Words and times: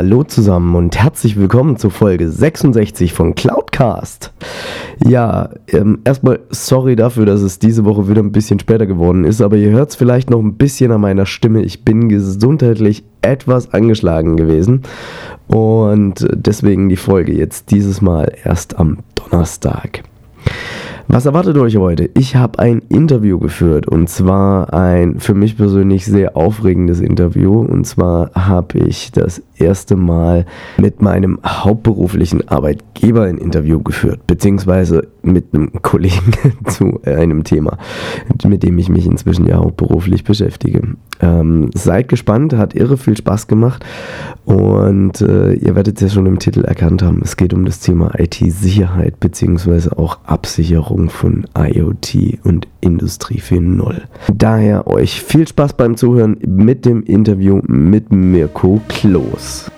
Hallo 0.00 0.24
zusammen 0.24 0.76
und 0.76 0.96
herzlich 0.96 1.36
willkommen 1.36 1.76
zur 1.76 1.90
Folge 1.90 2.30
66 2.30 3.12
von 3.12 3.34
Cloudcast. 3.34 4.32
Ja, 5.06 5.50
ähm, 5.68 5.98
erstmal 6.06 6.40
sorry 6.48 6.96
dafür, 6.96 7.26
dass 7.26 7.42
es 7.42 7.58
diese 7.58 7.84
Woche 7.84 8.08
wieder 8.08 8.22
ein 8.22 8.32
bisschen 8.32 8.58
später 8.58 8.86
geworden 8.86 9.24
ist, 9.24 9.42
aber 9.42 9.58
ihr 9.58 9.68
hört 9.68 9.90
es 9.90 9.96
vielleicht 9.96 10.30
noch 10.30 10.38
ein 10.38 10.54
bisschen 10.54 10.90
an 10.90 11.02
meiner 11.02 11.26
Stimme. 11.26 11.60
Ich 11.60 11.84
bin 11.84 12.08
gesundheitlich 12.08 13.04
etwas 13.20 13.74
angeschlagen 13.74 14.38
gewesen 14.38 14.84
und 15.48 16.26
deswegen 16.32 16.88
die 16.88 16.96
Folge 16.96 17.34
jetzt 17.34 17.70
dieses 17.70 18.00
Mal 18.00 18.32
erst 18.42 18.78
am 18.78 19.00
Donnerstag. 19.16 20.02
Was 21.12 21.26
erwartet 21.26 21.56
euch 21.56 21.76
heute? 21.76 22.08
Ich 22.14 22.36
habe 22.36 22.60
ein 22.60 22.82
Interview 22.88 23.40
geführt 23.40 23.88
und 23.88 24.08
zwar 24.08 24.72
ein 24.72 25.18
für 25.18 25.34
mich 25.34 25.56
persönlich 25.56 26.06
sehr 26.06 26.36
aufregendes 26.36 27.00
Interview. 27.00 27.62
Und 27.62 27.84
zwar 27.84 28.30
habe 28.34 28.78
ich 28.78 29.10
das 29.10 29.42
erste 29.56 29.96
Mal 29.96 30.46
mit 30.78 31.02
meinem 31.02 31.40
hauptberuflichen 31.44 32.46
Arbeitgeber 32.48 33.24
ein 33.24 33.38
Interview 33.38 33.82
geführt, 33.82 34.24
beziehungsweise 34.28 35.08
mit 35.22 35.52
einem 35.52 35.72
Kollegen 35.82 36.32
zu 36.66 37.00
einem 37.04 37.42
Thema, 37.42 37.76
mit 38.46 38.62
dem 38.62 38.78
ich 38.78 38.88
mich 38.88 39.04
inzwischen 39.04 39.46
ja 39.46 39.56
hauptberuflich 39.56 40.22
beschäftige. 40.22 40.94
Ähm, 41.20 41.70
seid 41.74 42.08
gespannt, 42.08 42.54
hat 42.54 42.74
irre 42.74 42.96
viel 42.96 43.16
Spaß 43.16 43.48
gemacht 43.48 43.84
und 44.44 45.20
äh, 45.20 45.54
ihr 45.54 45.74
werdet 45.74 45.96
es 45.96 46.02
ja 46.02 46.08
schon 46.08 46.26
im 46.26 46.38
Titel 46.38 46.64
erkannt 46.64 47.02
haben, 47.02 47.20
es 47.22 47.36
geht 47.36 47.52
um 47.52 47.64
das 47.64 47.80
Thema 47.80 48.12
IT-Sicherheit 48.18 49.20
beziehungsweise 49.20 49.98
auch 49.98 50.20
Absicherung 50.24 50.99
von 51.08 51.46
IoT 51.56 52.38
und 52.44 52.68
Industrie 52.80 53.40
4.0. 53.40 54.02
Daher 54.32 54.86
euch 54.86 55.22
viel 55.22 55.48
Spaß 55.48 55.74
beim 55.74 55.96
Zuhören 55.96 56.36
mit 56.46 56.84
dem 56.84 57.02
Interview 57.02 57.60
mit 57.66 58.12
Mirko 58.12 58.80
Kloß. 58.88 59.70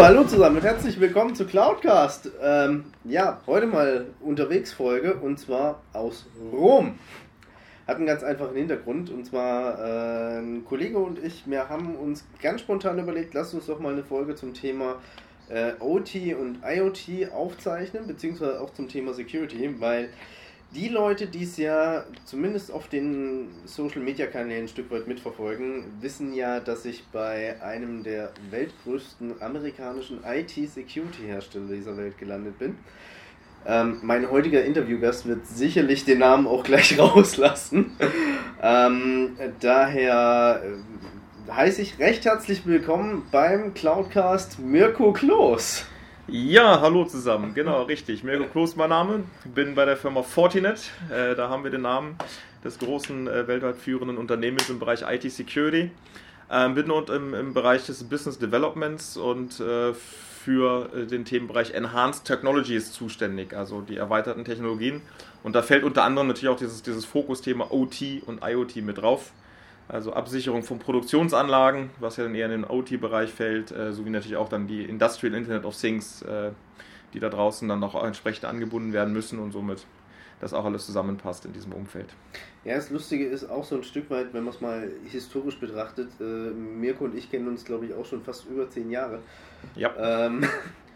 Hallo 0.00 0.22
zusammen 0.22 0.58
und 0.58 0.62
herzlich 0.62 1.00
willkommen 1.00 1.34
zu 1.34 1.44
Cloudcast. 1.44 2.30
Ähm, 2.40 2.84
ja, 3.02 3.40
heute 3.48 3.66
mal 3.66 4.06
unterwegs 4.20 4.72
Folge 4.72 5.14
und 5.14 5.40
zwar 5.40 5.82
aus 5.92 6.26
Rom. 6.52 7.00
Hat 7.84 7.96
einen 7.96 8.06
ganz 8.06 8.22
einfachen 8.22 8.54
Hintergrund 8.54 9.10
und 9.10 9.26
zwar 9.26 9.76
äh, 9.80 10.38
ein 10.38 10.64
Kollege 10.64 10.98
und 10.98 11.18
ich, 11.18 11.42
wir 11.50 11.68
haben 11.68 11.96
uns 11.96 12.24
ganz 12.40 12.60
spontan 12.60 13.00
überlegt, 13.00 13.34
lasst 13.34 13.54
uns 13.54 13.66
doch 13.66 13.80
mal 13.80 13.92
eine 13.92 14.04
Folge 14.04 14.36
zum 14.36 14.54
Thema 14.54 15.00
äh, 15.48 15.72
OT 15.80 16.14
und 16.38 16.60
IoT 16.64 17.32
aufzeichnen, 17.32 18.06
beziehungsweise 18.06 18.60
auch 18.60 18.72
zum 18.74 18.86
Thema 18.86 19.14
Security, 19.14 19.80
weil 19.80 20.10
die 20.74 20.88
Leute, 20.88 21.26
die 21.26 21.44
es 21.44 21.56
ja 21.56 22.04
zumindest 22.24 22.70
auf 22.70 22.88
den 22.88 23.48
Social 23.64 24.02
Media 24.02 24.26
Kanälen 24.26 24.64
ein 24.64 24.68
Stück 24.68 24.90
weit 24.90 25.08
mitverfolgen, 25.08 25.84
wissen 26.00 26.34
ja, 26.34 26.60
dass 26.60 26.84
ich 26.84 27.04
bei 27.12 27.60
einem 27.62 28.02
der 28.02 28.32
weltgrößten 28.50 29.40
amerikanischen 29.40 30.20
IT-Security-Hersteller 30.24 31.68
dieser 31.68 31.96
Welt 31.96 32.18
gelandet 32.18 32.58
bin. 32.58 32.76
Ähm, 33.66 33.98
mein 34.02 34.30
heutiger 34.30 34.64
Interviewgast 34.64 35.26
wird 35.26 35.46
sicherlich 35.46 36.04
den 36.04 36.18
Namen 36.18 36.46
auch 36.46 36.64
gleich 36.64 36.98
rauslassen. 36.98 37.92
ähm, 38.62 39.36
daher 39.60 40.62
äh, 40.64 41.52
heiße 41.52 41.80
ich 41.80 41.98
recht 41.98 42.26
herzlich 42.26 42.66
willkommen 42.66 43.26
beim 43.32 43.72
Cloudcast 43.72 44.58
Mirko 44.60 45.12
Kloß. 45.12 45.86
Ja, 46.30 46.82
hallo 46.82 47.06
zusammen, 47.06 47.54
genau, 47.54 47.84
richtig. 47.84 48.22
Mirko 48.22 48.44
Kloß 48.44 48.76
mein 48.76 48.90
Name, 48.90 49.24
bin 49.46 49.74
bei 49.74 49.86
der 49.86 49.96
Firma 49.96 50.22
Fortinet, 50.22 50.90
äh, 51.10 51.34
da 51.34 51.48
haben 51.48 51.64
wir 51.64 51.70
den 51.70 51.80
Namen 51.80 52.18
des 52.62 52.78
großen 52.78 53.26
äh, 53.26 53.48
weltweit 53.48 53.78
führenden 53.78 54.18
Unternehmens 54.18 54.68
im 54.68 54.78
Bereich 54.78 55.06
IT 55.08 55.32
Security. 55.32 55.90
Ähm, 56.50 56.74
bin 56.74 56.90
und 56.90 57.08
im, 57.08 57.32
im, 57.32 57.54
Bereich 57.54 57.86
des 57.86 58.04
Business 58.04 58.38
Developments 58.38 59.16
und 59.16 59.58
äh, 59.60 59.94
für 59.94 60.90
äh, 60.94 61.06
den 61.06 61.24
Themenbereich 61.24 61.72
Enhanced 61.72 62.26
Technologies 62.26 62.92
zuständig, 62.92 63.54
also 63.54 63.80
die 63.80 63.96
erweiterten 63.96 64.44
Technologien. 64.44 65.00
Und 65.42 65.54
da 65.54 65.62
fällt 65.62 65.82
unter 65.82 66.04
anderem 66.04 66.28
natürlich 66.28 66.50
auch 66.50 66.58
dieses, 66.58 66.82
dieses 66.82 67.06
Fokusthema 67.06 67.68
OT 67.70 68.02
und 68.26 68.42
IoT 68.44 68.76
mit 68.76 68.98
drauf 68.98 69.32
also 69.88 70.12
Absicherung 70.12 70.62
von 70.62 70.78
Produktionsanlagen, 70.78 71.90
was 71.98 72.16
ja 72.18 72.24
dann 72.24 72.34
eher 72.34 72.46
in 72.46 72.62
den 72.62 72.64
OT-Bereich 72.64 73.30
fällt, 73.30 73.72
äh, 73.72 73.92
sowie 73.92 74.10
natürlich 74.10 74.36
auch 74.36 74.48
dann 74.48 74.66
die 74.66 74.84
Industrial 74.84 75.34
Internet 75.34 75.64
of 75.64 75.76
Things, 75.76 76.22
äh, 76.22 76.50
die 77.14 77.20
da 77.20 77.30
draußen 77.30 77.66
dann 77.66 77.80
noch 77.80 78.00
entsprechend 78.02 78.44
angebunden 78.44 78.92
werden 78.92 79.12
müssen 79.14 79.38
und 79.38 79.52
somit 79.52 79.86
das 80.40 80.54
auch 80.54 80.64
alles 80.64 80.86
zusammenpasst 80.86 81.46
in 81.46 81.52
diesem 81.52 81.72
Umfeld. 81.72 82.14
Ja, 82.64 82.76
das 82.76 82.90
Lustige 82.90 83.26
ist 83.26 83.48
auch 83.48 83.64
so 83.64 83.76
ein 83.76 83.82
Stück 83.82 84.10
weit, 84.10 84.32
wenn 84.34 84.44
man 84.44 84.54
es 84.54 84.60
mal 84.60 84.90
historisch 85.06 85.58
betrachtet, 85.58 86.10
äh, 86.20 86.24
Mirko 86.24 87.04
und 87.04 87.16
ich 87.16 87.30
kennen 87.30 87.48
uns, 87.48 87.64
glaube 87.64 87.86
ich, 87.86 87.94
auch 87.94 88.04
schon 88.04 88.22
fast 88.22 88.46
über 88.46 88.68
zehn 88.68 88.90
Jahre. 88.90 89.20
Ja. 89.74 90.26
Ähm, 90.26 90.44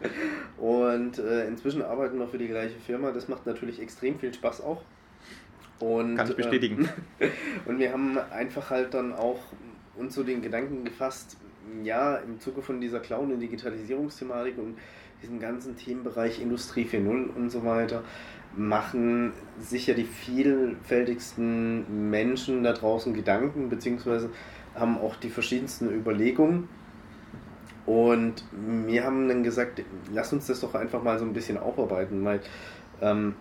und 0.57 1.17
äh, 1.17 1.47
inzwischen 1.47 1.81
arbeiten 1.81 2.19
wir 2.19 2.27
für 2.27 2.37
die 2.37 2.47
gleiche 2.47 2.79
Firma. 2.79 3.11
Das 3.11 3.27
macht 3.27 3.45
natürlich 3.45 3.81
extrem 3.81 4.19
viel 4.19 4.33
Spaß 4.33 4.61
auch. 4.61 4.83
Und, 5.79 6.15
Kann 6.15 6.29
ich 6.29 6.35
bestätigen. 6.35 6.87
Äh, 7.19 7.29
und 7.65 7.79
wir 7.79 7.91
haben 7.91 8.17
einfach 8.17 8.69
halt 8.69 8.93
dann 8.93 9.13
auch 9.13 9.39
uns 9.95 10.15
so 10.15 10.23
den 10.23 10.41
Gedanken 10.41 10.85
gefasst, 10.85 11.37
ja, 11.83 12.15
im 12.17 12.39
Zuge 12.39 12.61
von 12.61 12.81
dieser 12.81 12.99
Cloud- 12.99 13.31
und 13.31 13.39
Digitalisierungsthematik 13.39 14.57
und 14.57 14.77
diesem 15.21 15.39
ganzen 15.39 15.77
Themenbereich 15.77 16.41
Industrie 16.41 16.85
4.0 16.85 17.35
und 17.35 17.49
so 17.49 17.63
weiter, 17.63 18.03
machen 18.55 19.33
sicher 19.59 19.93
die 19.93 20.03
vielfältigsten 20.03 22.09
Menschen 22.09 22.63
da 22.63 22.73
draußen 22.73 23.13
Gedanken, 23.13 23.69
beziehungsweise 23.69 24.29
haben 24.75 24.97
auch 24.97 25.15
die 25.15 25.29
verschiedensten 25.29 25.89
Überlegungen. 25.89 26.67
Und 27.85 28.45
wir 28.51 29.03
haben 29.03 29.27
dann 29.27 29.43
gesagt, 29.43 29.81
lass 30.11 30.31
uns 30.31 30.47
das 30.47 30.61
doch 30.61 30.73
einfach 30.75 31.03
mal 31.03 31.19
so 31.19 31.25
ein 31.25 31.33
bisschen 31.33 31.57
aufarbeiten, 31.57 32.23
weil 32.23 32.39
ähm, 33.01 33.35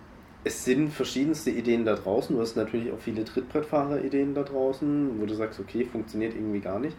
es 0.45 0.65
sind 0.65 0.93
verschiedenste 0.93 1.51
Ideen 1.51 1.85
da 1.85 1.95
draußen. 1.95 2.35
Du 2.35 2.43
hast 2.43 2.57
natürlich 2.57 2.91
auch 2.93 2.99
viele 2.99 3.25
Trittbrettfahrer-Ideen 3.25 4.35
da 4.35 4.43
draußen, 4.43 5.21
wo 5.21 5.27
du 5.27 5.35
sagst, 5.35 5.61
okay, 5.61 5.85
funktioniert 5.85 6.35
irgendwie 6.35 6.61
gar 6.61 6.79
nicht. 6.79 6.97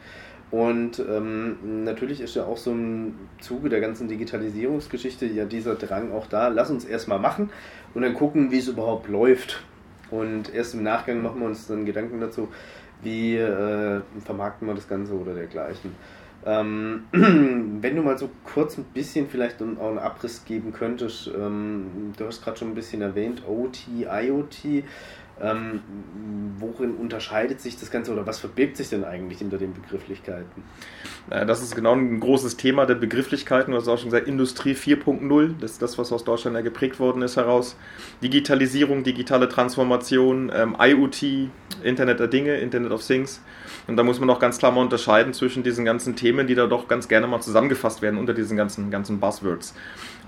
Und 0.51 0.99
ähm, 0.99 1.83
natürlich 1.83 2.21
ist 2.21 2.35
ja 2.35 2.45
auch 2.45 2.57
so 2.57 2.71
im 2.71 3.15
Zuge 3.41 3.69
der 3.69 3.81
ganzen 3.81 4.07
Digitalisierungsgeschichte 4.07 5.25
ja 5.25 5.45
dieser 5.45 5.75
Drang 5.75 6.11
auch 6.11 6.27
da, 6.27 6.49
lass 6.49 6.69
uns 6.69 6.85
erstmal 6.85 7.17
machen 7.17 7.49
und 7.95 8.03
dann 8.03 8.13
gucken, 8.13 8.51
wie 8.51 8.59
es 8.59 8.67
überhaupt 8.67 9.09
läuft. 9.09 9.63
Und 10.11 10.53
erst 10.53 10.75
im 10.75 10.83
Nachgang 10.83 11.23
machen 11.23 11.39
wir 11.39 11.47
uns 11.47 11.65
dann 11.65 11.85
Gedanken 11.85 12.21
dazu, 12.21 12.49
wie 13.01 13.35
äh, 13.35 14.01
vermarkten 14.23 14.67
wir 14.67 14.75
das 14.75 14.87
Ganze 14.87 15.13
oder 15.13 15.33
dergleichen. 15.33 15.95
Ähm, 16.45 17.05
wenn 17.11 17.95
du 17.95 18.01
mal 18.01 18.17
so 18.17 18.29
kurz 18.43 18.77
ein 18.77 18.83
bisschen 18.85 19.29
vielleicht 19.29 19.61
auch 19.61 19.65
einen 19.65 19.99
Abriss 19.99 20.45
geben 20.45 20.73
könntest, 20.73 21.27
ähm, 21.27 22.13
du 22.17 22.25
hast 22.25 22.43
gerade 22.43 22.57
schon 22.57 22.69
ein 22.69 22.75
bisschen 22.75 23.01
erwähnt, 23.01 23.43
OT, 23.47 23.87
IoT. 23.87 24.83
Ähm, 25.41 25.81
worin 26.59 26.95
unterscheidet 26.95 27.59
sich 27.59 27.79
das 27.79 27.89
Ganze 27.89 28.13
oder 28.13 28.25
was 28.27 28.39
verbirgt 28.39 28.77
sich 28.77 28.89
denn 28.89 29.03
eigentlich 29.03 29.39
hinter 29.39 29.57
den 29.57 29.73
Begrifflichkeiten? 29.73 30.63
Das 31.29 31.63
ist 31.63 31.75
genau 31.75 31.93
ein 31.93 32.19
großes 32.19 32.57
Thema 32.57 32.85
der 32.85 32.95
Begrifflichkeiten. 32.95 33.71
Du 33.71 33.77
hast 33.77 33.87
auch 33.87 33.97
schon 33.97 34.09
gesagt, 34.09 34.27
Industrie 34.27 34.73
4.0, 34.73 35.53
das 35.59 35.71
ist 35.71 35.81
das, 35.81 35.97
was 35.97 36.11
aus 36.11 36.23
Deutschland 36.23 36.55
ja 36.55 36.61
geprägt 36.61 36.99
worden 36.99 37.21
ist 37.21 37.37
heraus. 37.37 37.75
Digitalisierung, 38.21 39.03
digitale 39.03 39.49
Transformation, 39.49 40.51
ähm, 40.53 40.75
IoT, 40.79 41.49
Internet 41.83 42.19
der 42.19 42.27
Dinge, 42.27 42.57
Internet 42.57 42.91
of 42.91 43.05
Things. 43.05 43.41
Und 43.87 43.97
da 43.97 44.03
muss 44.03 44.19
man 44.19 44.29
auch 44.29 44.39
ganz 44.39 44.57
klar 44.57 44.71
mal 44.71 44.81
unterscheiden 44.81 45.33
zwischen 45.33 45.63
diesen 45.63 45.85
ganzen 45.85 46.15
Themen, 46.15 46.45
die 46.45 46.55
da 46.55 46.67
doch 46.67 46.87
ganz 46.87 47.07
gerne 47.07 47.27
mal 47.27 47.41
zusammengefasst 47.41 48.01
werden 48.01 48.19
unter 48.19 48.33
diesen 48.33 48.57
ganzen, 48.57 48.91
ganzen 48.91 49.19
Buzzwords. 49.19 49.73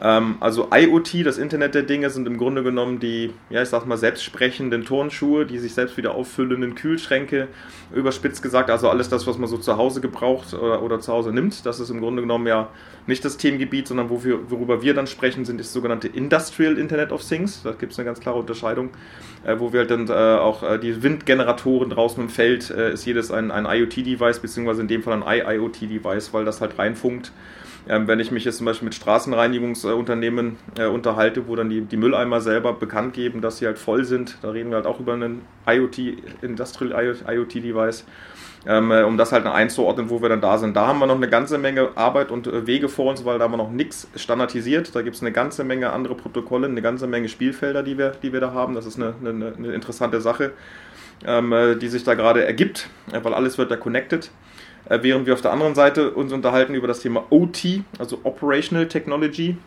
Ähm, 0.01 0.37
also 0.39 0.69
IoT, 0.73 1.25
das 1.25 1.37
Internet 1.37 1.75
der 1.75 1.83
Dinge, 1.83 2.09
sind 2.09 2.27
im 2.27 2.37
Grunde 2.37 2.63
genommen 2.63 2.99
die, 2.99 3.33
ja, 3.49 3.61
ich 3.61 3.69
sag 3.69 3.85
mal, 3.85 3.97
selbstsprechenden 3.97 4.85
Turnschuhe, 4.95 5.45
die 5.45 5.59
sich 5.59 5.73
selbst 5.73 5.97
wieder 5.97 6.15
auffüllenden 6.15 6.73
Kühlschränke, 6.73 7.49
überspitzt 7.93 8.41
gesagt, 8.41 8.69
also 8.69 8.89
alles 8.89 9.09
das, 9.09 9.27
was 9.27 9.37
man 9.37 9.49
so 9.49 9.57
zu 9.57 9.75
Hause 9.75 9.99
gebraucht 9.99 10.53
oder, 10.53 10.81
oder 10.81 11.01
zu 11.01 11.11
Hause 11.11 11.33
nimmt. 11.33 11.65
Das 11.65 11.81
ist 11.81 11.89
im 11.89 11.99
Grunde 11.99 12.21
genommen 12.21 12.47
ja 12.47 12.69
nicht 13.05 13.25
das 13.25 13.35
Themengebiet, 13.35 13.89
sondern 13.89 14.09
wofür, 14.09 14.49
worüber 14.49 14.81
wir 14.81 14.93
dann 14.93 15.05
sprechen, 15.05 15.43
sind 15.43 15.59
das 15.59 15.73
sogenannte 15.73 16.07
Industrial 16.07 16.77
Internet 16.77 17.11
of 17.11 17.27
Things. 17.27 17.61
Da 17.63 17.73
gibt 17.73 17.91
es 17.91 17.99
eine 17.99 18.05
ganz 18.05 18.21
klare 18.21 18.39
Unterscheidung, 18.39 18.91
äh, 19.45 19.59
wo 19.59 19.73
wir 19.73 19.81
halt 19.81 19.91
dann 19.91 20.07
äh, 20.07 20.13
auch 20.13 20.63
äh, 20.63 20.79
die 20.79 21.03
Windgeneratoren 21.03 21.89
draußen 21.89 22.23
im 22.23 22.29
Feld 22.29 22.69
äh, 22.69 22.93
ist 22.93 23.05
jedes 23.05 23.31
ein, 23.31 23.51
ein 23.51 23.65
IoT-Device, 23.65 24.39
beziehungsweise 24.39 24.81
in 24.81 24.87
dem 24.87 25.03
Fall 25.03 25.21
ein 25.21 25.23
IIoT-Device, 25.27 26.33
weil 26.33 26.45
das 26.45 26.61
halt 26.61 26.79
reinfunkt 26.79 27.33
ähm, 27.87 28.07
wenn 28.07 28.19
ich 28.19 28.31
mich 28.31 28.45
jetzt 28.45 28.57
zum 28.57 28.65
Beispiel 28.65 28.85
mit 28.85 28.95
Straßenreinigungsunternehmen 28.95 30.57
äh, 30.77 30.85
unterhalte, 30.85 31.47
wo 31.47 31.55
dann 31.55 31.69
die, 31.69 31.81
die 31.81 31.97
Mülleimer 31.97 32.41
selber 32.41 32.73
bekannt 32.73 33.13
geben, 33.13 33.41
dass 33.41 33.59
sie 33.59 33.67
halt 33.67 33.77
voll 33.77 34.05
sind, 34.05 34.37
da 34.41 34.49
reden 34.49 34.69
wir 34.69 34.77
halt 34.77 34.87
auch 34.87 34.99
über 34.99 35.13
einen 35.13 35.41
IoT, 35.67 35.99
Industrial 36.41 37.15
IoT-Device, 37.27 38.05
ähm, 38.65 38.91
äh, 38.91 39.03
um 39.03 39.17
das 39.17 39.31
halt 39.31 39.45
einzuordnen, 39.45 40.09
wo 40.09 40.21
wir 40.21 40.29
dann 40.29 40.41
da 40.41 40.57
sind. 40.57 40.75
Da 40.75 40.87
haben 40.87 40.97
wir 40.97 41.05
noch 41.05 41.15
eine 41.15 41.29
ganze 41.29 41.59
Menge 41.59 41.89
Arbeit 41.95 42.31
und 42.31 42.47
äh, 42.47 42.65
Wege 42.65 42.89
vor 42.89 43.11
uns, 43.11 43.23
weil 43.23 43.37
da 43.37 43.45
haben 43.45 43.53
wir 43.53 43.57
noch 43.57 43.71
nichts 43.71 44.07
standardisiert. 44.15 44.95
Da 44.95 45.03
gibt 45.03 45.15
es 45.15 45.21
eine 45.21 45.31
ganze 45.31 45.63
Menge 45.63 45.91
andere 45.91 46.15
Protokolle, 46.15 46.67
eine 46.67 46.81
ganze 46.81 47.05
Menge 47.05 47.29
Spielfelder, 47.29 47.83
die 47.83 47.99
wir, 47.99 48.11
die 48.23 48.33
wir 48.33 48.39
da 48.39 48.53
haben. 48.53 48.73
Das 48.73 48.87
ist 48.87 48.99
eine, 48.99 49.13
eine, 49.23 49.53
eine 49.55 49.73
interessante 49.73 50.21
Sache, 50.21 50.53
ähm, 51.23 51.53
äh, 51.53 51.75
die 51.75 51.87
sich 51.87 52.03
da 52.03 52.15
gerade 52.15 52.43
ergibt, 52.43 52.89
weil 53.11 53.35
alles 53.35 53.59
wird 53.59 53.69
da 53.69 53.75
connected. 53.75 54.31
Äh, 54.89 54.99
während 55.01 55.25
wir 55.25 55.33
auf 55.33 55.41
der 55.41 55.51
anderen 55.51 55.75
Seite 55.75 56.11
uns 56.11 56.31
unterhalten 56.31 56.75
über 56.75 56.87
das 56.87 56.99
Thema 56.99 57.25
OT, 57.29 57.81
also 57.97 58.19
Operational 58.23 58.87
Technology. 58.87 59.57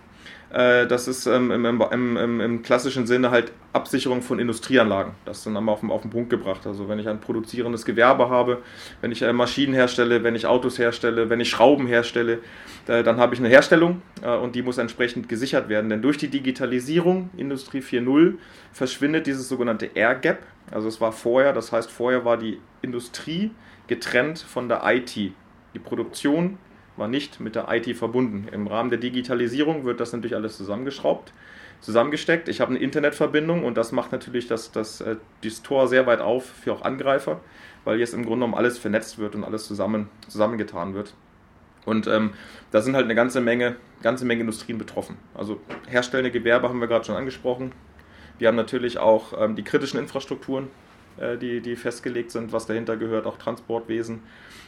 Äh, 0.50 0.86
das 0.86 1.08
ist 1.08 1.26
ähm, 1.26 1.50
im, 1.50 1.64
im, 1.66 2.16
im, 2.16 2.40
im, 2.40 2.62
klassischen 2.62 3.06
Sinne 3.06 3.30
halt 3.30 3.52
Absicherung 3.72 4.22
von 4.22 4.38
Industrieanlagen. 4.38 5.12
Das 5.24 5.44
dann 5.44 5.56
einmal 5.56 5.74
auf 5.74 5.80
den, 5.80 5.90
auf 5.90 6.02
den 6.02 6.10
Punkt 6.10 6.30
gebracht. 6.30 6.66
Also 6.66 6.88
wenn 6.88 6.98
ich 6.98 7.08
ein 7.08 7.20
produzierendes 7.20 7.84
Gewerbe 7.84 8.30
habe, 8.30 8.62
wenn 9.00 9.12
ich 9.12 9.22
äh, 9.22 9.32
Maschinen 9.32 9.74
herstelle, 9.74 10.22
wenn 10.22 10.36
ich 10.36 10.46
Autos 10.46 10.78
herstelle, 10.78 11.28
wenn 11.28 11.40
ich 11.40 11.50
Schrauben 11.50 11.86
herstelle, 11.86 12.38
dann 12.86 13.18
habe 13.18 13.34
ich 13.34 13.40
eine 13.40 13.50
Herstellung 13.50 14.00
und 14.42 14.54
die 14.54 14.62
muss 14.62 14.78
entsprechend 14.78 15.28
gesichert 15.28 15.68
werden. 15.68 15.90
Denn 15.90 16.00
durch 16.00 16.16
die 16.16 16.28
Digitalisierung, 16.28 17.28
Industrie 17.36 17.80
4.0, 17.80 18.38
verschwindet 18.72 19.26
dieses 19.26 19.46
sogenannte 19.46 19.90
Air 19.94 20.14
Gap. 20.14 20.38
Also 20.70 20.88
es 20.88 20.98
war 20.98 21.12
vorher, 21.12 21.52
das 21.52 21.70
heißt 21.70 21.90
vorher 21.90 22.24
war 22.24 22.38
die 22.38 22.58
Industrie 22.80 23.50
getrennt 23.88 24.38
von 24.38 24.68
der 24.68 24.82
IT. 24.84 25.16
Die 25.16 25.78
Produktion 25.82 26.58
war 26.96 27.08
nicht 27.08 27.40
mit 27.40 27.54
der 27.54 27.66
IT 27.70 27.96
verbunden. 27.96 28.48
Im 28.52 28.66
Rahmen 28.66 28.90
der 28.90 28.98
Digitalisierung 28.98 29.84
wird 29.84 30.00
das 30.00 30.12
natürlich 30.12 30.36
alles 30.36 30.56
zusammengeschraubt, 30.56 31.32
zusammengesteckt. 31.80 32.48
Ich 32.48 32.60
habe 32.60 32.70
eine 32.70 32.80
Internetverbindung 32.80 33.64
und 33.64 33.76
das 33.76 33.92
macht 33.92 34.12
natürlich 34.12 34.46
das, 34.46 34.72
das, 34.72 35.00
äh, 35.00 35.16
das 35.42 35.62
Tor 35.62 35.88
sehr 35.88 36.06
weit 36.06 36.20
auf 36.20 36.44
für 36.44 36.72
auch 36.72 36.82
Angreifer, 36.82 37.40
weil 37.84 37.98
jetzt 37.98 38.14
im 38.14 38.22
Grunde 38.22 38.44
genommen 38.44 38.54
alles 38.54 38.78
vernetzt 38.78 39.18
wird 39.18 39.34
und 39.34 39.44
alles 39.44 39.66
zusammen, 39.66 40.08
zusammengetan 40.28 40.94
wird. 40.94 41.14
Und 41.84 42.06
ähm, 42.06 42.32
da 42.70 42.82
sind 42.82 42.94
halt 42.94 43.04
eine 43.04 43.14
ganze 43.14 43.40
Menge, 43.40 43.76
ganze 44.02 44.26
Menge 44.26 44.42
Industrien 44.42 44.76
betroffen. 44.76 45.16
Also 45.34 45.60
herstellende 45.88 46.30
Gewerbe 46.30 46.68
haben 46.68 46.80
wir 46.80 46.88
gerade 46.88 47.04
schon 47.04 47.16
angesprochen. 47.16 47.72
Wir 48.38 48.48
haben 48.48 48.56
natürlich 48.56 48.98
auch 48.98 49.32
ähm, 49.40 49.56
die 49.56 49.62
kritischen 49.62 49.98
Infrastrukturen, 49.98 50.68
die, 51.40 51.60
die 51.60 51.76
festgelegt 51.76 52.30
sind, 52.30 52.52
was 52.52 52.66
dahinter 52.66 52.96
gehört, 52.96 53.26
auch 53.26 53.38
Transportwesen. 53.38 54.22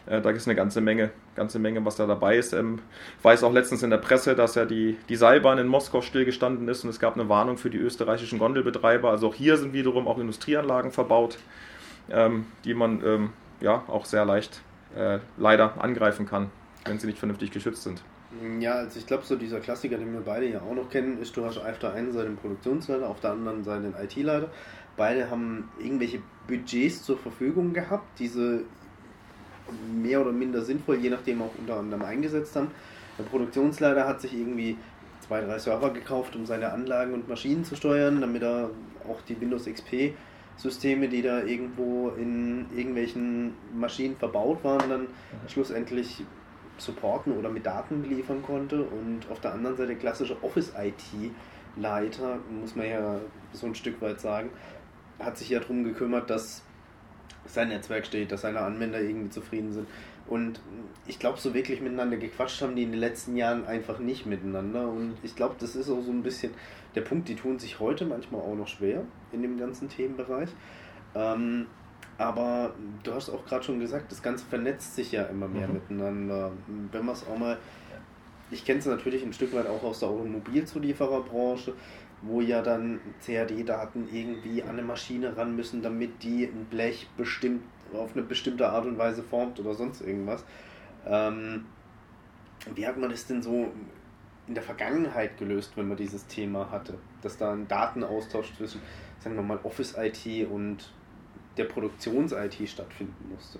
Äh, 0.07 0.21
da 0.21 0.31
ist 0.31 0.47
eine 0.47 0.55
ganze 0.55 0.81
Menge, 0.81 1.11
ganze 1.35 1.59
Menge, 1.59 1.85
was 1.85 1.97
da 1.97 2.07
dabei 2.07 2.37
ist. 2.37 2.53
Ähm, 2.53 2.81
weiß 3.23 3.45
auch 3.45 3.53
letztens 3.53 3.83
in 3.83 3.91
der 3.91 3.99
Presse, 3.99 4.35
dass 4.35 4.55
ja 4.55 4.65
die, 4.65 4.97
die 5.09 5.17
Seilbahn 5.17 5.59
in 5.59 5.67
Moskau 5.67 6.01
stillgestanden 6.01 6.69
ist 6.69 6.85
und 6.85 6.91
es 6.91 6.99
gab 6.99 7.15
eine 7.15 7.29
Warnung 7.29 7.57
für 7.57 7.71
die 7.71 7.79
österreichischen 7.79 8.39
Gondelbetreiber. 8.39 9.11
Also 9.11 9.29
auch 9.29 9.35
hier 9.35 9.57
sind 9.57 9.73
wiederum 9.73 10.09
auch 10.09 10.19
Industrieanlagen 10.19 10.91
verbaut, 10.91 11.39
ähm, 12.11 12.47
die 12.65 12.75
man 12.75 13.05
ähm, 13.05 13.31
ja 13.61 13.85
auch 13.87 14.05
sehr 14.05 14.25
leicht 14.25 14.63
äh, 14.97 15.19
leider 15.37 15.83
angreifen 15.83 16.27
kann, 16.27 16.51
wenn 16.85 16.99
sie 16.99 17.07
nicht 17.07 17.19
vernünftig 17.19 17.51
geschützt 17.51 17.83
sind. 17.83 18.03
Ja, 18.61 18.75
also 18.75 18.97
ich 18.99 19.07
glaube, 19.07 19.25
so 19.25 19.35
dieser 19.35 19.59
Klassiker, 19.59 19.99
den 19.99 20.13
wir 20.13 20.21
beide 20.21 20.49
ja 20.49 20.61
auch 20.61 20.75
noch 20.75 20.89
kennen, 20.89 21.21
ist, 21.21 21.37
du 21.37 21.45
hast 21.45 21.59
auf 21.59 21.79
der 21.81 21.95
einen 21.95 22.13
Seite 22.13 22.27
den 22.27 22.37
Produktionsleiter, 22.37 23.09
auf 23.09 23.19
der 23.19 23.33
anderen 23.33 23.65
Seite 23.65 23.83
den 23.83 23.95
IT-Leiter. 23.95 24.49
Beide 25.01 25.31
haben 25.31 25.71
irgendwelche 25.79 26.21
Budgets 26.47 27.03
zur 27.03 27.17
Verfügung 27.17 27.73
gehabt, 27.73 28.19
diese 28.19 28.65
mehr 29.95 30.21
oder 30.21 30.31
minder 30.31 30.61
sinnvoll, 30.61 30.97
je 30.97 31.09
nachdem 31.09 31.41
auch 31.41 31.53
unter 31.59 31.79
anderem 31.79 32.03
eingesetzt 32.03 32.55
haben. 32.55 32.71
Der 33.19 33.25
Produktionsleiter 33.25 34.07
hat 34.07 34.21
sich 34.21 34.35
irgendwie 34.35 34.77
zwei, 35.27 35.41
drei 35.41 35.59
Server 35.59 35.91
gekauft, 35.95 36.37
um 36.37 36.45
seine 36.45 36.71
Anlagen 36.71 37.15
und 37.15 37.31
Maschinen 37.31 37.65
zu 37.65 37.77
steuern, 37.77 38.21
damit 38.21 38.43
er 38.43 38.69
auch 39.09 39.23
die 39.23 39.41
Windows 39.41 39.65
XP 39.65 40.13
Systeme, 40.59 41.09
die 41.09 41.23
da 41.23 41.45
irgendwo 41.45 42.11
in 42.11 42.67
irgendwelchen 42.77 43.55
Maschinen 43.75 44.17
verbaut 44.17 44.63
waren, 44.65 44.91
dann 44.91 45.01
mhm. 45.05 45.49
schlussendlich 45.49 46.25
supporten 46.77 47.39
oder 47.39 47.49
mit 47.49 47.65
Daten 47.65 48.05
liefern 48.05 48.43
konnte. 48.43 48.83
Und 48.83 49.31
auf 49.31 49.41
der 49.41 49.55
anderen 49.55 49.79
Seite 49.79 49.97
klassische 49.97 50.37
Office-IT-Leiter, 50.43 52.39
muss 52.61 52.77
man 52.77 52.87
ja 52.87 53.19
so 53.55 53.65
ein 53.67 53.75
Stück 53.75 54.03
weit 54.03 54.21
sagen, 54.21 54.51
hat 55.21 55.39
sich 55.39 55.51
ja 55.51 55.61
darum 55.61 55.85
gekümmert, 55.85 56.31
dass 56.31 56.63
sein 57.47 57.69
Netzwerk 57.69 58.07
steht, 58.07 58.33
dass 58.33 58.43
seine 58.43 58.61
Anwender 58.61 59.01
irgendwie 59.01 59.31
zufrieden 59.31 59.73
sind. 59.73 59.89
Und 60.27 60.61
ich 61.07 61.19
glaube, 61.19 61.39
so 61.39 61.55
wirklich 61.55 61.81
miteinander 61.81 62.17
gequatscht 62.17 62.63
haben 62.63 62.77
die 62.77 62.85
in 62.85 62.93
den 62.93 63.01
letzten 63.01 63.37
Jahren 63.37 63.67
einfach 63.67 63.99
nicht 63.99 64.27
miteinander. 64.27 64.89
Und 64.89 65.17
ich 65.23 65.35
glaube, 65.35 65.57
das 65.59 65.75
ist 65.75 65.91
auch 65.91 66.03
so 66.03 66.11
ein 66.13 66.23
bisschen 66.23 66.53
der 66.95 67.01
Punkt, 67.01 67.29
die 67.29 67.35
tun 67.35 67.59
sich 67.59 67.81
heute 67.81 68.05
manchmal 68.05 68.41
auch 68.41 68.55
noch 68.55 68.69
schwer 68.69 69.03
in 69.33 69.43
dem 69.43 69.59
ganzen 69.59 69.89
Themenbereich. 69.89 70.51
Ähm, 71.15 71.67
aber 72.19 72.75
du 73.03 73.15
hast 73.15 73.31
auch 73.31 73.45
gerade 73.47 73.65
schon 73.65 73.81
gesagt, 73.81 74.13
das 74.13 74.23
Ganze 74.23 74.45
vernetzt 74.45 74.95
sich 74.95 75.11
ja 75.11 75.25
immer 75.25 75.49
mehr 75.49 75.67
mhm. 75.67 75.75
miteinander. 75.75 76.53
Wenn 76.93 77.05
man 77.05 77.15
es 77.15 77.27
auch 77.27 77.39
mal, 77.39 77.59
ich 78.51 78.65
kenne 78.65 78.79
es 78.79 78.87
natürlich 78.87 79.25
ein 79.25 79.33
Stück 79.33 79.55
weit 79.55 79.67
auch 79.67 79.83
aus 79.83 80.01
der 80.01 80.11
Automobilzuliefererbranche, 80.11 81.73
wo 82.23 82.41
ja 82.41 82.63
dann 82.63 83.01
CAD-Daten 83.25 84.09
irgendwie 84.13 84.63
an 84.63 84.71
eine 84.71 84.83
Maschine 84.83 85.37
ran 85.37 85.57
müssen, 85.57 85.83
damit 85.83 86.23
die 86.23 86.45
ein 86.45 86.67
Blech 86.67 87.09
bestimmt 87.17 87.63
auf 87.95 88.15
eine 88.15 88.25
bestimmte 88.25 88.69
Art 88.69 88.87
und 88.87 88.99
Weise 88.99 89.23
formt 89.23 89.59
oder 89.59 89.75
sonst 89.75 90.01
irgendwas. 90.01 90.45
Ähm, 91.07 91.67
wie 92.75 92.87
hat 92.87 92.99
man 92.99 93.11
das 93.11 93.27
denn 93.27 93.43
so 93.43 93.73
in 94.47 94.55
der 94.55 94.63
Vergangenheit 94.63 95.39
gelöst, 95.39 95.77
wenn 95.77 95.89
man 95.89 95.97
dieses 95.97 96.27
Thema 96.27 96.71
hatte? 96.71 96.99
Dass 97.23 97.37
da 97.37 97.53
ein 97.53 97.67
Datenaustausch 97.69 98.55
zwischen, 98.57 98.81
sagen 99.19 99.37
wir 99.37 99.43
mal, 99.43 99.59
Office-IT 99.63 100.49
und 100.49 100.93
der 101.57 101.65
Produktions-IT 101.65 102.69
stattfinden 102.69 103.31
musste. 103.33 103.59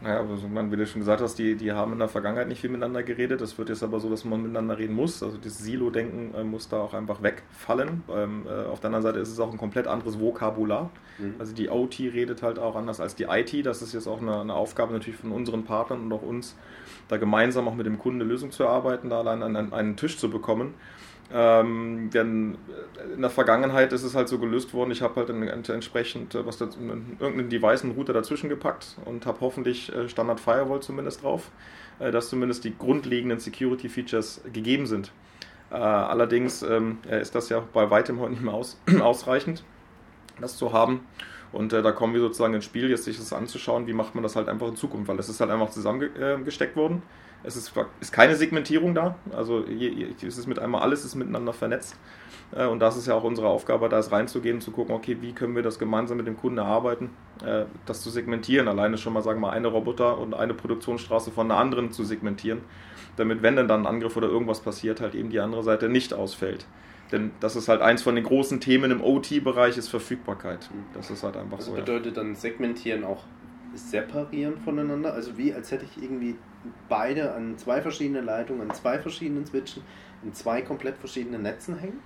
Naja, 0.00 0.20
also 0.20 0.46
man, 0.46 0.70
wie 0.70 0.76
du 0.76 0.86
schon 0.86 1.00
gesagt 1.00 1.20
hast, 1.20 1.38
die, 1.40 1.56
die 1.56 1.72
haben 1.72 1.92
in 1.92 1.98
der 1.98 2.08
Vergangenheit 2.08 2.46
nicht 2.46 2.60
viel 2.60 2.70
miteinander 2.70 3.02
geredet. 3.02 3.40
Das 3.40 3.58
wird 3.58 3.68
jetzt 3.68 3.82
aber 3.82 3.98
so, 3.98 4.08
dass 4.08 4.24
man 4.24 4.40
miteinander 4.42 4.78
reden 4.78 4.94
muss. 4.94 5.24
Also 5.24 5.38
das 5.38 5.58
Silo-Denken 5.58 6.34
äh, 6.34 6.44
muss 6.44 6.68
da 6.68 6.78
auch 6.80 6.94
einfach 6.94 7.20
wegfallen. 7.20 8.04
Ähm, 8.08 8.46
äh, 8.46 8.66
auf 8.66 8.78
der 8.78 8.88
anderen 8.88 9.02
Seite 9.02 9.18
ist 9.18 9.30
es 9.30 9.40
auch 9.40 9.50
ein 9.50 9.58
komplett 9.58 9.88
anderes 9.88 10.20
Vokabular. 10.20 10.90
Mhm. 11.18 11.34
Also 11.40 11.52
die 11.52 11.68
OT 11.68 11.98
redet 11.98 12.42
halt 12.42 12.60
auch 12.60 12.76
anders 12.76 13.00
als 13.00 13.16
die 13.16 13.24
IT. 13.24 13.66
Das 13.66 13.82
ist 13.82 13.92
jetzt 13.92 14.06
auch 14.06 14.22
eine, 14.22 14.40
eine, 14.40 14.54
Aufgabe 14.54 14.92
natürlich 14.92 15.18
von 15.18 15.32
unseren 15.32 15.64
Partnern 15.64 16.02
und 16.02 16.12
auch 16.12 16.22
uns, 16.22 16.54
da 17.08 17.16
gemeinsam 17.16 17.66
auch 17.66 17.74
mit 17.74 17.86
dem 17.86 17.98
Kunden 17.98 18.20
eine 18.20 18.30
Lösung 18.30 18.52
zu 18.52 18.62
erarbeiten, 18.62 19.10
da 19.10 19.18
allein 19.18 19.42
an 19.42 19.72
einen 19.72 19.96
Tisch 19.96 20.16
zu 20.16 20.30
bekommen. 20.30 20.74
Ähm, 21.30 22.08
denn 22.12 22.54
äh, 22.54 23.14
in 23.14 23.20
der 23.20 23.30
Vergangenheit 23.30 23.92
ist 23.92 24.02
es 24.02 24.14
halt 24.14 24.28
so 24.28 24.38
gelöst 24.38 24.72
worden, 24.72 24.90
ich 24.90 25.02
habe 25.02 25.16
halt 25.16 25.68
entsprechend 25.68 26.34
äh, 26.34 26.46
was 26.46 26.56
da, 26.56 26.64
irgendeinen 26.64 27.50
Device, 27.50 27.82
einen 27.82 27.92
Router 27.92 28.14
dazwischen 28.14 28.48
gepackt 28.48 28.96
und 29.04 29.26
habe 29.26 29.40
hoffentlich 29.40 29.94
äh, 29.94 30.08
Standard 30.08 30.40
Firewall 30.40 30.80
zumindest 30.80 31.22
drauf, 31.22 31.50
äh, 31.98 32.10
dass 32.10 32.30
zumindest 32.30 32.64
die 32.64 32.76
grundlegenden 32.76 33.40
Security 33.40 33.90
Features 33.90 34.40
gegeben 34.52 34.86
sind. 34.86 35.12
Äh, 35.70 35.74
allerdings 35.74 36.62
ähm, 36.62 36.98
ist 37.10 37.34
das 37.34 37.50
ja 37.50 37.62
bei 37.74 37.90
weitem 37.90 38.20
heute 38.20 38.32
nicht 38.32 38.42
mehr 38.42 38.54
aus, 38.54 38.80
ausreichend, 39.00 39.64
das 40.40 40.56
zu 40.56 40.72
haben. 40.72 41.00
Und 41.52 41.74
äh, 41.74 41.82
da 41.82 41.92
kommen 41.92 42.14
wir 42.14 42.20
sozusagen 42.20 42.54
ins 42.54 42.64
Spiel, 42.64 42.88
jetzt 42.88 43.04
sich 43.04 43.18
das 43.18 43.34
anzuschauen, 43.34 43.86
wie 43.86 43.92
macht 43.92 44.14
man 44.14 44.22
das 44.22 44.34
halt 44.34 44.48
einfach 44.48 44.68
in 44.68 44.76
Zukunft, 44.76 45.08
weil 45.08 45.18
es 45.18 45.28
ist 45.28 45.40
halt 45.40 45.50
einfach 45.50 45.70
zusammengesteckt 45.70 46.76
worden. 46.76 47.02
Es 47.44 47.56
ist, 47.56 47.72
ist 48.00 48.12
keine 48.12 48.34
Segmentierung 48.34 48.94
da, 48.94 49.16
also 49.34 49.64
es 49.64 50.38
ist 50.38 50.46
mit 50.48 50.58
einmal 50.58 50.82
alles 50.82 51.04
ist 51.04 51.14
miteinander 51.14 51.52
vernetzt. 51.52 51.96
Äh, 52.54 52.66
und 52.66 52.80
das 52.80 52.96
ist 52.96 53.06
ja 53.06 53.14
auch 53.14 53.24
unsere 53.24 53.48
Aufgabe, 53.48 53.88
da 53.88 53.98
ist 53.98 54.12
reinzugehen 54.12 54.56
und 54.56 54.60
zu 54.60 54.70
gucken, 54.70 54.94
okay, 54.94 55.18
wie 55.20 55.32
können 55.32 55.54
wir 55.54 55.62
das 55.62 55.78
gemeinsam 55.78 56.16
mit 56.16 56.26
dem 56.26 56.36
Kunden 56.36 56.58
erarbeiten, 56.58 57.10
äh, 57.44 57.64
das 57.86 58.02
zu 58.02 58.10
segmentieren. 58.10 58.68
Alleine 58.68 58.98
schon 58.98 59.12
mal, 59.12 59.22
sagen 59.22 59.40
wir 59.40 59.48
mal, 59.48 59.52
eine 59.52 59.68
Roboter 59.68 60.18
und 60.18 60.34
eine 60.34 60.54
Produktionsstraße 60.54 61.30
von 61.30 61.50
einer 61.50 61.60
anderen 61.60 61.92
zu 61.92 62.04
segmentieren, 62.04 62.60
damit, 63.16 63.42
wenn 63.42 63.56
denn 63.56 63.68
dann 63.68 63.82
ein 63.82 63.86
Angriff 63.86 64.16
oder 64.16 64.28
irgendwas 64.28 64.60
passiert, 64.60 65.00
halt 65.00 65.14
eben 65.14 65.30
die 65.30 65.40
andere 65.40 65.62
Seite 65.62 65.88
nicht 65.88 66.14
ausfällt. 66.14 66.66
Denn 67.12 67.30
das 67.40 67.56
ist 67.56 67.68
halt 67.68 67.80
eins 67.80 68.02
von 68.02 68.14
den 68.14 68.24
großen 68.24 68.60
Themen 68.60 68.90
im 68.90 69.02
OT-Bereich, 69.02 69.78
ist 69.78 69.88
Verfügbarkeit. 69.88 70.68
Das 70.92 71.10
ist 71.10 71.22
halt 71.22 71.38
einfach 71.38 71.56
das 71.56 71.66
so. 71.66 71.74
Das 71.74 71.84
bedeutet 71.84 72.16
ja. 72.16 72.22
dann 72.22 72.34
segmentieren 72.34 73.04
auch 73.04 73.24
separieren 73.74 74.58
voneinander? 74.58 75.14
Also 75.14 75.36
wie, 75.36 75.52
als 75.52 75.70
hätte 75.70 75.84
ich 75.84 76.02
irgendwie 76.02 76.36
beide 76.88 77.32
an 77.32 77.58
zwei 77.58 77.80
verschiedenen 77.80 78.24
Leitungen, 78.24 78.62
an 78.62 78.74
zwei 78.74 78.98
verschiedenen 78.98 79.46
Switchen, 79.46 79.82
in 80.22 80.34
zwei 80.34 80.62
komplett 80.62 80.96
verschiedenen 80.98 81.42
Netzen 81.42 81.78
hängen? 81.78 82.00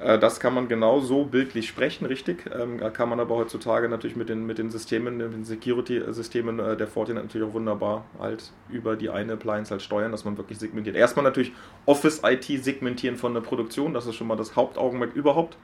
Äh, 0.00 0.18
das 0.18 0.40
kann 0.40 0.54
man 0.54 0.68
genau 0.68 1.00
so 1.00 1.24
bildlich 1.24 1.68
sprechen, 1.68 2.06
richtig. 2.06 2.50
Ähm, 2.52 2.80
kann 2.92 3.08
man 3.08 3.20
aber 3.20 3.36
heutzutage 3.36 3.88
natürlich 3.88 4.16
mit 4.16 4.28
den, 4.28 4.46
mit 4.46 4.58
den 4.58 4.70
Systemen, 4.70 5.18
den 5.18 5.44
Security-Systemen 5.44 6.58
äh, 6.58 6.76
der 6.76 6.86
Fortinet 6.86 7.24
natürlich 7.24 7.48
auch 7.48 7.54
wunderbar 7.54 8.04
halt 8.18 8.50
über 8.68 8.96
die 8.96 9.10
eine 9.10 9.34
Appliance 9.34 9.70
halt 9.70 9.82
steuern, 9.82 10.12
dass 10.12 10.24
man 10.24 10.36
wirklich 10.36 10.58
segmentiert. 10.58 10.96
Erstmal 10.96 11.24
natürlich 11.24 11.52
Office-IT 11.86 12.44
segmentieren 12.62 13.16
von 13.16 13.34
der 13.34 13.40
Produktion, 13.40 13.94
das 13.94 14.06
ist 14.06 14.16
schon 14.16 14.26
mal 14.26 14.36
das 14.36 14.56
Hauptaugenmerk 14.56 15.14
überhaupt, 15.14 15.56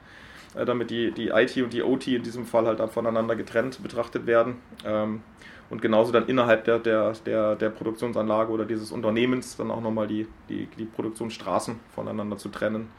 äh, 0.55 0.65
damit 0.65 0.89
die, 0.89 1.11
die 1.11 1.29
IT 1.29 1.57
und 1.57 1.73
die 1.73 1.83
OT 1.83 2.07
in 2.07 2.23
diesem 2.23 2.45
Fall 2.45 2.65
halt 2.65 2.79
voneinander 2.91 3.35
getrennt 3.35 3.81
betrachtet 3.81 4.25
werden. 4.25 4.57
Ähm, 4.85 5.21
und 5.69 5.81
genauso 5.81 6.11
dann 6.11 6.27
innerhalb 6.27 6.65
der, 6.65 6.79
der, 6.79 7.13
der, 7.25 7.55
der 7.55 7.69
Produktionsanlage 7.69 8.51
oder 8.51 8.65
dieses 8.65 8.91
Unternehmens 8.91 9.57
dann 9.57 9.71
auch 9.71 9.81
nochmal 9.81 10.07
die, 10.07 10.27
die, 10.49 10.67
die 10.77 10.85
Produktionsstraßen 10.85 11.79
voneinander 11.93 12.37
zu 12.37 12.49
trennen. 12.49 12.89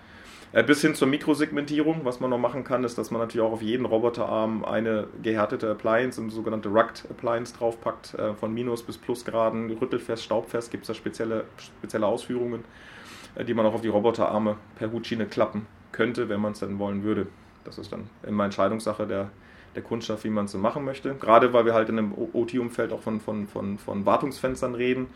Äh, 0.52 0.64
bis 0.64 0.80
hin 0.80 0.94
zur 0.94 1.06
Mikrosegmentierung. 1.06 2.00
Was 2.04 2.18
man 2.18 2.30
noch 2.30 2.38
machen 2.38 2.64
kann, 2.64 2.82
ist, 2.82 2.98
dass 2.98 3.10
man 3.10 3.20
natürlich 3.20 3.46
auch 3.46 3.52
auf 3.52 3.62
jeden 3.62 3.86
Roboterarm 3.86 4.64
eine 4.64 5.06
gehärtete 5.22 5.70
Appliance, 5.70 6.20
eine 6.20 6.30
sogenannte 6.30 6.68
Rugged 6.68 7.06
Appliance 7.08 7.56
draufpackt, 7.56 8.14
äh, 8.14 8.34
von 8.34 8.52
Minus- 8.52 8.82
bis 8.82 8.98
Plusgraden, 8.98 9.70
rüttelfest, 9.70 10.24
staubfest, 10.24 10.72
gibt 10.72 10.82
es 10.82 10.88
da 10.88 10.94
spezielle, 10.94 11.44
spezielle 11.56 12.06
Ausführungen, 12.06 12.64
äh, 13.36 13.44
die 13.44 13.54
man 13.54 13.64
auch 13.64 13.74
auf 13.74 13.82
die 13.82 13.88
Roboterarme 13.88 14.56
per 14.74 14.90
Hutschiene 14.90 15.26
klappen 15.26 15.66
könnte, 15.92 16.28
wenn 16.28 16.40
man 16.40 16.52
es 16.52 16.60
dann 16.60 16.80
wollen 16.80 17.04
würde. 17.04 17.28
Das 17.64 17.78
ist 17.78 17.92
dann 17.92 18.08
immer 18.26 18.44
Entscheidungssache 18.44 19.06
der, 19.06 19.30
der 19.74 19.82
Kundschaft, 19.82 20.24
wie 20.24 20.30
man 20.30 20.46
es 20.46 20.52
so 20.52 20.58
machen 20.58 20.84
möchte. 20.84 21.14
Gerade 21.14 21.52
weil 21.52 21.64
wir 21.64 21.74
halt 21.74 21.88
in 21.88 21.98
einem 21.98 22.14
OT-Umfeld 22.32 22.92
auch 22.92 23.00
von, 23.00 23.20
von, 23.20 23.46
von, 23.46 23.78
von 23.78 24.06
Wartungsfenstern 24.06 24.74
reden, 24.74 25.08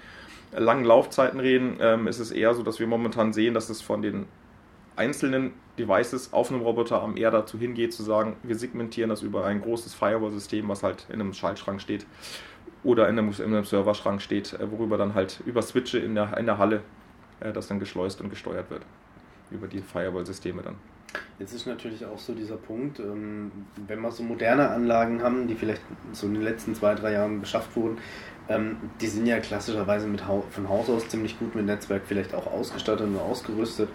langen 0.56 0.84
Laufzeiten 0.84 1.40
reden, 1.40 1.78
ähm, 1.80 2.06
ist 2.06 2.20
es 2.20 2.30
eher 2.30 2.54
so, 2.54 2.62
dass 2.62 2.78
wir 2.78 2.86
momentan 2.86 3.32
sehen, 3.32 3.54
dass 3.54 3.68
es 3.70 3.82
von 3.82 4.02
den 4.02 4.26
einzelnen 4.96 5.52
Devices 5.78 6.32
auf 6.32 6.50
einem 6.50 6.60
Roboterarm 6.60 7.16
eher 7.16 7.32
dazu 7.32 7.58
hingeht, 7.58 7.92
zu 7.92 8.04
sagen, 8.04 8.36
wir 8.44 8.54
segmentieren 8.54 9.10
das 9.10 9.22
über 9.22 9.44
ein 9.44 9.60
großes 9.60 9.94
Firewall-System, 9.94 10.68
was 10.68 10.84
halt 10.84 11.06
in 11.08 11.14
einem 11.14 11.32
Schaltschrank 11.32 11.80
steht 11.80 12.06
oder 12.84 13.08
in 13.08 13.18
einem, 13.18 13.32
in 13.32 13.44
einem 13.46 13.64
Serverschrank 13.64 14.22
steht, 14.22 14.52
äh, 14.52 14.70
worüber 14.70 14.96
dann 14.96 15.14
halt 15.14 15.40
über 15.46 15.62
Switche 15.62 15.98
in 15.98 16.14
der, 16.14 16.36
in 16.36 16.46
der 16.46 16.58
Halle 16.58 16.82
äh, 17.40 17.52
das 17.52 17.66
dann 17.66 17.80
geschleust 17.80 18.20
und 18.20 18.30
gesteuert 18.30 18.70
wird. 18.70 18.82
Über 19.50 19.66
die 19.66 19.80
Firewall-Systeme 19.80 20.62
dann. 20.62 20.76
Jetzt 21.38 21.52
ist 21.52 21.66
natürlich 21.66 22.04
auch 22.06 22.18
so 22.18 22.32
dieser 22.32 22.56
Punkt, 22.56 23.00
ähm, 23.00 23.50
wenn 23.86 24.00
wir 24.00 24.10
so 24.10 24.22
moderne 24.22 24.70
Anlagen 24.70 25.22
haben, 25.22 25.48
die 25.48 25.54
vielleicht 25.54 25.82
so 26.12 26.26
in 26.26 26.34
den 26.34 26.42
letzten 26.42 26.74
zwei, 26.74 26.94
drei 26.94 27.12
Jahren 27.12 27.40
beschafft 27.40 27.74
wurden, 27.76 27.98
ähm, 28.48 28.76
die 29.00 29.06
sind 29.06 29.26
ja 29.26 29.38
klassischerweise 29.40 30.06
mit 30.06 30.20
von 30.20 30.68
Haus 30.68 30.90
aus 30.90 31.08
ziemlich 31.08 31.38
gut 31.38 31.54
mit 31.54 31.66
Netzwerk 31.66 32.02
vielleicht 32.06 32.34
auch 32.34 32.46
ausgestattet 32.46 33.06
und 33.06 33.18
ausgerüstet 33.18 33.88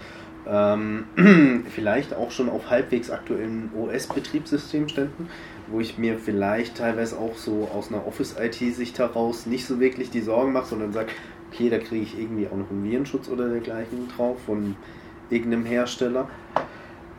ähm, 0.47 1.05
vielleicht 1.69 2.13
auch 2.13 2.31
schon 2.31 2.49
auf 2.49 2.69
halbwegs 2.69 3.09
aktuellen 3.09 3.71
OS-Betriebssystemständen, 3.75 5.29
wo 5.67 5.79
ich 5.79 5.97
mir 5.97 6.17
vielleicht 6.17 6.77
teilweise 6.77 7.17
auch 7.17 7.35
so 7.35 7.69
aus 7.73 7.89
einer 7.89 8.05
Office-IT-Sicht 8.07 8.97
heraus 8.99 9.45
nicht 9.45 9.65
so 9.65 9.79
wirklich 9.79 10.09
die 10.09 10.21
Sorgen 10.21 10.51
mache, 10.51 10.67
sondern 10.67 10.93
sage, 10.93 11.09
okay, 11.51 11.69
da 11.69 11.77
kriege 11.77 12.03
ich 12.03 12.19
irgendwie 12.19 12.47
auch 12.47 12.57
noch 12.57 12.69
einen 12.69 12.83
Virenschutz 12.83 13.29
oder 13.29 13.49
dergleichen 13.49 14.07
drauf 14.15 14.37
von 14.45 14.75
irgendeinem 15.29 15.65
Hersteller. 15.65 16.29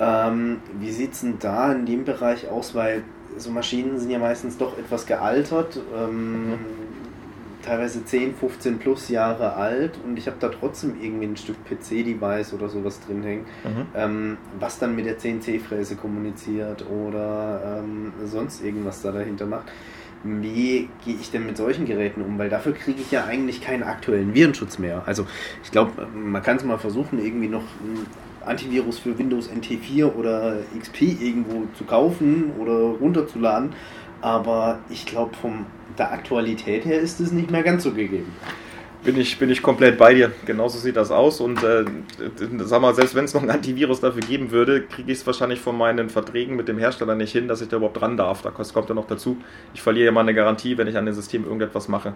Ähm, 0.01 0.59
wie 0.79 0.91
sieht 0.91 1.13
es 1.13 1.21
denn 1.21 1.39
da 1.39 1.73
in 1.73 1.87
dem 1.87 2.05
Bereich 2.05 2.49
aus? 2.49 2.75
Weil 2.75 3.03
so 3.37 3.51
Maschinen 3.51 3.99
sind 3.99 4.11
ja 4.11 4.19
meistens 4.19 4.57
doch 4.57 4.77
etwas 4.79 5.07
gealtert. 5.07 5.81
Ähm, 5.97 6.51
mhm 6.51 6.59
teilweise 7.63 8.05
10, 8.05 8.35
15 8.35 8.79
plus 8.79 9.09
Jahre 9.09 9.55
alt 9.55 9.99
und 10.05 10.19
ich 10.19 10.27
habe 10.27 10.37
da 10.41 10.49
trotzdem 10.49 10.95
irgendwie 11.01 11.27
ein 11.27 11.37
Stück 11.37 11.57
PC-Device 11.65 12.55
oder 12.55 12.69
sowas 12.69 13.01
drin 13.07 13.23
hängen, 13.23 13.45
mhm. 13.65 13.87
ähm, 13.95 14.39
was 14.59 14.79
dann 14.79 14.97
mit 14.97 15.07
der 15.07 15.19
CNC-Fräse 15.19 15.97
kommuniziert 15.97 16.85
oder 16.89 17.81
ähm, 17.81 18.13
sonst 18.25 18.65
irgendwas 18.65 19.03
da 19.03 19.13
dahinter 19.13 19.47
macht. 19.47 19.71
Wie 20.23 20.89
gehe 21.05 21.15
ich 21.19 21.31
denn 21.31 21.47
mit 21.47 21.57
solchen 21.57 21.87
Geräten 21.87 22.21
um? 22.21 22.39
Weil 22.39 22.51
dafür 22.51 22.75
kriege 22.75 23.01
ich 23.01 23.11
ja 23.11 23.25
eigentlich 23.25 23.63
keinen 23.63 23.83
aktuellen 23.83 24.35
Virenschutz 24.35 24.79
mehr. 24.79 25.03
Also 25.07 25.27
ich 25.65 25.71
glaube, 25.71 26.07
man 26.15 26.43
kann 26.43 26.59
es 26.59 26.65
mal 26.65 26.77
versuchen, 26.77 27.19
irgendwie 27.25 27.49
noch 27.49 27.65
Antivirus 28.45 28.99
für 28.99 29.19
Windows 29.19 29.51
NT4 29.51 30.15
oder 30.15 30.59
XP 30.79 31.03
irgendwo 31.03 31.67
zu 31.77 31.85
kaufen 31.85 32.53
oder 32.59 32.73
runterzuladen. 32.73 33.75
Aber 34.21 34.79
ich 34.91 35.07
glaube, 35.07 35.35
vom 35.37 35.67
der 35.99 36.13
Aktualität 36.13 36.85
her 36.85 37.01
ist 37.01 37.21
es 37.21 37.33
nicht 37.33 37.51
mehr 37.51 37.63
ganz 37.63 37.83
so 37.85 37.93
gegeben. 37.93 38.33
Bin 39.03 39.19
ich, 39.19 39.39
bin 39.39 39.49
ich 39.49 39.63
komplett 39.63 39.97
bei 39.97 40.13
dir. 40.13 40.31
Genauso 40.45 40.79
sieht 40.79 40.97
das 40.97 41.11
aus. 41.11 41.41
Und 41.41 41.63
äh, 41.63 41.85
sag 42.59 42.83
mal, 42.83 42.95
selbst 42.95 43.15
wenn 43.15 43.25
es 43.25 43.33
noch 43.33 43.43
ein 43.43 43.49
Antivirus 43.49 44.01
dafür 44.01 44.21
geben 44.21 44.51
würde, 44.51 44.83
kriege 44.83 45.11
ich 45.11 45.19
es 45.19 45.27
wahrscheinlich 45.27 45.59
von 45.59 45.77
meinen 45.77 46.11
Verträgen 46.11 46.55
mit 46.55 46.69
dem 46.69 46.79
Hersteller 46.79 47.15
nicht 47.15 47.33
hin, 47.33 47.49
dass 47.49 47.63
ich 47.63 47.69
da 47.69 47.79
überhaupt 47.79 47.99
dran 47.99 48.19
darf. 48.19 48.43
Da 48.43 48.51
kommt 48.51 48.91
ja 48.91 48.95
noch 48.95 49.07
dazu. 49.07 49.39
Ich 49.73 49.81
verliere 49.81 50.07
ja 50.07 50.13
mal 50.13 50.21
eine 50.21 50.35
Garantie, 50.35 50.77
wenn 50.77 50.87
ich 50.87 50.99
an 50.99 51.07
dem 51.07 51.15
System 51.15 51.45
irgendetwas 51.45 51.89
mache. 51.89 52.13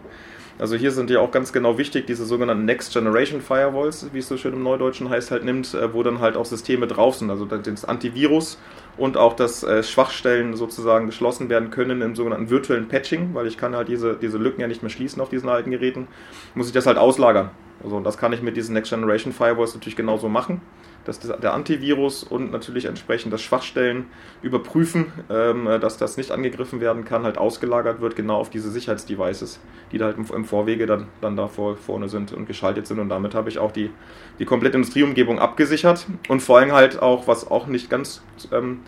Also 0.58 0.76
hier 0.76 0.92
sind 0.92 1.11
ja 1.11 1.18
auch 1.18 1.32
ganz 1.32 1.52
genau 1.52 1.78
wichtig 1.78 2.06
diese 2.06 2.25
sogenannten 2.25 2.64
Next 2.64 2.92
Generation 2.92 3.40
Firewalls, 3.40 4.08
wie 4.12 4.20
es 4.20 4.28
so 4.28 4.37
schön 4.37 4.52
im 4.52 4.62
Neudeutschen 4.62 5.11
heißt, 5.11 5.32
halt 5.32 5.44
nimmt, 5.44 5.75
äh, 5.75 5.92
wo 5.92 6.02
dann 6.02 6.20
halt 6.20 6.37
auch 6.37 6.44
Systeme 6.44 6.87
drauf 6.87 7.16
sind. 7.16 7.30
Also 7.30 7.44
das 7.44 7.84
Antivirus 7.84 8.58
und 8.96 9.16
auch 9.16 9.34
dass 9.34 9.64
äh, 9.64 9.82
Schwachstellen 9.82 10.54
sozusagen 10.54 11.06
geschlossen 11.06 11.49
werden 11.49 11.70
können 11.70 12.02
im 12.02 12.14
sogenannten 12.14 12.50
virtuellen 12.50 12.87
Patching, 12.87 13.30
weil 13.34 13.46
ich 13.49 13.56
kann 13.56 13.75
halt 13.75 13.88
diese, 13.88 14.14
diese 14.14 14.38
Lücken 14.38 14.61
ja 14.61 14.68
nicht 14.68 14.82
mehr 14.82 14.90
schließen 14.90 15.20
auf 15.20 15.28
diesen 15.28 15.49
alten 15.49 15.73
Geräten, 15.73 16.06
muss 16.54 16.68
ich 16.68 16.73
das 16.73 16.87
halt 16.87 16.99
auslagern. 16.99 17.50
Also 17.85 18.00
das 18.00 18.19
kann 18.19 18.33
ich 18.33 18.43
mit 18.43 18.57
diesen 18.57 18.75
Next 18.75 18.91
Generation 18.91 19.33
Firewalls 19.33 19.75
natürlich 19.75 19.97
genauso 19.97 20.29
machen 20.29 20.61
dass 21.05 21.21
der 21.21 21.53
Antivirus 21.53 22.25
und 22.25 22.50
natürlich 22.50 22.87
entsprechend 22.87 23.33
das 23.33 23.43
Schwachstellen 23.43 24.07
überprüfen, 24.43 25.07
ähm, 25.31 25.67
dass 25.81 25.97
das 25.97 26.17
nicht 26.17 26.31
angegriffen 26.31 26.81
werden 26.81 27.05
kann, 27.05 27.25
halt 27.25 27.38
ausgelagert 27.38 28.00
wird, 28.00 28.17
genau 28.17 28.37
auf 28.37 28.50
diese 28.50 28.71
Sicherheitsdevices, 28.71 29.61
die 29.93 29.99
da 29.99 30.07
halt 30.07 30.17
im, 30.17 30.45
Vorwege 30.45 30.87
dann, 30.87 31.09
dann 31.21 31.37
da 31.37 31.49
vor, 31.49 31.76
vorne 31.76 32.09
sind 32.09 32.33
und 32.33 32.47
geschaltet 32.47 32.87
sind. 32.87 32.99
Und 32.99 33.09
damit 33.09 33.35
habe 33.35 33.49
ich 33.49 33.59
auch 33.59 33.73
die, 33.73 33.91
die 34.38 34.45
komplette 34.45 34.76
Industrieumgebung 34.76 35.38
abgesichert 35.38 36.07
und 36.29 36.41
vor 36.41 36.59
allem 36.59 36.73
halt 36.73 37.00
auch, 37.00 37.26
was 37.26 37.50
auch 37.50 37.67
nicht 37.67 37.91
ganz 37.91 38.23
ähm, 38.53 38.81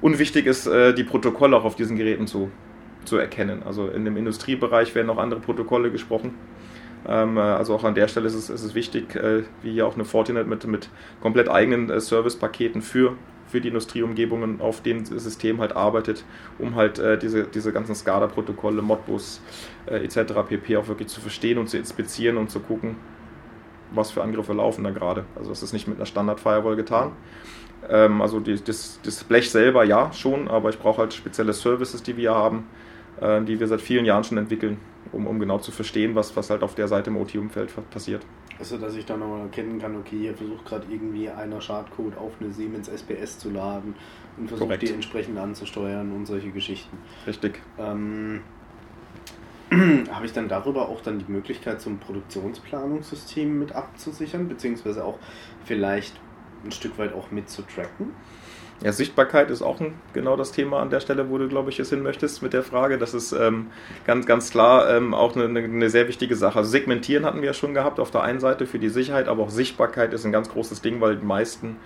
unwichtig 0.00 0.46
ist, 0.46 0.66
äh, 0.66 0.94
die 0.94 1.04
Protokolle 1.04 1.56
auch 1.56 1.64
auf 1.64 1.76
diesen 1.76 1.96
Geräten 1.96 2.26
zu, 2.26 2.50
zu 3.04 3.16
erkennen. 3.16 3.62
Also 3.64 3.88
in 3.88 4.04
dem 4.04 4.16
Industriebereich 4.16 4.94
werden 4.94 5.10
auch 5.10 5.18
andere 5.18 5.40
Protokolle 5.40 5.90
gesprochen 5.90 6.28
äh, 6.28 6.73
also 7.10 7.74
auch 7.74 7.84
an 7.84 7.94
der 7.94 8.08
Stelle 8.08 8.26
ist 8.26 8.34
es, 8.34 8.50
ist 8.50 8.62
es 8.62 8.74
wichtig, 8.74 9.14
äh, 9.14 9.42
wie 9.62 9.72
hier 9.72 9.86
auch 9.86 9.94
eine 9.94 10.04
Fortinet 10.04 10.46
mit, 10.46 10.66
mit 10.66 10.88
komplett 11.20 11.48
eigenen 11.48 11.90
äh, 11.90 12.00
Servicepaketen 12.00 12.82
für, 12.82 13.16
für 13.46 13.60
die 13.60 13.68
Industrieumgebungen 13.68 14.60
auf 14.60 14.82
dem 14.82 15.04
System 15.04 15.60
halt 15.60 15.76
arbeitet, 15.76 16.24
um 16.58 16.76
halt 16.76 16.98
äh, 16.98 17.18
diese, 17.18 17.44
diese 17.44 17.72
ganzen 17.72 17.94
SCADA-Protokolle, 17.94 18.80
Modbus 18.80 19.42
äh, 19.86 20.04
etc. 20.04 20.32
pp. 20.48 20.76
auch 20.78 20.88
wirklich 20.88 21.08
zu 21.08 21.20
verstehen 21.20 21.58
und 21.58 21.68
zu 21.68 21.76
inspizieren 21.76 22.38
und 22.38 22.50
zu 22.50 22.60
gucken, 22.60 22.96
was 23.92 24.10
für 24.10 24.22
Angriffe 24.22 24.54
laufen 24.54 24.82
da 24.82 24.90
gerade. 24.90 25.24
Also 25.36 25.50
das 25.50 25.62
ist 25.62 25.72
nicht 25.72 25.86
mit 25.86 25.98
einer 25.98 26.06
Standard-Firewall 26.06 26.76
getan. 26.76 27.12
Ähm, 27.88 28.22
also 28.22 28.40
die, 28.40 28.62
das, 28.62 28.98
das 29.02 29.24
Blech 29.24 29.50
selber 29.50 29.84
ja 29.84 30.12
schon, 30.12 30.48
aber 30.48 30.70
ich 30.70 30.78
brauche 30.78 31.02
halt 31.02 31.12
spezielle 31.12 31.52
Services, 31.52 32.02
die 32.02 32.16
wir 32.16 32.34
haben, 32.34 32.66
äh, 33.20 33.42
die 33.42 33.60
wir 33.60 33.66
seit 33.66 33.82
vielen 33.82 34.04
Jahren 34.04 34.24
schon 34.24 34.38
entwickeln, 34.38 34.78
um, 35.12 35.26
um 35.26 35.38
genau 35.38 35.58
zu 35.58 35.72
verstehen, 35.72 36.14
was, 36.14 36.36
was 36.36 36.50
halt 36.50 36.62
auf 36.62 36.74
der 36.74 36.88
Seite 36.88 37.10
im 37.10 37.16
OT-Umfeld 37.16 37.72
passiert. 37.90 38.24
Also, 38.58 38.78
dass 38.78 38.94
ich 38.94 39.04
dann 39.04 39.20
nochmal 39.20 39.42
erkennen 39.42 39.80
kann, 39.80 39.96
okay, 39.96 40.18
hier 40.18 40.34
versucht 40.34 40.64
gerade 40.64 40.86
irgendwie 40.88 41.28
einer 41.28 41.60
Schadcode 41.60 42.16
auf 42.16 42.32
eine 42.40 42.52
Siemens 42.52 42.88
SPS 42.88 43.38
zu 43.38 43.50
laden 43.50 43.94
und 44.36 44.48
versucht 44.48 44.68
Korrekt. 44.68 44.82
die 44.82 44.92
entsprechend 44.92 45.38
anzusteuern 45.38 46.12
und 46.12 46.26
solche 46.26 46.50
Geschichten. 46.50 46.96
Richtig. 47.26 47.60
Ähm, 47.78 48.42
habe 50.10 50.26
ich 50.26 50.32
dann 50.32 50.48
darüber 50.48 50.88
auch 50.88 51.00
dann 51.00 51.18
die 51.18 51.30
Möglichkeit, 51.30 51.80
so 51.80 51.90
ein 51.90 51.98
Produktionsplanungssystem 51.98 53.58
mit 53.58 53.72
abzusichern, 53.72 54.48
beziehungsweise 54.48 55.04
auch 55.04 55.18
vielleicht 55.64 56.20
ein 56.64 56.70
Stück 56.70 56.96
weit 56.98 57.12
auch 57.12 57.30
mit 57.30 57.48
zu 57.48 57.62
tracken? 57.62 58.12
Ja, 58.82 58.92
Sichtbarkeit 58.92 59.50
ist 59.50 59.62
auch 59.62 59.80
ein, 59.80 59.94
genau 60.12 60.36
das 60.36 60.52
Thema 60.52 60.80
an 60.80 60.90
der 60.90 61.00
Stelle, 61.00 61.30
wo 61.30 61.38
du, 61.38 61.48
glaube 61.48 61.70
ich, 61.70 61.78
jetzt 61.78 61.90
hin 61.90 62.02
möchtest 62.02 62.42
mit 62.42 62.52
der 62.52 62.62
Frage. 62.62 62.98
Das 62.98 63.14
ist 63.14 63.32
ähm, 63.32 63.68
ganz, 64.04 64.26
ganz 64.26 64.50
klar 64.50 64.90
ähm, 64.90 65.14
auch 65.14 65.36
eine, 65.36 65.58
eine, 65.58 65.90
sehr 65.90 66.08
wichtige 66.08 66.34
Sache. 66.34 66.58
Also 66.58 66.70
Segmentieren 66.70 67.24
hatten 67.24 67.40
wir 67.40 67.46
ja 67.46 67.54
schon 67.54 67.72
gehabt 67.72 68.00
auf 68.00 68.10
der 68.10 68.22
einen 68.22 68.40
Seite 68.40 68.66
für 68.66 68.78
die 68.78 68.88
Sicherheit, 68.88 69.28
aber 69.28 69.44
auch 69.44 69.50
Sichtbarkeit 69.50 70.12
ist 70.12 70.26
ein 70.26 70.32
ganz 70.32 70.48
großes 70.48 70.82
Ding, 70.82 71.00
weil 71.00 71.16
die 71.16 71.24
meisten 71.24 71.76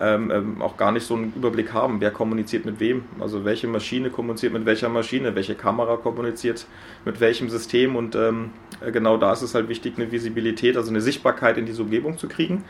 ähm, 0.00 0.30
ähm, 0.30 0.62
auch 0.62 0.76
gar 0.76 0.92
nicht 0.92 1.06
so 1.06 1.14
einen 1.14 1.32
Überblick 1.34 1.72
haben, 1.72 2.00
wer 2.00 2.10
kommuniziert 2.10 2.64
mit 2.64 2.78
wem. 2.80 3.04
Also 3.18 3.44
welche 3.44 3.66
Maschine 3.66 4.10
kommuniziert 4.10 4.52
mit 4.52 4.66
welcher 4.66 4.88
Maschine, 4.88 5.34
welche 5.34 5.56
Kamera 5.56 5.96
kommuniziert 5.96 6.66
mit 7.04 7.20
welchem 7.20 7.50
System. 7.50 7.96
Und 7.96 8.14
ähm, 8.14 8.50
genau 8.92 9.16
da 9.16 9.32
ist 9.32 9.42
es 9.42 9.54
halt 9.54 9.68
wichtig, 9.68 9.94
eine 9.96 10.12
Visibilität, 10.12 10.76
also 10.76 10.90
eine 10.90 11.00
Sichtbarkeit 11.00 11.58
in 11.58 11.66
diese 11.66 11.82
Umgebung 11.82 12.18
zu 12.18 12.28
kriegen 12.28 12.64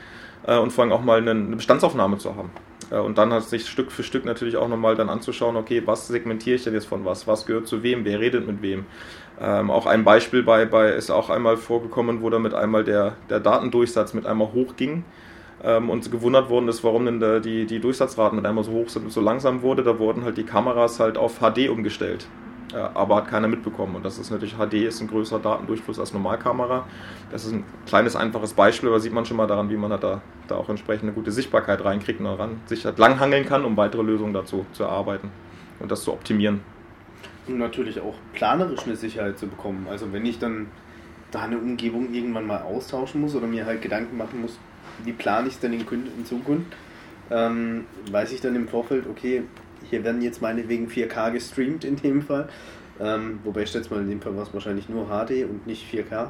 und 0.54 0.72
vor 0.72 0.84
allem 0.84 0.92
auch 0.92 1.02
mal 1.02 1.18
eine, 1.18 1.32
eine 1.32 1.56
Bestandsaufnahme 1.56 2.18
zu 2.18 2.36
haben. 2.36 2.50
Äh, 2.90 2.98
und 2.98 3.18
dann 3.18 3.32
hat 3.32 3.44
sich 3.44 3.68
Stück 3.68 3.90
für 3.92 4.02
Stück 4.02 4.24
natürlich 4.24 4.56
auch 4.56 4.68
nochmal 4.68 4.94
dann 4.94 5.08
anzuschauen, 5.08 5.56
okay, 5.56 5.82
was 5.84 6.08
segmentiere 6.08 6.56
ich 6.56 6.64
denn 6.64 6.74
jetzt 6.74 6.86
von 6.86 7.04
was, 7.04 7.26
was 7.26 7.46
gehört 7.46 7.66
zu 7.66 7.82
wem, 7.82 8.04
wer 8.04 8.20
redet 8.20 8.46
mit 8.46 8.62
wem. 8.62 8.86
Ähm, 9.40 9.70
auch 9.70 9.86
ein 9.86 10.04
Beispiel 10.04 10.42
bei, 10.42 10.64
bei 10.64 10.90
ist 10.90 11.10
auch 11.10 11.30
einmal 11.30 11.56
vorgekommen, 11.56 12.22
wo 12.22 12.30
damit 12.30 12.54
einmal 12.54 12.84
der, 12.84 13.16
der 13.28 13.40
Datendurchsatz 13.40 14.14
mit 14.14 14.26
einmal 14.26 14.52
hochging 14.52 15.04
ähm, 15.62 15.90
und 15.90 16.10
gewundert 16.10 16.48
worden 16.48 16.68
ist, 16.68 16.84
warum 16.84 17.04
denn 17.04 17.20
da 17.20 17.38
die, 17.40 17.66
die 17.66 17.80
Durchsatzraten 17.80 18.36
mit 18.36 18.46
einmal 18.46 18.64
so 18.64 18.72
hoch 18.72 18.88
sind 18.88 19.04
und 19.04 19.10
so 19.10 19.20
langsam 19.20 19.62
wurde. 19.62 19.82
Da 19.82 19.98
wurden 19.98 20.24
halt 20.24 20.38
die 20.38 20.44
Kameras 20.44 21.00
halt 21.00 21.18
auf 21.18 21.40
HD 21.40 21.68
umgestellt. 21.68 22.26
Äh, 22.72 22.76
aber 22.76 23.16
hat 23.16 23.28
keiner 23.28 23.48
mitbekommen. 23.48 23.96
Und 23.96 24.04
das 24.04 24.18
ist 24.18 24.30
natürlich, 24.30 24.56
HD 24.56 24.74
ist 24.74 25.00
ein 25.00 25.08
größerer 25.08 25.38
Datendurchfluss 25.38 26.00
als 26.00 26.12
Normalkamera. 26.12 26.86
Das 27.30 27.44
ist 27.44 27.52
ein 27.52 27.64
kleines, 27.86 28.16
einfaches 28.16 28.54
Beispiel, 28.54 28.88
aber 28.88 29.00
sieht 29.00 29.12
man 29.12 29.24
schon 29.24 29.36
mal 29.36 29.46
daran, 29.46 29.70
wie 29.70 29.76
man 29.76 29.90
da, 29.90 30.20
da 30.48 30.54
auch 30.56 30.68
entsprechend 30.68 31.04
eine 31.04 31.12
gute 31.12 31.30
Sichtbarkeit 31.30 31.84
reinkriegt 31.84 32.18
und 32.18 32.26
daran 32.26 32.60
sich 32.66 32.84
halt 32.84 32.98
langhangeln 32.98 33.46
kann, 33.46 33.64
um 33.64 33.76
weitere 33.76 34.02
Lösungen 34.02 34.32
dazu 34.32 34.66
zu 34.72 34.82
erarbeiten 34.82 35.30
und 35.78 35.90
das 35.90 36.02
zu 36.02 36.12
optimieren. 36.12 36.60
Und 37.46 37.58
natürlich 37.58 38.00
auch 38.00 38.14
planerisch 38.32 38.84
eine 38.84 38.96
Sicherheit 38.96 39.38
zu 39.38 39.46
bekommen. 39.46 39.86
Also 39.88 40.12
wenn 40.12 40.26
ich 40.26 40.40
dann 40.40 40.66
da 41.30 41.42
eine 41.42 41.58
Umgebung 41.58 42.12
irgendwann 42.12 42.46
mal 42.46 42.62
austauschen 42.62 43.20
muss 43.20 43.36
oder 43.36 43.46
mir 43.46 43.66
halt 43.66 43.82
Gedanken 43.82 44.16
machen 44.16 44.40
muss, 44.40 44.58
wie 45.04 45.12
plane 45.12 45.46
ich 45.46 45.54
es 45.54 45.60
denn 45.60 45.72
in, 45.72 46.24
Zukunft, 46.24 46.72
ähm, 47.30 47.84
weiß 48.10 48.32
ich 48.32 48.40
dann 48.40 48.56
im 48.56 48.66
Vorfeld, 48.66 49.06
okay, 49.08 49.42
hier 49.90 50.04
werden 50.04 50.22
jetzt 50.22 50.42
meinetwegen 50.42 50.88
4K 50.88 51.32
gestreamt 51.32 51.84
in 51.84 51.96
dem 51.96 52.22
Fall. 52.22 52.48
Ähm, 52.98 53.40
wobei 53.44 53.62
ich 53.62 53.70
schätze 53.70 53.92
mal, 53.92 54.00
in 54.00 54.08
dem 54.08 54.20
Fall 54.20 54.34
war 54.36 54.42
es 54.42 54.54
wahrscheinlich 54.54 54.88
nur 54.88 55.06
HD 55.06 55.44
und 55.44 55.66
nicht 55.66 55.84
4K. 55.92 56.28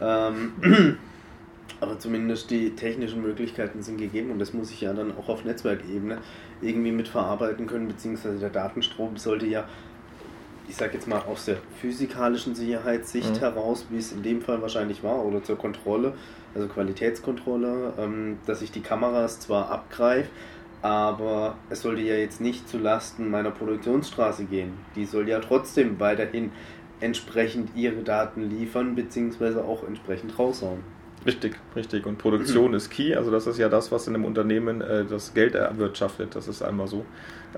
Ähm, 0.00 0.98
aber 1.80 1.98
zumindest 1.98 2.50
die 2.50 2.70
technischen 2.70 3.22
Möglichkeiten 3.22 3.82
sind 3.82 3.98
gegeben 3.98 4.30
und 4.30 4.38
das 4.38 4.52
muss 4.52 4.70
ich 4.70 4.80
ja 4.80 4.92
dann 4.92 5.12
auch 5.16 5.28
auf 5.28 5.44
Netzwerkebene 5.44 6.18
irgendwie 6.62 6.92
mitverarbeiten 6.92 7.66
können, 7.66 7.88
beziehungsweise 7.88 8.38
der 8.38 8.50
Datenstrom 8.50 9.16
sollte 9.18 9.46
ja, 9.46 9.68
ich 10.68 10.76
sag 10.76 10.94
jetzt 10.94 11.06
mal 11.06 11.20
aus 11.20 11.44
der 11.44 11.58
physikalischen 11.80 12.54
Sicherheitssicht 12.54 13.34
mhm. 13.34 13.40
heraus, 13.40 13.86
wie 13.90 13.98
es 13.98 14.12
in 14.12 14.22
dem 14.22 14.40
Fall 14.40 14.62
wahrscheinlich 14.62 15.02
war, 15.02 15.24
oder 15.24 15.42
zur 15.42 15.58
Kontrolle, 15.58 16.14
also 16.54 16.66
Qualitätskontrolle, 16.66 17.92
ähm, 17.98 18.38
dass 18.46 18.62
ich 18.62 18.72
die 18.72 18.80
Kameras 18.80 19.40
zwar 19.40 19.70
abgreife, 19.70 20.30
aber 20.82 21.56
es 21.70 21.82
sollte 21.82 22.02
ja 22.02 22.14
jetzt 22.14 22.40
nicht 22.40 22.68
zu 22.68 22.78
Lasten 22.78 23.30
meiner 23.30 23.50
Produktionsstraße 23.50 24.44
gehen. 24.44 24.74
Die 24.94 25.04
soll 25.04 25.28
ja 25.28 25.40
trotzdem 25.40 25.98
weiterhin 25.98 26.52
entsprechend 27.00 27.70
ihre 27.74 28.02
Daten 28.02 28.48
liefern, 28.48 28.94
beziehungsweise 28.94 29.64
auch 29.64 29.86
entsprechend 29.86 30.38
raushauen. 30.38 30.80
Richtig, 31.24 31.56
richtig. 31.74 32.06
Und 32.06 32.18
Produktion 32.18 32.74
ist 32.74 32.90
key. 32.90 33.14
Also 33.14 33.30
das 33.30 33.46
ist 33.46 33.58
ja 33.58 33.68
das, 33.68 33.90
was 33.90 34.06
in 34.06 34.14
einem 34.14 34.24
Unternehmen 34.24 34.80
äh, 34.80 35.04
das 35.04 35.34
Geld 35.34 35.54
erwirtschaftet. 35.54 36.34
Das 36.34 36.48
ist 36.48 36.62
einmal 36.62 36.86
so. 36.86 37.04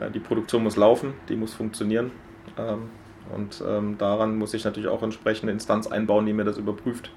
Äh, 0.00 0.10
die 0.10 0.20
Produktion 0.20 0.62
muss 0.62 0.76
laufen, 0.76 1.14
die 1.28 1.36
muss 1.36 1.54
funktionieren. 1.54 2.10
Ähm, 2.56 2.90
und 3.34 3.62
ähm, 3.66 3.98
daran 3.98 4.38
muss 4.38 4.54
ich 4.54 4.64
natürlich 4.64 4.88
auch 4.88 5.02
entsprechende 5.02 5.52
Instanz 5.52 5.86
einbauen, 5.86 6.24
die 6.24 6.32
mir 6.32 6.44
das 6.44 6.56
überprüft, 6.56 7.10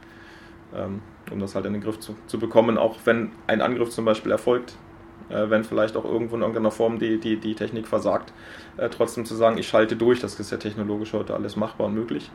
ähm, 0.75 1.01
um 1.31 1.39
das 1.39 1.55
halt 1.55 1.65
in 1.65 1.73
den 1.73 1.81
Griff 1.81 1.99
zu, 1.99 2.15
zu 2.27 2.37
bekommen. 2.37 2.77
Auch 2.77 2.97
wenn 3.05 3.31
ein 3.47 3.61
Angriff 3.61 3.91
zum 3.91 4.03
Beispiel 4.03 4.31
erfolgt, 4.31 4.75
äh, 5.29 5.49
wenn 5.49 5.63
vielleicht 5.63 5.95
auch 5.95 6.05
irgendwo 6.05 6.35
in 6.35 6.41
irgendeiner 6.41 6.71
Form 6.71 6.99
die, 6.99 7.19
die, 7.19 7.37
die 7.37 7.55
Technik 7.55 7.87
versagt, 7.87 8.33
äh, 8.77 8.89
trotzdem 8.89 9.25
zu 9.25 9.35
sagen, 9.35 9.57
ich 9.57 9.67
schalte 9.67 9.95
durch, 9.95 10.19
das 10.19 10.39
ist 10.39 10.51
ja 10.51 10.57
technologisch 10.57 11.13
heute 11.13 11.33
alles 11.33 11.55
machbar 11.55 11.87
und 11.87 11.93
möglich. 11.93 12.31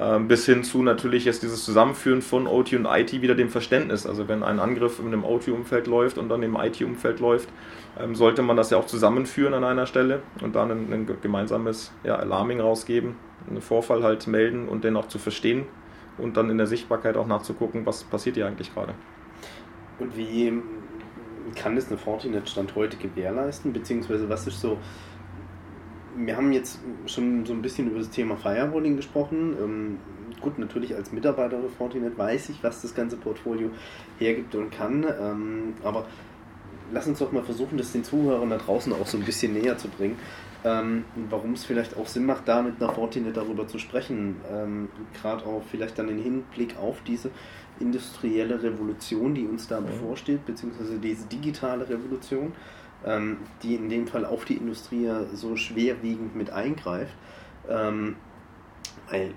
Ähm, 0.00 0.28
bis 0.28 0.46
hin 0.46 0.62
zu 0.62 0.82
natürlich 0.82 1.24
jetzt 1.24 1.42
dieses 1.42 1.64
Zusammenführen 1.64 2.22
von 2.22 2.46
OT 2.46 2.74
und 2.74 2.86
IT 2.86 3.20
wieder 3.20 3.34
dem 3.34 3.48
Verständnis. 3.48 4.06
Also 4.06 4.28
wenn 4.28 4.44
ein 4.44 4.60
Angriff 4.60 5.00
in 5.00 5.06
einem 5.06 5.24
OT-Umfeld 5.24 5.88
läuft 5.88 6.18
und 6.18 6.28
dann 6.28 6.42
im 6.44 6.56
IT-Umfeld 6.56 7.18
läuft, 7.18 7.48
ähm, 7.98 8.14
sollte 8.14 8.42
man 8.42 8.56
das 8.56 8.70
ja 8.70 8.78
auch 8.78 8.86
zusammenführen 8.86 9.54
an 9.54 9.64
einer 9.64 9.86
Stelle 9.86 10.22
und 10.40 10.54
dann 10.54 10.70
ein, 10.70 10.92
ein 10.92 11.16
gemeinsames 11.20 11.92
ja, 12.04 12.14
Alarming 12.16 12.60
rausgeben, 12.60 13.16
einen 13.48 13.60
Vorfall 13.60 14.04
halt 14.04 14.26
melden 14.28 14.68
und 14.68 14.84
den 14.84 14.96
auch 14.96 15.08
zu 15.08 15.18
verstehen 15.18 15.66
und 16.16 16.36
dann 16.36 16.48
in 16.48 16.58
der 16.58 16.68
Sichtbarkeit 16.68 17.16
auch 17.16 17.26
nachzugucken, 17.26 17.84
was 17.84 18.04
passiert 18.04 18.36
hier 18.36 18.46
eigentlich 18.46 18.72
gerade. 18.72 18.94
Und 19.98 20.16
wie 20.16 20.52
kann 21.54 21.76
das 21.76 21.88
eine 21.88 21.98
Fortinet 21.98 22.48
Stand 22.48 22.74
heute 22.74 22.96
gewährleisten? 22.96 23.72
Beziehungsweise 23.72 24.28
was 24.28 24.46
ist 24.46 24.60
so. 24.60 24.78
Wir 26.16 26.36
haben 26.36 26.52
jetzt 26.52 26.80
schon 27.06 27.46
so 27.46 27.52
ein 27.52 27.62
bisschen 27.62 27.88
über 27.90 28.00
das 28.00 28.10
Thema 28.10 28.36
Firewalling 28.36 28.96
gesprochen. 28.96 29.56
Ähm, 29.62 29.98
gut, 30.40 30.58
natürlich 30.58 30.94
als 30.94 31.12
Mitarbeiter 31.12 31.60
der 31.60 31.70
Fortinet 31.70 32.18
weiß 32.18 32.48
ich, 32.48 32.62
was 32.62 32.82
das 32.82 32.94
ganze 32.94 33.16
Portfolio 33.16 33.70
hergibt 34.18 34.54
und 34.54 34.70
kann. 34.70 35.04
Ähm, 35.20 35.74
aber 35.84 36.06
lass 36.92 37.06
uns 37.06 37.18
doch 37.18 37.32
mal 37.32 37.42
versuchen, 37.42 37.78
das 37.78 37.92
den 37.92 38.04
Zuhörern 38.04 38.50
da 38.50 38.56
draußen 38.56 38.92
auch 38.92 39.06
so 39.06 39.18
ein 39.18 39.24
bisschen 39.24 39.52
näher 39.52 39.78
zu 39.78 39.88
bringen. 39.88 40.16
Ähm, 40.64 41.04
warum 41.30 41.52
es 41.52 41.64
vielleicht 41.64 41.96
auch 41.96 42.08
Sinn 42.08 42.26
macht, 42.26 42.48
da 42.48 42.62
mit 42.62 42.82
einer 42.82 42.92
Fortinet 42.92 43.36
darüber 43.36 43.68
zu 43.68 43.78
sprechen. 43.78 44.36
Ähm, 44.50 44.88
Gerade 45.20 45.46
auch 45.46 45.62
vielleicht 45.70 45.98
dann 45.98 46.08
im 46.08 46.18
Hinblick 46.18 46.76
auf 46.78 47.00
diese 47.06 47.30
industrielle 47.80 48.62
Revolution, 48.62 49.34
die 49.34 49.46
uns 49.46 49.68
da 49.68 49.80
bevorsteht, 49.80 50.44
beziehungsweise 50.46 50.98
diese 50.98 51.26
digitale 51.26 51.88
Revolution, 51.88 52.52
ähm, 53.04 53.38
die 53.62 53.74
in 53.74 53.88
dem 53.88 54.06
Fall 54.06 54.24
auf 54.24 54.44
die 54.44 54.54
Industrie 54.54 55.10
so 55.34 55.56
schwerwiegend 55.56 56.36
mit 56.36 56.50
eingreift. 56.50 57.14
Ähm, 57.68 58.16
weil, 59.10 59.32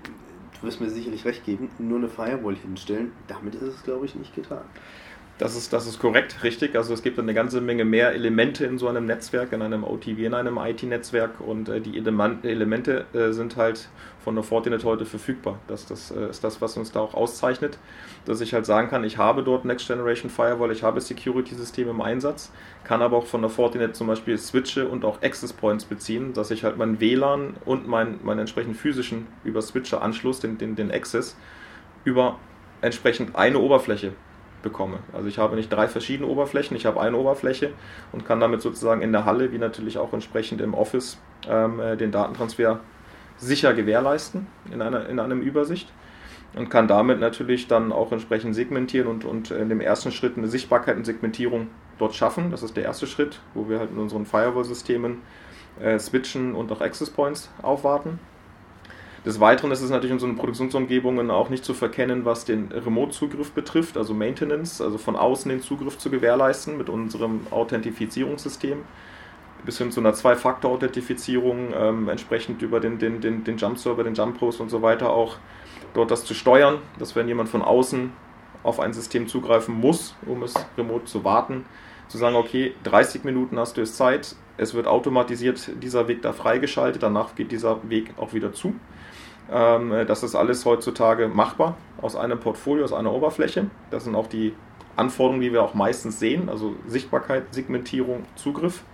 du 0.60 0.66
wirst 0.66 0.80
mir 0.80 0.90
sicherlich 0.90 1.24
recht 1.24 1.44
geben, 1.44 1.70
nur 1.78 1.98
eine 1.98 2.08
Firewall 2.08 2.56
hinstellen, 2.56 3.12
damit 3.28 3.54
ist 3.54 3.62
es, 3.62 3.82
glaube 3.82 4.06
ich, 4.06 4.14
nicht 4.14 4.34
getan. 4.34 4.64
Das 5.42 5.56
ist, 5.56 5.72
das 5.72 5.88
ist 5.88 5.98
korrekt, 5.98 6.44
richtig. 6.44 6.76
Also 6.76 6.94
es 6.94 7.02
gibt 7.02 7.18
eine 7.18 7.34
ganze 7.34 7.60
Menge 7.60 7.84
mehr 7.84 8.12
Elemente 8.12 8.64
in 8.64 8.78
so 8.78 8.86
einem 8.86 9.06
Netzwerk, 9.06 9.50
in 9.50 9.60
einem 9.60 9.82
OTW, 9.82 10.24
in 10.24 10.34
einem 10.34 10.56
IT-Netzwerk 10.56 11.40
und 11.40 11.68
äh, 11.68 11.80
die 11.80 11.98
Elemente 11.98 13.06
äh, 13.12 13.32
sind 13.32 13.56
halt 13.56 13.88
von 14.22 14.36
der 14.36 14.44
Fortinet 14.44 14.84
heute 14.84 15.04
verfügbar. 15.04 15.58
Das, 15.66 15.84
das 15.84 16.12
äh, 16.12 16.30
ist 16.30 16.44
das, 16.44 16.60
was 16.60 16.76
uns 16.76 16.92
da 16.92 17.00
auch 17.00 17.14
auszeichnet, 17.14 17.76
dass 18.24 18.40
ich 18.40 18.54
halt 18.54 18.66
sagen 18.66 18.88
kann, 18.88 19.02
ich 19.02 19.18
habe 19.18 19.42
dort 19.42 19.64
Next 19.64 19.88
Generation 19.88 20.30
Firewall, 20.30 20.70
ich 20.70 20.84
habe 20.84 21.00
Security-Systeme 21.00 21.90
im 21.90 22.02
Einsatz, 22.02 22.52
kann 22.84 23.02
aber 23.02 23.16
auch 23.16 23.26
von 23.26 23.40
der 23.40 23.50
Fortinet 23.50 23.96
zum 23.96 24.06
Beispiel 24.06 24.38
Switche 24.38 24.86
und 24.86 25.04
auch 25.04 25.22
Access 25.22 25.52
Points 25.52 25.84
beziehen, 25.84 26.34
dass 26.34 26.52
ich 26.52 26.62
halt 26.62 26.78
mein 26.78 27.00
WLAN 27.00 27.54
und 27.64 27.88
meinen 27.88 28.20
mein 28.22 28.38
entsprechenden 28.38 28.76
physischen 28.76 29.26
über 29.42 29.60
Switcher-Anschluss, 29.60 30.38
den, 30.38 30.56
den, 30.58 30.76
den 30.76 30.92
Access, 30.92 31.36
über 32.04 32.38
entsprechend 32.80 33.34
eine 33.34 33.58
Oberfläche 33.58 34.12
bekomme. 34.62 34.98
Also 35.12 35.28
ich 35.28 35.38
habe 35.38 35.56
nicht 35.56 35.72
drei 35.72 35.88
verschiedene 35.88 36.28
Oberflächen, 36.28 36.76
ich 36.76 36.86
habe 36.86 37.00
eine 37.00 37.16
Oberfläche 37.16 37.72
und 38.12 38.24
kann 38.24 38.40
damit 38.40 38.62
sozusagen 38.62 39.02
in 39.02 39.12
der 39.12 39.24
Halle, 39.24 39.52
wie 39.52 39.58
natürlich 39.58 39.98
auch 39.98 40.12
entsprechend 40.12 40.60
im 40.60 40.74
Office, 40.74 41.18
ähm, 41.48 41.80
äh, 41.80 41.96
den 41.96 42.12
Datentransfer 42.12 42.80
sicher 43.38 43.74
gewährleisten 43.74 44.46
in 44.72 44.80
einer, 44.82 45.08
in 45.08 45.18
einem 45.18 45.40
Übersicht 45.40 45.92
und 46.54 46.68
kann 46.70 46.86
damit 46.86 47.18
natürlich 47.20 47.66
dann 47.66 47.92
auch 47.92 48.12
entsprechend 48.12 48.54
segmentieren 48.54 49.08
und, 49.08 49.24
und 49.24 49.50
in 49.50 49.68
dem 49.68 49.80
ersten 49.80 50.12
Schritt 50.12 50.36
eine 50.36 50.48
Sichtbarkeit 50.48 50.96
und 50.96 51.04
Segmentierung 51.04 51.68
dort 51.98 52.14
schaffen. 52.14 52.50
Das 52.50 52.62
ist 52.62 52.76
der 52.76 52.84
erste 52.84 53.06
Schritt, 53.06 53.40
wo 53.54 53.68
wir 53.68 53.78
halt 53.78 53.90
in 53.90 53.98
unseren 53.98 54.26
Firewall-Systemen 54.26 55.22
äh, 55.80 55.98
switchen 55.98 56.54
und 56.54 56.70
auch 56.70 56.80
Access 56.80 57.10
Points 57.10 57.50
aufwarten. 57.62 58.18
Des 59.24 59.38
Weiteren 59.38 59.70
ist 59.70 59.82
es 59.82 59.90
natürlich 59.90 60.10
in 60.10 60.18
so 60.18 60.26
unseren 60.26 60.38
Produktionsumgebungen 60.38 61.30
auch 61.30 61.48
nicht 61.48 61.64
zu 61.64 61.74
verkennen, 61.74 62.24
was 62.24 62.44
den 62.44 62.72
Remote-Zugriff 62.72 63.52
betrifft, 63.52 63.96
also 63.96 64.14
Maintenance, 64.14 64.80
also 64.80 64.98
von 64.98 65.14
außen 65.14 65.48
den 65.48 65.62
Zugriff 65.62 65.96
zu 65.96 66.10
gewährleisten 66.10 66.76
mit 66.76 66.88
unserem 66.88 67.46
Authentifizierungssystem 67.50 68.78
bis 69.64 69.78
hin 69.78 69.92
zu 69.92 70.00
einer 70.00 70.12
Zwei-Faktor-Authentifizierung, 70.12 71.72
ähm, 71.74 72.08
entsprechend 72.08 72.62
über 72.62 72.80
den, 72.80 72.98
den, 72.98 73.20
den, 73.20 73.44
den 73.44 73.56
Jump-Server, 73.56 74.02
den 74.02 74.14
Jump-Post 74.14 74.60
und 74.60 74.70
so 74.70 74.82
weiter 74.82 75.10
auch 75.10 75.36
dort 75.94 76.10
das 76.10 76.24
zu 76.24 76.34
steuern, 76.34 76.78
dass 76.98 77.14
wenn 77.16 77.28
jemand 77.28 77.48
von 77.48 77.62
außen 77.62 78.12
auf 78.62 78.80
ein 78.80 78.92
System 78.92 79.28
zugreifen 79.28 79.74
muss, 79.74 80.14
um 80.26 80.42
es 80.42 80.54
remote 80.76 81.04
zu 81.04 81.24
warten, 81.24 81.64
zu 82.08 82.18
sagen, 82.18 82.36
okay, 82.36 82.74
30 82.84 83.24
Minuten 83.24 83.58
hast 83.58 83.76
du 83.76 83.82
es 83.82 83.96
Zeit, 83.96 84.36
es 84.56 84.74
wird 84.74 84.86
automatisiert 84.86 85.70
dieser 85.82 86.08
Weg 86.08 86.22
da 86.22 86.32
freigeschaltet, 86.32 87.02
danach 87.02 87.34
geht 87.34 87.52
dieser 87.52 87.88
Weg 87.88 88.12
auch 88.16 88.32
wieder 88.32 88.52
zu. 88.52 88.74
Ähm, 89.50 90.06
das 90.06 90.22
ist 90.22 90.34
alles 90.34 90.64
heutzutage 90.64 91.28
machbar 91.28 91.76
aus 92.00 92.16
einem 92.16 92.38
Portfolio, 92.38 92.84
aus 92.84 92.92
einer 92.92 93.12
Oberfläche. 93.12 93.66
Das 93.90 94.04
sind 94.04 94.14
auch 94.14 94.26
die 94.26 94.54
Anforderungen, 94.96 95.40
die 95.40 95.52
wir 95.52 95.62
auch 95.62 95.74
meistens 95.74 96.18
sehen, 96.18 96.48
also 96.48 96.74
Sichtbarkeit, 96.86 97.54
Segmentierung, 97.54 98.24
Zugriff. 98.36 98.84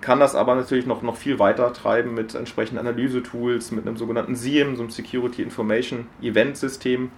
kann 0.00 0.18
das 0.18 0.34
aber 0.34 0.56
natürlich 0.56 0.84
noch, 0.84 1.02
noch 1.02 1.14
viel 1.14 1.38
weiter 1.38 1.72
treiben 1.72 2.14
mit 2.14 2.34
entsprechenden 2.34 2.80
Analyse-Tools, 2.80 3.70
mit 3.70 3.86
einem 3.86 3.96
sogenannten 3.96 4.34
SIEM, 4.34 4.74
so 4.74 4.82
einem 4.82 4.90
Security 4.90 5.42
Information 5.42 6.08
Event 6.20 6.56
System, 6.56 7.12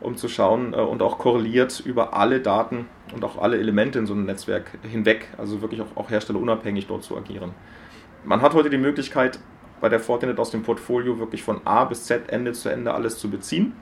um 0.00 0.16
zu 0.16 0.28
schauen 0.28 0.72
äh, 0.72 0.76
und 0.76 1.02
auch 1.02 1.18
korreliert 1.18 1.80
über 1.84 2.14
alle 2.14 2.40
Daten 2.40 2.86
und 3.12 3.24
auch 3.24 3.36
alle 3.36 3.58
Elemente 3.58 3.98
in 3.98 4.06
so 4.06 4.14
einem 4.14 4.26
Netzwerk 4.26 4.78
hinweg, 4.88 5.26
also 5.38 5.60
wirklich 5.60 5.80
auch, 5.80 5.96
auch 5.96 6.10
herstellerunabhängig 6.10 6.86
dort 6.86 7.02
zu 7.02 7.16
agieren. 7.16 7.52
Man 8.24 8.42
hat 8.42 8.54
heute 8.54 8.70
die 8.70 8.78
Möglichkeit, 8.78 9.40
bei 9.80 9.88
der 9.88 10.00
Fortinet 10.00 10.38
aus 10.38 10.50
dem 10.50 10.62
Portfolio 10.62 11.18
wirklich 11.18 11.42
von 11.42 11.60
A 11.64 11.84
bis 11.84 12.04
Z, 12.04 12.30
Ende 12.30 12.52
zu 12.52 12.68
Ende 12.68 12.94
alles 12.94 13.18
zu 13.18 13.30
beziehen. 13.30 13.72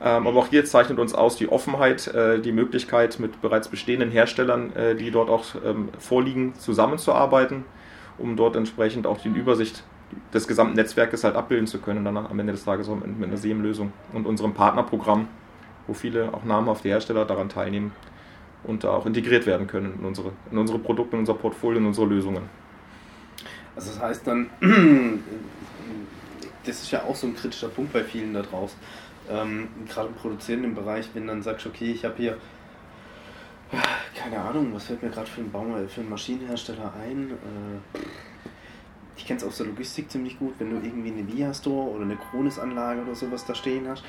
Ähm, 0.00 0.26
aber 0.26 0.40
auch 0.40 0.48
hier 0.48 0.64
zeichnet 0.64 0.98
uns 0.98 1.14
aus 1.14 1.36
die 1.36 1.48
Offenheit, 1.48 2.06
äh, 2.08 2.40
die 2.40 2.52
Möglichkeit, 2.52 3.18
mit 3.18 3.40
bereits 3.40 3.68
bestehenden 3.68 4.10
Herstellern, 4.10 4.74
äh, 4.76 4.94
die 4.94 5.10
dort 5.10 5.30
auch 5.30 5.44
ähm, 5.64 5.88
vorliegen, 5.98 6.54
zusammenzuarbeiten, 6.54 7.64
um 8.18 8.36
dort 8.36 8.56
entsprechend 8.56 9.06
auch 9.06 9.18
die 9.18 9.28
Übersicht 9.28 9.84
des 10.34 10.46
gesamten 10.46 10.76
Netzwerkes 10.76 11.24
halt 11.24 11.34
abbilden 11.34 11.66
zu 11.66 11.78
können, 11.78 12.04
dann 12.04 12.16
am 12.16 12.38
Ende 12.38 12.52
des 12.52 12.64
Tages 12.64 12.88
auch 12.88 12.96
mit, 12.96 13.18
mit 13.18 13.28
einer 13.28 13.38
SEM-Lösung 13.38 13.92
und 14.12 14.26
unserem 14.26 14.52
Partnerprogramm, 14.52 15.28
wo 15.86 15.94
viele 15.94 16.32
auch 16.32 16.44
namhafte 16.44 16.88
Hersteller 16.88 17.24
daran 17.24 17.48
teilnehmen 17.48 17.92
und 18.64 18.84
da 18.84 18.90
auch 18.90 19.06
integriert 19.06 19.46
werden 19.46 19.66
können 19.66 19.94
in 19.98 20.04
unsere, 20.04 20.32
in 20.50 20.58
unsere 20.58 20.78
Produkte, 20.78 21.16
in 21.16 21.20
unser 21.20 21.34
Portfolio, 21.34 21.80
in 21.80 21.86
unsere 21.86 22.06
Lösungen. 22.06 22.42
Also 23.76 23.90
das 23.90 24.00
heißt 24.00 24.26
dann, 24.26 24.50
das 26.64 26.82
ist 26.82 26.90
ja 26.90 27.04
auch 27.04 27.14
so 27.14 27.26
ein 27.26 27.36
kritischer 27.36 27.68
Punkt 27.68 27.92
bei 27.92 28.02
vielen 28.02 28.34
da 28.34 28.42
draußen, 28.42 28.78
ähm, 29.30 29.68
gerade 29.88 30.08
im 30.08 30.14
produzierenden 30.14 30.74
Bereich, 30.74 31.10
wenn 31.14 31.26
dann 31.26 31.42
sagst, 31.42 31.66
okay, 31.66 31.92
ich 31.92 32.04
habe 32.04 32.14
hier, 32.16 32.38
keine 34.16 34.40
Ahnung, 34.40 34.72
was 34.72 34.84
fällt 34.84 35.02
mir 35.02 35.10
gerade 35.10 35.26
für, 35.26 35.42
einen 35.42 35.88
für 35.88 36.00
einen 36.00 36.10
Maschinenhersteller 36.10 36.94
ein? 37.02 37.30
Äh, 37.32 37.98
ich 39.16 39.26
kenne 39.26 39.38
es 39.38 39.44
aus 39.44 39.58
der 39.58 39.66
Logistik 39.66 40.10
ziemlich 40.10 40.38
gut, 40.38 40.54
wenn 40.58 40.70
du 40.70 40.76
irgendwie 40.76 41.10
eine 41.10 41.26
Via-Store 41.26 41.90
oder 41.90 42.04
eine 42.04 42.16
Kronis-Anlage 42.16 43.02
oder 43.02 43.14
sowas 43.14 43.44
da 43.44 43.54
stehen 43.54 43.88
hast, 43.88 44.04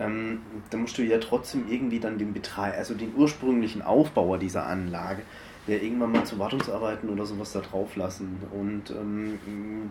ähm, 0.00 0.40
dann 0.70 0.82
musst 0.82 0.98
du 0.98 1.02
ja 1.02 1.18
trotzdem 1.18 1.68
irgendwie 1.68 2.00
dann 2.00 2.18
den 2.18 2.32
Betreiber, 2.32 2.76
also 2.76 2.94
den 2.94 3.14
ursprünglichen 3.14 3.82
Aufbauer 3.82 4.38
dieser 4.38 4.66
Anlage, 4.66 5.22
ja 5.66 5.76
irgendwann 5.76 6.12
mal 6.12 6.24
zu 6.24 6.38
Wartungsarbeiten 6.38 7.08
oder 7.08 7.24
sowas 7.24 7.52
da 7.52 7.60
drauf 7.60 7.96
lassen. 7.96 8.42
Und 8.52 8.90
ähm, 8.90 9.38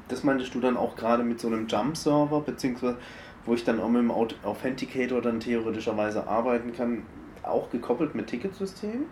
das 0.08 0.24
meintest 0.24 0.54
du 0.54 0.60
dann 0.60 0.78
auch 0.78 0.96
gerade 0.96 1.24
mit 1.24 1.40
so 1.40 1.48
einem 1.48 1.68
Jump-Server, 1.68 2.42
beziehungsweise 2.42 2.98
wo 3.46 3.54
ich 3.54 3.64
dann 3.64 3.80
auch 3.80 3.90
mit 3.90 4.02
dem 4.02 4.12
Authenticator 4.12 5.22
dann 5.22 5.40
theoretischerweise 5.40 6.28
arbeiten 6.28 6.74
kann, 6.74 7.04
auch 7.44 7.72
gekoppelt 7.72 8.14
mit 8.14 8.28
Ticketsystem 8.28 9.06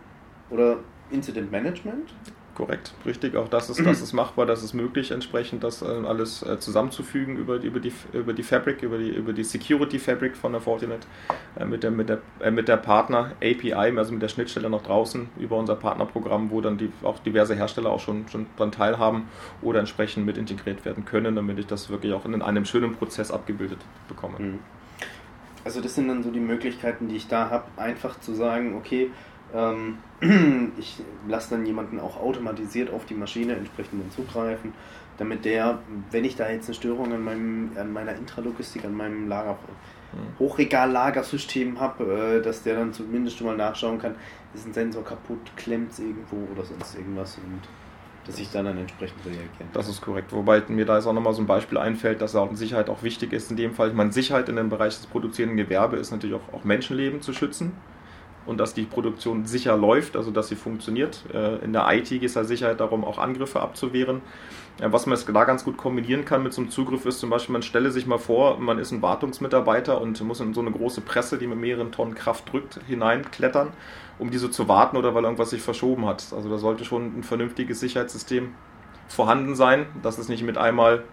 oder 0.49 0.77
Incident 1.09 1.51
Management? 1.51 2.13
Korrekt, 2.59 2.91
richtig. 3.05 3.37
Auch 3.37 3.47
das 3.47 3.69
ist, 3.69 3.85
das 3.85 4.01
ist 4.03 4.11
machbar, 4.11 4.45
das 4.45 4.63
ist 4.63 4.73
möglich, 4.73 5.11
entsprechend 5.11 5.63
das 5.63 5.81
äh, 5.81 5.85
alles 5.85 6.43
äh, 6.43 6.59
zusammenzufügen 6.59 7.37
über, 7.37 7.55
über, 7.55 7.79
die, 7.79 7.93
über 8.11 8.33
die 8.33 8.43
Fabric, 8.43 8.83
über 8.83 8.97
die, 8.97 9.11
über 9.11 9.31
die 9.31 9.45
Security 9.45 9.97
Fabric 9.97 10.35
von 10.35 10.51
der 10.51 10.59
Fortinet, 10.59 11.07
äh, 11.57 11.63
mit, 11.63 11.83
der, 11.83 11.91
mit, 11.91 12.09
der, 12.09 12.19
mit 12.51 12.67
der 12.67 12.75
Partner 12.75 13.31
API, 13.37 13.73
also 13.73 14.11
mit 14.11 14.21
der 14.21 14.27
Schnittstelle 14.27 14.69
nach 14.69 14.81
draußen 14.81 15.29
über 15.39 15.55
unser 15.55 15.77
Partnerprogramm, 15.77 16.51
wo 16.51 16.59
dann 16.59 16.77
die, 16.77 16.91
auch 17.01 17.19
diverse 17.19 17.55
Hersteller 17.55 17.91
auch 17.91 18.01
schon, 18.01 18.27
schon 18.27 18.45
dran 18.57 18.73
teilhaben 18.73 19.29
oder 19.61 19.79
entsprechend 19.79 20.25
mit 20.25 20.37
integriert 20.37 20.83
werden 20.83 21.05
können, 21.05 21.37
damit 21.37 21.59
ich 21.59 21.65
das 21.65 21.89
wirklich 21.89 22.11
auch 22.11 22.25
in 22.25 22.41
einem 22.41 22.65
schönen 22.65 22.93
Prozess 22.93 23.31
abgebildet 23.31 23.79
bekomme. 24.09 24.37
Mhm. 24.37 24.59
Also 25.63 25.79
das 25.79 25.95
sind 25.95 26.09
dann 26.09 26.23
so 26.23 26.31
die 26.31 26.39
Möglichkeiten, 26.41 27.07
die 27.07 27.15
ich 27.15 27.27
da 27.27 27.49
habe, 27.49 27.65
einfach 27.77 28.19
zu 28.19 28.33
sagen, 28.33 28.75
okay, 28.75 29.03
ähm, 29.03 29.11
ich 30.77 31.01
lasse 31.27 31.51
dann 31.51 31.65
jemanden 31.65 31.99
auch 31.99 32.19
automatisiert 32.19 32.91
auf 32.91 33.05
die 33.05 33.15
Maschine 33.15 33.55
entsprechend 33.55 34.11
zugreifen, 34.13 34.73
damit 35.17 35.45
der, 35.45 35.79
wenn 36.11 36.25
ich 36.25 36.35
da 36.35 36.49
jetzt 36.49 36.67
eine 36.67 36.75
Störung 36.75 37.13
an, 37.13 37.23
meinem, 37.23 37.71
an 37.75 37.91
meiner 37.91 38.15
Intralogistik, 38.15 38.85
an 38.85 38.95
meinem 38.95 39.27
Lager, 39.27 39.57
mhm. 40.13 40.39
Hochregallagersystem 40.39 41.79
habe, 41.79 42.39
äh, 42.39 42.41
dass 42.41 42.63
der 42.63 42.75
dann 42.75 42.93
zumindest 42.93 43.37
schon 43.37 43.47
mal 43.47 43.57
nachschauen 43.57 43.99
kann, 43.99 44.15
ist 44.53 44.67
ein 44.67 44.73
Sensor 44.73 45.03
kaputt, 45.03 45.39
klemmt 45.55 45.91
es 45.91 45.99
irgendwo 45.99 46.37
oder 46.53 46.63
sonst 46.63 46.95
irgendwas 46.95 47.37
und 47.37 47.61
dass 48.25 48.37
ich 48.37 48.51
dann, 48.51 48.65
dann 48.65 48.77
entsprechend 48.77 49.25
reagiere. 49.25 49.47
Das 49.73 49.87
ist 49.87 50.01
korrekt. 50.01 50.31
Wobei 50.33 50.61
mir 50.67 50.85
da 50.85 50.97
jetzt 50.97 51.07
auch 51.07 51.13
nochmal 51.13 51.33
so 51.33 51.41
ein 51.41 51.47
Beispiel 51.47 51.79
einfällt, 51.79 52.21
dass 52.21 52.35
auch 52.35 52.53
Sicherheit 52.53 52.89
auch 52.89 53.01
wichtig 53.01 53.33
ist 53.33 53.49
in 53.49 53.57
dem 53.57 53.73
Fall. 53.73 53.87
Ich 53.87 53.95
meine, 53.95 54.11
Sicherheit 54.11 54.49
in 54.49 54.57
dem 54.57 54.69
Bereich 54.69 54.97
des 54.97 55.07
produzierenden 55.07 55.57
Gewerbes 55.57 56.01
ist 56.01 56.11
natürlich 56.11 56.35
auch, 56.35 56.53
auch 56.53 56.63
Menschenleben 56.63 57.21
zu 57.21 57.33
schützen 57.33 57.71
und 58.49 58.57
dass 58.57 58.73
die 58.73 58.81
Produktion 58.83 59.45
sicher 59.45 59.77
läuft, 59.77 60.17
also 60.17 60.31
dass 60.31 60.47
sie 60.47 60.55
funktioniert. 60.55 61.23
Äh, 61.31 61.63
in 61.63 61.71
der 61.71 61.87
IT 61.93 62.09
geht 62.09 62.23
es 62.23 62.33
ja 62.33 62.43
Sicherheit 62.43 62.79
darum, 62.79 63.05
auch 63.05 63.19
Angriffe 63.19 63.59
abzuwehren. 63.59 64.21
Was 64.81 65.05
man 65.05 65.19
da 65.33 65.43
ganz 65.43 65.65
gut 65.65 65.75
kombinieren 65.75 66.23
kann 66.23 66.41
mit 66.41 66.53
so 66.53 66.61
einem 66.61 66.71
Zugriff 66.71 67.05
ist 67.05 67.19
zum 67.19 67.29
Beispiel, 67.29 67.51
man 67.51 67.63
stelle 67.63 67.91
sich 67.91 68.07
mal 68.07 68.17
vor, 68.17 68.59
man 68.59 68.79
ist 68.79 68.91
ein 68.91 69.01
Wartungsmitarbeiter 69.01 69.99
und 69.99 70.21
muss 70.21 70.39
in 70.39 70.53
so 70.53 70.61
eine 70.61 70.71
große 70.71 71.01
Presse, 71.01 71.37
die 71.37 71.47
mit 71.47 71.59
mehreren 71.59 71.91
Tonnen 71.91 72.15
Kraft 72.15 72.51
drückt, 72.51 72.79
hineinklettern, 72.87 73.73
um 74.19 74.31
diese 74.31 74.49
zu 74.49 74.69
warten 74.69 74.95
oder 74.95 75.13
weil 75.13 75.25
irgendwas 75.25 75.49
sich 75.49 75.61
verschoben 75.61 76.05
hat. 76.05 76.27
Also 76.33 76.49
da 76.49 76.57
sollte 76.57 76.85
schon 76.85 77.19
ein 77.19 77.23
vernünftiges 77.23 77.81
Sicherheitssystem 77.81 78.53
vorhanden 79.09 79.55
sein, 79.55 79.85
dass 80.01 80.17
es 80.17 80.29
nicht 80.29 80.43
mit 80.43 80.57
einmal 80.57 81.03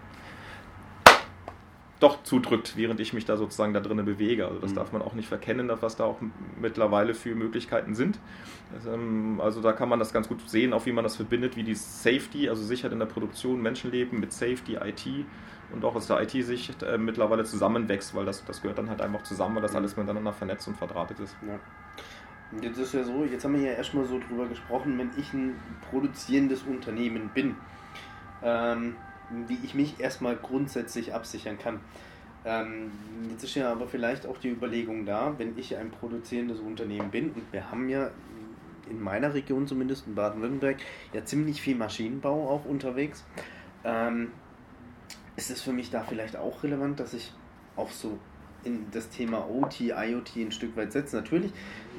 doch 1.99 2.23
zudrückt, 2.23 2.77
während 2.77 2.99
ich 2.99 3.13
mich 3.13 3.25
da 3.25 3.37
sozusagen 3.37 3.73
da 3.73 3.79
drinnen 3.79 4.05
bewege. 4.05 4.47
Also 4.47 4.59
das 4.59 4.71
mhm. 4.71 4.75
darf 4.75 4.91
man 4.91 5.01
auch 5.01 5.13
nicht 5.13 5.27
verkennen, 5.27 5.71
was 5.81 5.95
da 5.95 6.05
auch 6.05 6.17
mittlerweile 6.59 7.13
für 7.13 7.33
Möglichkeiten 7.35 7.95
sind. 7.95 8.19
Ähm, 8.85 9.41
also 9.41 9.61
da 9.61 9.73
kann 9.73 9.89
man 9.89 9.99
das 9.99 10.13
ganz 10.13 10.27
gut 10.27 10.47
sehen, 10.47 10.73
auch 10.73 10.85
wie 10.85 10.91
man 10.91 11.03
das 11.03 11.15
verbindet, 11.15 11.55
wie 11.55 11.63
die 11.63 11.75
Safety, 11.75 12.49
also 12.49 12.63
Sicherheit 12.63 12.93
in 12.93 12.99
der 12.99 13.07
Produktion, 13.07 13.61
Menschenleben 13.61 14.19
mit 14.19 14.31
Safety, 14.31 14.75
IT 14.75 15.25
und 15.73 15.83
auch 15.83 15.95
aus 15.95 16.07
der 16.07 16.21
IT-Sicht 16.21 16.83
äh, 16.83 16.97
mittlerweile 16.97 17.43
zusammenwächst, 17.43 18.15
weil 18.15 18.25
das, 18.25 18.45
das 18.45 18.61
gehört 18.61 18.77
dann 18.77 18.89
halt 18.89 19.01
einfach 19.01 19.23
zusammen, 19.23 19.55
weil 19.55 19.63
das 19.63 19.71
mhm. 19.71 19.77
alles 19.77 19.97
miteinander 19.97 20.33
vernetzt 20.33 20.67
und 20.67 20.77
verdrahtet 20.77 21.19
ist. 21.19 21.35
Ja. 21.45 21.59
Jetzt 22.61 22.77
ist 22.77 22.93
ja 22.93 23.03
so, 23.03 23.25
jetzt 23.25 23.43
haben 23.43 23.55
wir 23.55 23.61
ja 23.61 23.73
erstmal 23.73 24.05
so 24.05 24.19
drüber 24.19 24.45
gesprochen, 24.47 24.97
wenn 24.97 25.11
ich 25.17 25.33
ein 25.33 25.59
produzierendes 25.89 26.63
Unternehmen 26.63 27.29
bin. 27.33 27.55
Ähm, 28.41 28.95
wie 29.47 29.57
ich 29.63 29.73
mich 29.73 29.99
erstmal 29.99 30.35
grundsätzlich 30.35 31.13
absichern 31.13 31.57
kann. 31.57 31.79
Ähm, 32.45 32.91
jetzt 33.29 33.43
ist 33.43 33.55
ja 33.55 33.71
aber 33.71 33.87
vielleicht 33.87 34.25
auch 34.25 34.37
die 34.37 34.49
Überlegung 34.49 35.05
da, 35.05 35.33
wenn 35.37 35.57
ich 35.57 35.75
ein 35.75 35.91
produzierendes 35.91 36.59
Unternehmen 36.59 37.11
bin 37.11 37.31
und 37.31 37.51
wir 37.51 37.69
haben 37.69 37.89
ja 37.89 38.11
in 38.89 39.01
meiner 39.01 39.33
Region 39.33 39.67
zumindest, 39.67 40.07
in 40.07 40.15
Baden-Württemberg, 40.15 40.77
ja 41.13 41.25
ziemlich 41.25 41.61
viel 41.61 41.75
Maschinenbau 41.75 42.49
auch 42.49 42.65
unterwegs. 42.65 43.25
Ähm, 43.83 44.31
ist 45.35 45.51
es 45.51 45.61
für 45.61 45.73
mich 45.73 45.91
da 45.91 46.03
vielleicht 46.03 46.37
auch 46.37 46.63
relevant, 46.63 46.99
dass 46.99 47.13
ich 47.13 47.33
auch 47.75 47.91
so 47.91 48.17
in 48.67 48.85
das 48.91 49.09
Thema 49.09 49.49
OT, 49.49 49.81
IoT 49.81 50.35
ein 50.35 50.51
Stück 50.51 50.77
weit 50.77 50.91
setzt. 50.91 51.13
Natürlich, 51.13 51.51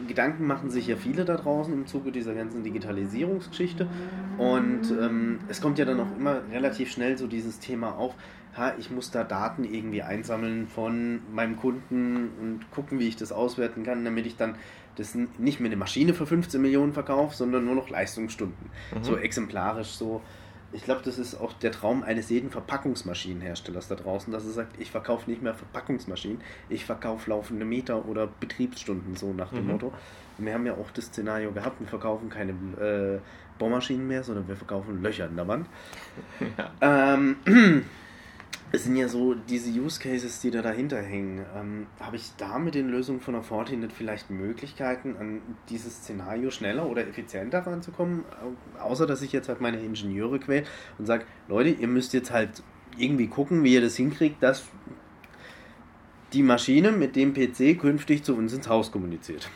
Gedanken 0.07 0.47
machen 0.47 0.71
sich 0.71 0.87
ja 0.87 0.97
viele 0.97 1.25
da 1.25 1.37
draußen 1.37 1.73
im 1.73 1.87
Zuge 1.87 2.13
dieser 2.13 2.35
ganzen 2.35 2.63
Digitalisierungsgeschichte. 2.63 3.89
Und 4.39 4.91
ähm, 4.91 5.41
es 5.49 5.61
kommt 5.61 5.79
ja 5.79 5.85
dann 5.85 5.99
auch 6.01 6.17
immer 6.17 6.43
relativ 6.53 6.93
schnell 6.93 7.19
so 7.19 7.27
dieses 7.27 7.59
Thema 7.59 7.97
auf, 7.97 8.15
ha, 8.57 8.75
ich 8.79 8.91
muss 8.91 9.11
da 9.11 9.25
Daten 9.25 9.65
irgendwie 9.65 10.03
einsammeln 10.03 10.67
von 10.67 11.21
meinem 11.33 11.57
Kunden 11.57 12.31
und 12.41 12.71
gucken, 12.71 12.99
wie 12.99 13.09
ich 13.09 13.17
das 13.17 13.33
auswerten 13.33 13.83
kann, 13.83 14.05
damit 14.05 14.27
ich 14.27 14.37
dann 14.37 14.57
das 14.97 15.15
nicht 15.15 15.61
mehr 15.61 15.69
eine 15.69 15.77
Maschine 15.77 16.13
für 16.13 16.27
15 16.27 16.61
Millionen 16.61 16.93
verkaufe, 16.93 17.37
sondern 17.37 17.65
nur 17.65 17.77
noch 17.77 17.89
Leistungsstunden. 17.89 18.71
Mhm. 18.95 19.05
So 19.05 19.17
exemplarisch 19.17 19.91
so 19.91 20.23
ich 20.73 20.83
glaube, 20.85 21.01
das 21.05 21.19
ist 21.19 21.35
auch 21.35 21.55
der 21.55 21.73
Traum 21.73 22.03
eines 22.03 22.29
jeden 22.29 22.51
Verpackungsmaschinenherstellers 22.51 23.89
da 23.89 23.95
draußen, 23.95 24.33
dass 24.33 24.45
er 24.45 24.53
sagt, 24.53 24.81
ich 24.81 24.91
verkaufe 24.91 25.31
nicht 25.31 25.43
mehr 25.43 25.55
Verpackungsmaschinen, 25.55 26.41
ich 26.69 26.85
verkaufe 26.85 27.31
laufende 27.31 27.65
Meter 27.65 28.07
oder 28.07 28.27
Betriebsstunden, 28.27 29.17
so 29.17 29.33
nach 29.33 29.51
dem 29.51 29.65
mhm. 29.65 29.73
Motto. 29.73 29.93
Und 30.37 30.47
wir 30.47 30.53
haben 30.53 30.67
ja 30.67 30.75
auch 30.75 30.91
das 30.93 31.07
Szenario 31.07 31.53
gehabt, 31.53 31.81
wir 31.81 31.87
verkaufen 31.87 32.29
keine 32.29 32.53
äh, 32.53 33.19
Bohrmaschinen 33.59 34.07
mehr, 34.07 34.23
sondern 34.23 34.47
wir 34.47 34.57
verkaufen 34.57 35.03
Löcher 35.03 35.27
in 35.27 35.37
der 35.37 35.49
Wand. 35.49 35.67
Ja. 36.57 37.15
Ähm, 37.15 37.37
es 38.71 38.85
sind 38.85 38.97
ja 38.97 39.09
so 39.09 39.35
diese 39.35 39.71
Use 39.71 39.99
Cases, 39.99 40.41
die 40.41 40.51
da 40.51 40.61
dahinter 40.61 41.01
hängen. 41.01 41.45
Ähm, 41.57 41.87
Habe 42.01 42.17
ich 42.17 42.33
da 42.37 42.59
mit 42.59 42.75
den 42.75 42.89
Lösungen 42.89 43.21
von 43.21 43.35
der 43.35 43.43
Fortinet 43.43 43.93
vielleicht 43.93 44.31
Möglichkeiten, 44.31 45.17
an 45.19 45.41
dieses 45.71 45.97
Szenario 45.99 46.51
schneller 46.51 46.87
oder 46.87 47.07
effizienter 47.07 47.61
ranzukommen? 47.61 48.25
Außer, 48.79 49.07
dass 49.07 49.23
ich 49.23 49.33
jetzt 49.33 49.49
halt 49.49 49.61
meine 49.61 49.81
Ingenieure 49.81 50.39
quäle 50.39 50.65
und 50.99 51.07
sage, 51.07 51.25
Leute, 51.49 51.71
ihr 51.71 51.89
müsst 51.89 52.13
jetzt 52.13 52.31
halt 52.31 52.63
irgendwie 52.99 53.29
gucken, 53.29 53.65
wie 53.65 53.75
ihr 53.75 53.81
das 53.81 53.97
hinkriegt, 53.97 54.43
dass 54.43 54.65
die 56.35 56.43
Maschine 56.43 56.93
mit 56.93 57.17
dem 57.17 57.33
PC 57.33 57.81
künftig 57.81 58.23
zu 58.23 58.37
uns 58.37 58.53
ins 58.53 58.69
Haus 58.69 58.93
kommuniziert. 58.93 59.49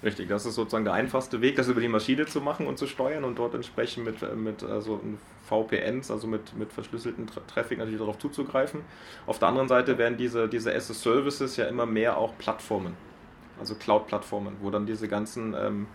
Richtig, 0.00 0.28
das 0.28 0.46
ist 0.46 0.54
sozusagen 0.54 0.84
der 0.84 0.94
einfachste 0.94 1.40
Weg, 1.40 1.56
das 1.56 1.66
über 1.66 1.80
die 1.80 1.88
Maschine 1.88 2.26
zu 2.26 2.40
machen 2.40 2.68
und 2.68 2.78
zu 2.78 2.86
steuern 2.86 3.24
und 3.24 3.36
dort 3.36 3.54
entsprechend 3.54 4.04
mit, 4.04 4.36
mit 4.36 4.62
also 4.62 5.00
VPNs, 5.48 6.12
also 6.12 6.28
mit, 6.28 6.56
mit 6.56 6.72
verschlüsselten 6.72 7.26
Traffic 7.48 7.78
natürlich 7.78 7.98
darauf 7.98 8.18
zuzugreifen. 8.18 8.82
Auf 9.26 9.40
der 9.40 9.48
anderen 9.48 9.66
Seite 9.66 9.98
werden 9.98 10.16
diese, 10.16 10.46
diese 10.48 10.72
as-Services 10.72 11.56
ja 11.56 11.66
immer 11.66 11.84
mehr 11.84 12.16
auch 12.16 12.38
Plattformen, 12.38 12.94
also 13.58 13.74
Cloud-Plattformen, 13.74 14.56
wo 14.60 14.70
dann 14.70 14.86
diese 14.86 15.08
ganzen 15.08 15.54
ähm, 15.54 15.88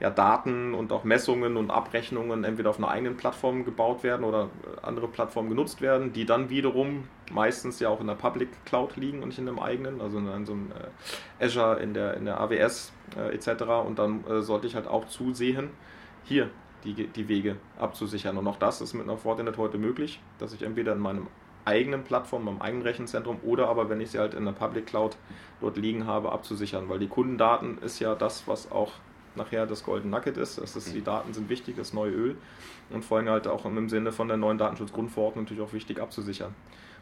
ja, 0.00 0.10
Daten 0.10 0.74
und 0.74 0.92
auch 0.92 1.04
Messungen 1.04 1.56
und 1.56 1.70
Abrechnungen 1.70 2.44
entweder 2.44 2.70
auf 2.70 2.78
einer 2.78 2.88
eigenen 2.88 3.16
Plattform 3.16 3.64
gebaut 3.64 4.02
werden 4.02 4.24
oder 4.24 4.44
äh, 4.44 4.86
andere 4.86 5.08
Plattformen 5.08 5.48
genutzt 5.48 5.80
werden, 5.80 6.12
die 6.12 6.26
dann 6.26 6.50
wiederum 6.50 7.04
meistens 7.32 7.80
ja 7.80 7.88
auch 7.88 8.00
in 8.00 8.06
der 8.06 8.14
Public 8.14 8.48
Cloud 8.66 8.96
liegen 8.96 9.22
und 9.22 9.28
nicht 9.28 9.38
in 9.38 9.48
einem 9.48 9.58
eigenen, 9.58 10.00
also 10.00 10.18
in, 10.18 10.46
so 10.46 10.52
einem 10.52 10.70
äh, 11.40 11.44
Azure, 11.44 11.80
in 11.80 11.94
der, 11.94 12.14
in 12.14 12.26
der 12.26 12.40
AWS 12.40 12.92
äh, 13.16 13.34
etc. 13.34 13.62
Und 13.86 13.98
dann 13.98 14.24
äh, 14.26 14.42
sollte 14.42 14.66
ich 14.66 14.74
halt 14.74 14.86
auch 14.86 15.06
zusehen, 15.06 15.70
hier 16.24 16.50
die, 16.84 17.06
die 17.06 17.28
Wege 17.28 17.56
abzusichern. 17.78 18.36
Und 18.36 18.46
auch 18.46 18.58
das 18.58 18.80
ist 18.80 18.94
mit 18.94 19.04
einer 19.04 19.16
Fortinet 19.16 19.56
heute 19.56 19.78
möglich, 19.78 20.20
dass 20.38 20.52
ich 20.52 20.62
entweder 20.62 20.92
in 20.92 21.00
meinem 21.00 21.26
eigenen 21.64 22.04
Plattform, 22.04 22.44
meinem 22.44 22.60
eigenen 22.60 22.82
Rechenzentrum 22.82 23.38
oder 23.42 23.68
aber, 23.68 23.88
wenn 23.88 24.00
ich 24.00 24.10
sie 24.10 24.18
halt 24.18 24.34
in 24.34 24.44
der 24.44 24.52
Public 24.52 24.86
Cloud 24.86 25.16
dort 25.60 25.76
liegen 25.76 26.06
habe, 26.06 26.32
abzusichern. 26.32 26.88
Weil 26.88 26.98
die 26.98 27.08
Kundendaten 27.08 27.78
ist 27.78 27.98
ja 27.98 28.14
das, 28.14 28.46
was 28.46 28.70
auch 28.70 28.92
nachher 29.36 29.66
das 29.66 29.84
Golden 29.84 30.10
Nugget 30.10 30.36
ist. 30.36 30.58
Das 30.58 30.76
ist 30.76 30.94
die 30.94 31.02
Daten 31.02 31.32
sind 31.32 31.48
wichtig, 31.48 31.76
das 31.76 31.92
neue 31.92 32.12
Öl. 32.12 32.36
Und 32.90 33.04
vor 33.04 33.18
allem 33.18 33.28
halt 33.28 33.46
auch 33.46 33.64
im 33.64 33.88
Sinne 33.88 34.12
von 34.12 34.28
der 34.28 34.36
neuen 34.36 34.58
Datenschutzgrundverordnung 34.58 35.44
natürlich 35.44 35.62
auch 35.62 35.72
wichtig 35.72 36.00
abzusichern. 36.00 36.54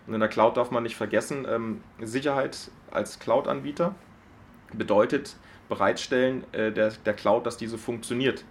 Und 0.07 0.14
in 0.14 0.20
der 0.20 0.29
Cloud 0.29 0.57
darf 0.57 0.70
man 0.70 0.83
nicht 0.83 0.97
vergessen, 0.97 1.47
ähm, 1.49 1.81
Sicherheit 2.01 2.70
als 2.90 3.18
Cloud-Anbieter 3.18 3.94
bedeutet 4.73 5.37
bereitstellen 5.68 6.44
äh, 6.53 6.73
der, 6.73 6.90
der 6.90 7.14
Cloud, 7.14 7.47
dass 7.47 7.57
diese 7.57 7.79
funktioniert. 7.79 8.44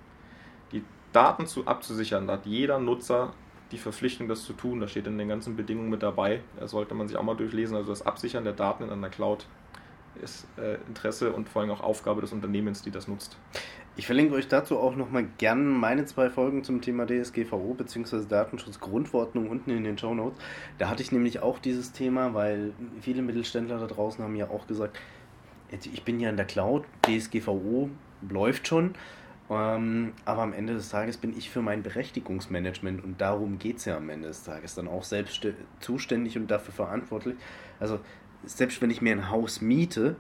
Die 0.72 0.84
Daten 1.12 1.46
zu, 1.46 1.68
abzusichern, 1.68 2.28
da 2.28 2.34
hat 2.34 2.46
jeder 2.46 2.80
Nutzer 2.80 3.34
die 3.72 3.78
Verpflichtung, 3.78 4.28
das 4.28 4.44
zu 4.44 4.54
tun. 4.54 4.80
Das 4.80 4.92
steht 4.92 5.08
in 5.08 5.18
den 5.18 5.28
ganzen 5.28 5.56
Bedingungen 5.56 5.90
mit 5.90 6.04
dabei. 6.04 6.42
Da 6.60 6.68
sollte 6.68 6.94
man 6.96 7.08
sich 7.08 7.18
auch 7.18 7.24
mal 7.24 7.36
durchlesen. 7.36 7.76
Also 7.76 7.90
das 7.90 8.06
Absichern 8.06 8.44
der 8.44 8.54
Daten 8.54 8.84
in 8.84 8.92
einer 8.92 9.10
Cloud 9.10 9.46
ist 10.22 10.48
äh, 10.58 10.76
Interesse 10.88 11.34
und 11.34 11.50
vor 11.50 11.62
allem 11.62 11.72
auch 11.72 11.82
Aufgabe 11.82 12.22
des 12.22 12.32
Unternehmens, 12.34 12.82
die 12.82 12.92
das 12.92 13.08
nutzt. 13.08 13.38
Ich 13.96 14.08
verlinke 14.08 14.34
euch 14.34 14.48
dazu 14.48 14.80
auch 14.80 14.96
nochmal 14.96 15.28
gerne 15.38 15.62
meine 15.62 16.06
zwei 16.06 16.32
Folgen 16.32 16.64
zum 16.64 16.82
Thema 16.82 17.06
DSGVO 17.06 17.76
bzw. 17.76 18.26
Datenschutzgrundverordnung 18.28 19.50
unten 19.50 19.70
in 19.70 19.84
den 19.84 19.98
Show 20.00 20.16
Notes. 20.16 20.40
Da 20.80 20.90
hatte 20.90 21.04
ich 21.04 21.12
nämlich 21.12 21.42
auch 21.42 21.60
dieses 21.60 21.92
Thema, 21.92 22.34
weil 22.34 22.74
viele 23.02 23.22
Mittelständler 23.22 23.78
da 23.78 23.86
draußen 23.86 24.24
haben 24.24 24.36
ja 24.36 24.50
auch 24.50 24.66
gesagt, 24.66 24.98
ich 25.72 26.04
bin 26.04 26.20
ja 26.20 26.30
in 26.30 26.38
der 26.38 26.46
Cloud, 26.46 26.86
DSGVO 27.06 27.90
läuft 28.30 28.68
schon, 28.68 28.96
ähm, 29.50 30.14
aber 30.26 30.42
am 30.42 30.54
Ende 30.54 30.74
des 30.74 30.90
Tages 30.90 31.18
bin 31.18 31.38
ich 31.38 31.50
für 31.50 31.62
mein 31.62 31.84
Berechtigungsmanagement 31.84 33.04
und 33.04 33.22
darum 33.22 33.60
geht 33.60 33.78
es 33.78 33.86
ja 33.86 33.98
am 33.98 34.10
Ende 34.10 34.30
des 34.30 34.44
Tages 34.44 34.74
dann 34.76 34.88
auch 34.88 35.04
selbst 35.04 35.46
zuständig 35.80 36.38
und 36.38 36.50
dafür 36.50 36.74
verantwortlich. 36.74 37.36
Also 37.80 38.00
selbst 38.46 38.82
wenn 38.82 38.90
ich 38.90 39.02
mir 39.02 39.14
ein 39.14 39.30
Haus 39.30 39.62
miete, 39.62 40.16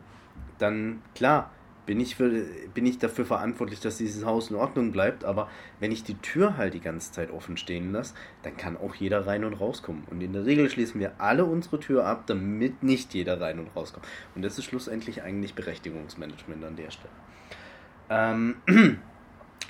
dann 0.57 1.01
klar, 1.15 1.51
bin 1.85 1.99
ich, 1.99 2.15
für, 2.15 2.29
bin 2.73 2.85
ich 2.85 2.97
dafür 2.97 3.25
verantwortlich, 3.25 3.79
dass 3.81 3.97
dieses 3.97 4.25
Haus 4.25 4.49
in 4.49 4.55
Ordnung 4.55 4.91
bleibt. 4.91 5.25
Aber 5.25 5.49
wenn 5.79 5.91
ich 5.91 6.03
die 6.03 6.15
Tür 6.15 6.57
halt 6.57 6.73
die 6.73 6.79
ganze 6.79 7.11
Zeit 7.11 7.31
offen 7.31 7.57
stehen 7.57 7.91
lasse, 7.91 8.13
dann 8.43 8.55
kann 8.55 8.77
auch 8.77 8.95
jeder 8.95 9.27
rein 9.27 9.43
und 9.43 9.53
rauskommen. 9.53 10.03
Und 10.09 10.21
in 10.21 10.33
der 10.33 10.45
Regel 10.45 10.69
schließen 10.69 10.99
wir 10.99 11.13
alle 11.19 11.45
unsere 11.45 11.79
Tür 11.79 12.05
ab, 12.05 12.23
damit 12.27 12.83
nicht 12.83 13.13
jeder 13.13 13.41
rein 13.41 13.59
und 13.59 13.75
rauskommt. 13.75 14.05
Und 14.35 14.43
das 14.43 14.57
ist 14.57 14.65
schlussendlich 14.65 15.23
eigentlich 15.23 15.55
Berechtigungsmanagement 15.55 16.63
an 16.63 16.75
der 16.75 16.91
Stelle. 16.91 17.13
Ähm, 18.09 18.55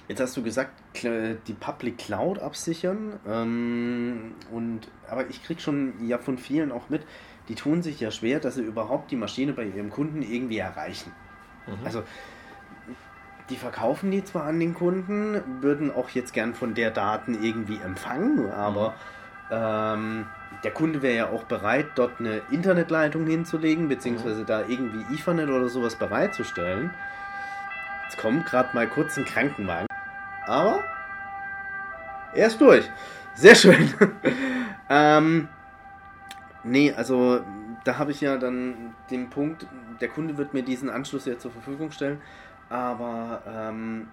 jetzt 0.08 0.22
hast 0.22 0.38
du 0.38 0.44
gesagt, 0.44 0.72
die 1.04 1.54
Public 1.54 1.98
Cloud 1.98 2.38
absichern. 2.38 3.20
Ähm, 3.28 4.36
und, 4.52 4.82
aber 5.10 5.28
ich 5.30 5.44
kriege 5.44 5.60
schon 5.60 5.94
ja 6.06 6.20
von 6.20 6.38
vielen 6.38 6.72
auch 6.72 6.90
mit, 6.90 7.02
die 7.48 7.56
tun 7.56 7.82
sich 7.82 8.00
ja 8.00 8.12
schwer, 8.12 8.40
dass 8.40 8.56
sie 8.56 8.64
überhaupt 8.64 9.12
die 9.12 9.16
Maschine 9.16 9.54
bei 9.54 9.64
ihrem 9.64 9.90
Kunden 9.90 10.22
irgendwie 10.22 10.58
erreichen. 10.58 11.12
Mhm. 11.68 11.86
Also 11.86 12.04
die 13.50 13.58
verkaufen 13.58 14.12
die 14.12 14.24
zwar 14.24 14.46
an 14.46 14.60
den 14.60 14.74
Kunden, 14.74 15.42
würden 15.62 15.94
auch 15.94 16.10
jetzt 16.10 16.34
gern 16.34 16.54
von 16.54 16.74
der 16.76 16.92
Daten 16.92 17.44
irgendwie 17.44 17.78
empfangen, 17.84 18.50
aber 18.52 18.96
mhm. 19.50 20.16
ähm, 20.22 20.26
der 20.64 20.72
Kunde 20.72 21.02
wäre 21.02 21.16
ja 21.16 21.30
auch 21.30 21.44
bereit, 21.44 21.88
dort 21.96 22.20
eine 22.20 22.42
Internetleitung 22.52 23.28
hinzulegen, 23.28 23.90
beziehungsweise 23.90 24.42
mhm. 24.42 24.46
da 24.46 24.62
irgendwie 24.68 25.14
Ethernet 25.14 25.50
oder 25.50 25.68
sowas 25.68 25.96
bereitzustellen. 25.96 26.92
Jetzt 28.06 28.18
kommt 28.18 28.46
gerade 28.46 28.74
mal 28.74 28.88
kurz 28.88 29.18
ein 29.18 29.26
Krankenwagen. 29.26 29.88
Aber 30.46 30.84
er 32.34 32.48
ist 32.48 32.62
durch. 32.62 32.90
Sehr 33.36 33.56
schön. 33.56 33.94
ähm, 34.90 35.48
Nee, 36.64 36.94
also 36.94 37.42
da 37.84 37.98
habe 37.98 38.12
ich 38.12 38.22
ja 38.22 38.38
dann 38.38 38.96
den 39.12 39.30
Punkt, 39.30 39.68
der 40.00 40.08
Kunde 40.08 40.38
wird 40.38 40.54
mir 40.54 40.64
diesen 40.64 40.90
Anschluss 40.90 41.26
ja 41.26 41.38
zur 41.38 41.52
Verfügung 41.52 41.92
stellen, 41.92 42.22
aber 42.70 43.44
ähm, 43.48 44.08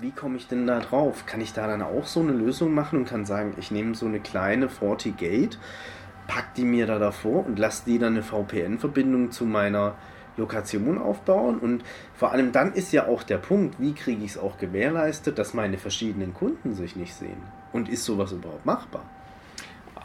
wie 0.00 0.12
komme 0.12 0.36
ich 0.36 0.46
denn 0.46 0.66
da 0.66 0.78
drauf? 0.80 1.26
Kann 1.26 1.40
ich 1.40 1.52
da 1.52 1.66
dann 1.66 1.82
auch 1.82 2.06
so 2.06 2.20
eine 2.20 2.32
Lösung 2.32 2.72
machen 2.74 3.00
und 3.00 3.08
kann 3.08 3.24
sagen, 3.24 3.54
ich 3.58 3.70
nehme 3.70 3.94
so 3.94 4.06
eine 4.06 4.20
kleine 4.20 4.68
FortiGate, 4.68 5.58
pack 6.28 6.54
die 6.54 6.64
mir 6.64 6.86
da 6.86 6.98
davor 6.98 7.44
und 7.46 7.58
lasse 7.58 7.84
die 7.86 7.98
dann 7.98 8.14
eine 8.14 8.22
VPN-Verbindung 8.22 9.32
zu 9.32 9.44
meiner 9.44 9.96
Lokation 10.36 10.98
aufbauen 10.98 11.58
und 11.58 11.82
vor 12.14 12.30
allem 12.30 12.52
dann 12.52 12.72
ist 12.72 12.92
ja 12.92 13.06
auch 13.06 13.24
der 13.24 13.38
Punkt, 13.38 13.80
wie 13.80 13.94
kriege 13.94 14.24
ich 14.24 14.32
es 14.32 14.38
auch 14.38 14.58
gewährleistet, 14.58 15.38
dass 15.38 15.54
meine 15.54 15.76
verschiedenen 15.76 16.34
Kunden 16.34 16.74
sich 16.74 16.94
nicht 16.94 17.14
sehen 17.14 17.42
und 17.72 17.88
ist 17.88 18.04
sowas 18.04 18.30
überhaupt 18.30 18.64
machbar? 18.64 19.02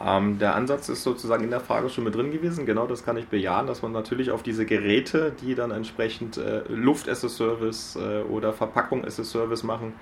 Ähm, 0.04 0.38
der 0.38 0.54
Ansatz 0.54 0.88
ist 0.88 1.02
sozusagen 1.02 1.44
in 1.44 1.50
der 1.50 1.60
Frage 1.60 1.88
schon 1.88 2.04
mit 2.04 2.14
drin 2.14 2.30
gewesen. 2.30 2.66
Genau 2.66 2.86
das 2.86 3.04
kann 3.04 3.16
ich 3.16 3.28
bejahen, 3.28 3.66
dass 3.66 3.82
man 3.82 3.92
natürlich 3.92 4.30
auf 4.30 4.42
diese 4.42 4.66
Geräte, 4.66 5.32
die 5.40 5.54
dann 5.54 5.70
entsprechend 5.70 6.36
äh, 6.36 6.62
Luft 6.68 7.08
as 7.08 7.24
a 7.24 7.28
Service 7.28 7.96
äh, 7.96 8.22
oder 8.22 8.52
Verpackung 8.52 9.04
as 9.04 9.18
a 9.18 9.24
Service 9.24 9.62
machen, 9.62 9.94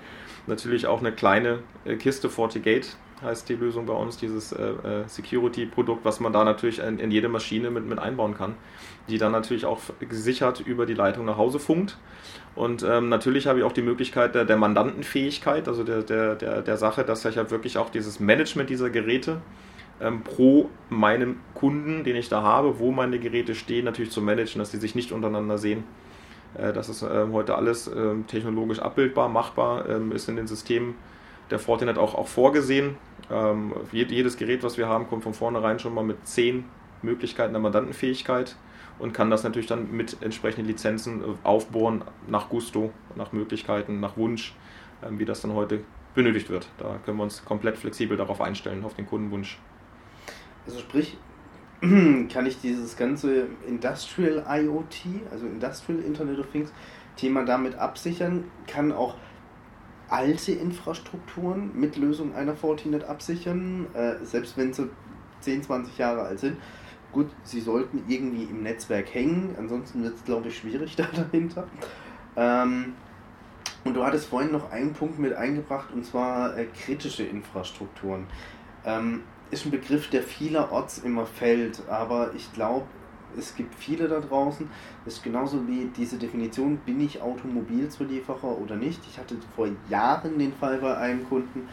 natürlich 0.47 0.87
auch 0.87 0.99
eine 0.99 1.11
kleine 1.11 1.59
äh, 1.85 1.95
Kiste 1.95 2.29
FortiGate 2.29 2.97
heißt 3.21 3.47
die 3.49 3.55
Lösung 3.55 3.85
bei 3.85 3.93
uns, 3.93 4.17
dieses 4.17 4.51
äh, 4.51 4.63
äh, 4.63 5.07
Security-Produkt, 5.07 6.03
was 6.03 6.19
man 6.19 6.33
da 6.33 6.43
natürlich 6.43 6.79
in, 6.79 6.99
in, 6.99 7.11
jede 7.11 7.29
Maschine 7.29 7.71
mit, 7.71 7.85
mit 7.85 7.99
einbauen 7.99 8.35
kann, 8.35 8.55
die 9.07 9.17
dann 9.17 9.31
natürlich 9.31 9.65
auch 9.65 9.79
gesichert 9.99 10.59
über 10.59 10.85
die 10.85 10.93
Leitung 10.93 11.25
nach 11.25 11.37
Hause 11.37 11.59
funkt. 11.59 11.97
Und 12.55 12.83
ähm, 12.83 13.09
natürlich 13.09 13.47
habe 13.47 13.59
ich 13.59 13.65
auch 13.65 13.71
die 13.71 13.81
Möglichkeit 13.81 14.35
der, 14.35 14.45
der 14.45 14.57
Mandantenfähigkeit, 14.57 15.67
also 15.67 15.83
der, 15.83 16.03
der, 16.03 16.35
der, 16.35 16.61
der 16.61 16.77
Sache, 16.77 17.03
dass 17.03 17.25
ich 17.25 17.35
ja 17.35 17.49
wirklich 17.49 17.77
auch 17.77 17.89
dieses 17.89 18.19
Management 18.19 18.69
dieser 18.69 18.89
Geräte 18.89 19.41
ähm, 20.01 20.21
pro 20.21 20.69
meinem 20.89 21.37
Kunden, 21.53 22.03
den 22.03 22.15
ich 22.15 22.29
da 22.29 22.41
habe, 22.41 22.79
wo 22.79 22.91
meine 22.91 23.19
Geräte 23.19 23.55
stehen, 23.55 23.85
natürlich 23.85 24.11
zu 24.11 24.21
managen, 24.21 24.59
dass 24.59 24.71
sie 24.71 24.77
sich 24.77 24.95
nicht 24.95 25.11
untereinander 25.11 25.57
sehen. 25.57 25.83
Äh, 26.57 26.73
das 26.73 26.89
ist 26.89 27.01
äh, 27.01 27.27
heute 27.31 27.55
alles 27.55 27.87
äh, 27.87 28.15
technologisch 28.27 28.79
abbildbar, 28.79 29.29
machbar, 29.29 29.89
ähm, 29.89 30.11
ist 30.11 30.27
in 30.29 30.35
den 30.35 30.47
Systemen 30.47 30.95
der 31.51 31.59
Fortinet 31.59 31.97
auch, 31.97 32.15
auch 32.15 32.27
vorgesehen. 32.27 32.97
Ähm, 33.31 33.73
jedes 33.91 34.37
Gerät, 34.37 34.63
was 34.63 34.77
wir 34.77 34.87
haben, 34.87 35.07
kommt 35.07 35.23
von 35.23 35.33
vornherein 35.33 35.79
schon 35.79 35.93
mal 35.93 36.03
mit 36.03 36.27
zehn 36.27 36.65
Möglichkeiten 37.01 37.53
der 37.53 37.61
Mandantenfähigkeit 37.61 38.55
und 38.99 39.13
kann 39.13 39.29
das 39.29 39.43
natürlich 39.43 39.67
dann 39.67 39.91
mit 39.91 40.17
entsprechenden 40.21 40.67
Lizenzen 40.67 41.21
äh, 41.21 41.25
aufbohren, 41.43 42.03
nach 42.27 42.49
Gusto, 42.49 42.91
nach 43.15 43.31
Möglichkeiten, 43.31 43.99
nach 43.99 44.17
Wunsch, 44.17 44.55
ähm, 45.05 45.19
wie 45.19 45.25
das 45.25 45.41
dann 45.41 45.53
heute 45.53 45.81
benötigt 46.13 46.49
wird. 46.49 46.67
Da 46.77 46.97
können 47.05 47.17
wir 47.17 47.23
uns 47.23 47.43
komplett 47.43 47.77
flexibel 47.77 48.17
darauf 48.17 48.41
einstellen, 48.41 48.83
auf 48.83 48.93
den 48.93 49.05
Kundenwunsch. 49.05 49.59
Also 50.65 50.79
sprich, 50.79 51.17
kann 51.81 52.45
ich 52.45 52.59
dieses 52.61 52.97
ganze 52.97 53.47
Industrial 53.67 54.43
IoT, 54.47 55.05
also 55.31 55.45
Industrial 55.45 56.01
Internet 56.01 56.39
of 56.39 56.47
Things, 56.47 56.71
Thema 57.15 57.45
damit 57.45 57.75
absichern, 57.75 58.45
kann 58.67 58.91
auch 58.91 59.15
alte 60.09 60.51
Infrastrukturen 60.51 61.71
mit 61.73 61.97
Lösung 61.97 62.35
einer 62.35 62.55
Fortinet 62.55 63.03
absichern, 63.03 63.87
äh, 63.93 64.23
selbst 64.23 64.57
wenn 64.57 64.73
sie 64.73 64.89
10, 65.41 65.63
20 65.63 65.97
Jahre 65.97 66.21
alt 66.21 66.39
sind. 66.39 66.57
Gut, 67.11 67.29
sie 67.43 67.61
sollten 67.61 68.03
irgendwie 68.07 68.43
im 68.43 68.63
Netzwerk 68.63 69.13
hängen, 69.13 69.55
ansonsten 69.57 70.03
wird 70.03 70.15
es, 70.15 70.23
glaube 70.23 70.49
ich, 70.49 70.57
schwierig 70.57 70.95
da 70.97 71.05
dahinter. 71.05 71.67
Ähm, 72.35 72.93
und 73.83 73.93
du 73.93 74.03
hattest 74.03 74.27
vorhin 74.27 74.51
noch 74.51 74.71
einen 74.71 74.93
Punkt 74.93 75.19
mit 75.19 75.33
eingebracht, 75.33 75.93
und 75.93 76.05
zwar 76.05 76.57
äh, 76.57 76.65
kritische 76.65 77.23
Infrastrukturen. 77.23 78.25
Ähm, 78.83 79.21
ist 79.51 79.65
ein 79.65 79.71
Begriff, 79.71 80.09
der 80.09 80.23
vielerorts 80.23 80.99
immer 80.99 81.25
fällt, 81.25 81.81
aber 81.89 82.31
ich 82.35 82.51
glaube, 82.53 82.85
es 83.37 83.55
gibt 83.55 83.75
viele 83.75 84.07
da 84.07 84.19
draußen. 84.19 84.67
Das 85.03 85.15
ist 85.15 85.23
genauso 85.23 85.67
wie 85.67 85.89
diese 85.95 86.17
Definition, 86.17 86.77
bin 86.77 87.01
ich 87.01 87.21
Automobilzulieferer 87.21 88.57
oder 88.57 88.75
nicht. 88.75 89.01
Ich 89.09 89.17
hatte 89.17 89.35
vor 89.55 89.67
Jahren 89.89 90.39
den 90.39 90.53
Fall 90.53 90.77
bei 90.77 90.97
einem 90.97 91.27
Kunden, 91.27 91.67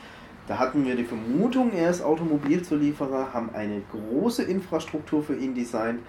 da 0.48 0.58
hatten 0.58 0.84
wir 0.84 0.96
die 0.96 1.04
Vermutung, 1.04 1.72
er 1.72 1.90
ist 1.90 2.02
Automobilzulieferer, 2.02 3.32
haben 3.32 3.50
eine 3.54 3.80
große 3.92 4.42
Infrastruktur 4.42 5.22
für 5.22 5.36
ihn 5.36 5.54
designt. 5.54 6.00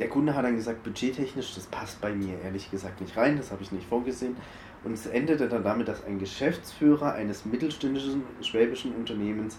Der 0.00 0.08
Kunde 0.08 0.34
hat 0.34 0.44
dann 0.44 0.56
gesagt, 0.56 0.82
budgettechnisch, 0.82 1.54
das 1.54 1.66
passt 1.66 2.00
bei 2.00 2.12
mir 2.12 2.40
ehrlich 2.40 2.70
gesagt 2.70 3.00
nicht 3.00 3.16
rein, 3.16 3.36
das 3.36 3.52
habe 3.52 3.62
ich 3.62 3.70
nicht 3.70 3.86
vorgesehen. 3.88 4.36
Und 4.82 4.94
es 4.94 5.06
endete 5.06 5.48
dann 5.48 5.62
damit, 5.62 5.86
dass 5.86 6.04
ein 6.04 6.18
Geschäftsführer 6.18 7.12
eines 7.12 7.44
mittelständischen 7.44 8.24
schwäbischen 8.40 8.92
Unternehmens 8.96 9.58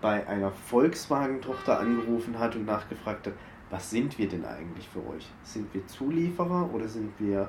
bei 0.00 0.26
einer 0.26 0.50
Volkswagen-Tochter 0.50 1.80
angerufen 1.80 2.38
hat 2.38 2.56
und 2.56 2.66
nachgefragt 2.66 3.26
hat, 3.26 3.34
was 3.70 3.90
sind 3.90 4.18
wir 4.18 4.28
denn 4.28 4.44
eigentlich 4.44 4.88
für 4.88 5.00
euch? 5.00 5.26
Sind 5.42 5.72
wir 5.74 5.86
Zulieferer 5.86 6.70
oder 6.72 6.88
sind 6.88 7.12
wir 7.18 7.48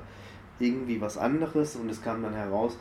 irgendwie 0.58 1.00
was 1.00 1.16
anderes 1.16 1.76
und 1.76 1.90
es 1.90 2.02
kam 2.02 2.22
dann 2.22 2.34
heraus, 2.34 2.76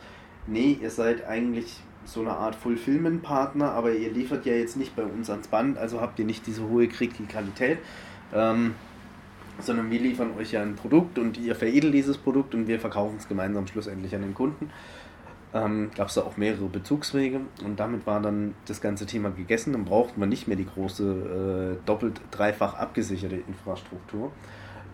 nee, 0.47 0.77
ihr 0.81 0.89
seid 0.89 1.25
eigentlich 1.25 1.81
so 2.05 2.21
eine 2.21 2.31
Art 2.31 2.55
Fulfillment-Partner, 2.55 3.71
aber 3.71 3.93
ihr 3.93 4.11
liefert 4.11 4.45
ja 4.45 4.53
jetzt 4.53 4.75
nicht 4.75 4.95
bei 4.95 5.03
uns 5.03 5.29
ans 5.29 5.47
Band, 5.47 5.77
also 5.77 6.01
habt 6.01 6.19
ihr 6.19 6.25
nicht 6.25 6.47
diese 6.47 6.67
hohe 6.67 6.87
Kritikalität, 6.87 7.79
ähm, 8.33 8.75
sondern 9.59 9.91
wir 9.91 9.99
liefern 9.99 10.31
euch 10.37 10.51
ja 10.53 10.61
ein 10.61 10.75
Produkt 10.75 11.19
und 11.19 11.37
ihr 11.37 11.55
veredelt 11.55 11.93
dieses 11.93 12.17
Produkt 12.17 12.55
und 12.55 12.67
wir 12.67 12.79
verkaufen 12.79 13.17
es 13.17 13.27
gemeinsam 13.27 13.67
schlussendlich 13.67 14.15
an 14.15 14.21
den 14.21 14.33
Kunden. 14.33 14.71
Ähm, 15.51 15.89
Gab 15.95 16.09
es 16.09 16.13
da 16.13 16.21
auch 16.21 16.37
mehrere 16.37 16.65
Bezugswege 16.65 17.41
und 17.65 17.79
damit 17.79 18.05
war 18.05 18.21
dann 18.21 18.53
das 18.67 18.81
ganze 18.81 19.05
Thema 19.05 19.31
gegessen. 19.31 19.73
Dann 19.73 19.85
braucht 19.85 20.17
man 20.17 20.29
nicht 20.29 20.47
mehr 20.47 20.57
die 20.57 20.67
große, 20.67 21.77
äh, 21.81 21.85
doppelt, 21.87 22.21
dreifach 22.29 22.75
abgesicherte 22.75 23.35
Infrastruktur. 23.35 24.31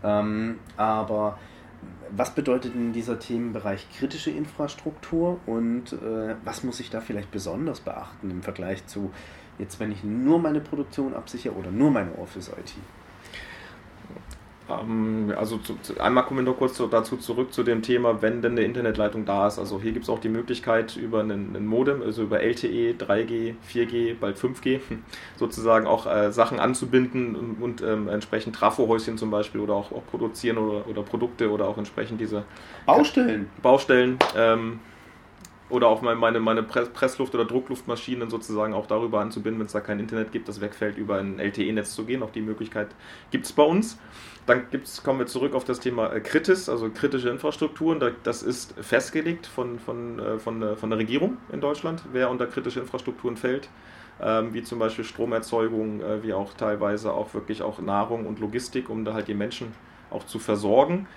Ähm, 0.03 0.59
aber 0.77 1.37
was 2.09 2.33
bedeutet 2.33 2.73
in 2.75 2.93
dieser 2.93 3.19
Themenbereich 3.19 3.87
kritische 3.97 4.31
Infrastruktur 4.31 5.39
und 5.45 5.93
äh, 5.93 6.35
was 6.43 6.63
muss 6.63 6.79
ich 6.79 6.89
da 6.89 7.01
vielleicht 7.01 7.31
besonders 7.31 7.81
beachten 7.81 8.31
im 8.31 8.41
Vergleich 8.41 8.85
zu 8.87 9.11
jetzt, 9.57 9.79
wenn 9.79 9.91
ich 9.91 10.03
nur 10.03 10.39
meine 10.39 10.61
Produktion 10.61 11.13
absichere 11.13 11.53
oder 11.53 11.71
nur 11.71 11.91
meine 11.91 12.17
Office-IT? 12.17 12.75
Ähm, 14.69 15.33
also 15.37 15.57
zu, 15.57 15.75
zu, 15.81 15.99
einmal 15.99 16.25
kommen 16.25 16.39
wir 16.39 16.51
noch 16.51 16.57
kurz 16.57 16.81
dazu 16.89 17.17
zurück 17.17 17.53
zu 17.53 17.63
dem 17.63 17.81
Thema, 17.81 18.21
wenn 18.21 18.41
denn 18.41 18.53
eine 18.53 18.61
Internetleitung 18.61 19.25
da 19.25 19.47
ist. 19.47 19.59
Also 19.59 19.79
hier 19.79 19.91
gibt 19.91 20.03
es 20.03 20.09
auch 20.09 20.19
die 20.19 20.29
Möglichkeit 20.29 20.95
über 20.95 21.19
einen, 21.19 21.55
einen, 21.55 21.67
Modem, 21.67 22.01
also 22.01 22.23
über 22.23 22.41
LTE, 22.41 22.95
3G, 22.97 23.55
4G, 23.71 24.15
bald 24.19 24.37
5G, 24.37 24.79
sozusagen 25.35 25.87
auch 25.87 26.07
äh, 26.07 26.31
Sachen 26.31 26.59
anzubinden 26.59 27.35
und, 27.35 27.61
und 27.61 27.81
ähm, 27.81 28.07
entsprechend 28.07 28.55
Trafohäuschen 28.55 29.17
zum 29.17 29.31
Beispiel 29.31 29.61
oder 29.61 29.75
auch, 29.75 29.91
auch 29.91 30.05
produzieren 30.09 30.57
oder, 30.57 30.87
oder 30.87 31.03
Produkte 31.03 31.51
oder 31.51 31.67
auch 31.67 31.77
entsprechend 31.77 32.19
diese 32.19 32.43
Baustellen. 32.85 33.49
Baustellen. 33.61 34.17
Ähm, 34.35 34.79
oder 35.69 35.87
auch 35.87 36.01
meine, 36.01 36.39
meine 36.39 36.63
Pressluft- 36.63 37.33
oder 37.33 37.45
Druckluftmaschinen 37.45 38.29
sozusagen 38.29 38.73
auch 38.73 38.85
darüber 38.85 39.21
anzubinden, 39.21 39.59
wenn 39.59 39.65
es 39.65 39.73
da 39.73 39.79
kein 39.79 39.99
Internet 39.99 40.31
gibt, 40.31 40.47
das 40.47 40.61
wegfällt, 40.61 40.97
über 40.97 41.17
ein 41.17 41.39
LTE-Netz 41.39 41.95
zu 41.95 42.05
gehen. 42.05 42.21
Auch 42.21 42.29
die 42.29 42.41
Möglichkeit 42.41 42.89
gibt 43.31 43.45
es 43.45 43.51
bei 43.51 43.63
uns. 43.63 43.97
Dann 44.45 44.69
gibt's, 44.69 45.01
kommen 45.01 45.17
wir 45.17 45.25
zurück 45.25 45.55
auf 45.55 45.63
das 45.63 45.79
Thema 45.79 46.13
äh, 46.13 46.19
Kritis, 46.19 46.69
also 46.69 46.89
kritische 46.89 47.29
Infrastrukturen. 47.29 47.99
das 48.23 48.43
ist 48.43 48.75
festgelegt 48.79 49.47
von, 49.47 49.79
von, 49.79 50.19
äh, 50.19 50.37
von, 50.37 50.61
äh, 50.61 50.75
von 50.75 50.91
der 50.91 50.99
Regierung 50.99 51.37
in 51.51 51.61
Deutschland, 51.61 52.03
wer 52.11 52.29
unter 52.29 52.45
kritische 52.45 52.79
Infrastrukturen 52.79 53.37
fällt. 53.37 53.69
Ähm, 54.21 54.53
wie 54.53 54.63
zum 54.63 54.79
Beispiel 54.79 55.03
Stromerzeugung, 55.03 56.01
wie 56.21 56.31
auch 56.31 56.53
teilweise 56.53 57.11
auch 57.11 57.33
wirklich 57.33 57.61
auch 57.61 57.79
Nahrung 57.79 58.25
und 58.25 58.39
Logistik, 58.39 58.89
um 58.89 59.03
da 59.03 59.13
halt 59.13 59.27
die 59.27 59.33
Menschen 59.33 59.73
auch 60.09 60.25
zu 60.25 60.39
versorgen. 60.39 61.07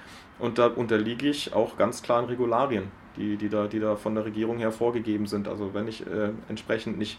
Und 0.40 0.58
da 0.58 0.66
unterliege 0.66 1.28
ich 1.28 1.52
auch 1.52 1.76
ganz 1.76 2.02
klaren 2.02 2.24
Regularien, 2.24 2.90
die, 3.16 3.36
die, 3.36 3.48
da, 3.48 3.66
die 3.66 3.80
da 3.80 3.96
von 3.96 4.14
der 4.14 4.24
Regierung 4.24 4.58
her 4.58 4.72
vorgegeben 4.72 5.26
sind. 5.26 5.48
Also 5.48 5.74
wenn 5.74 5.88
ich 5.88 6.06
äh, 6.06 6.30
entsprechend 6.48 6.98
nicht 6.98 7.18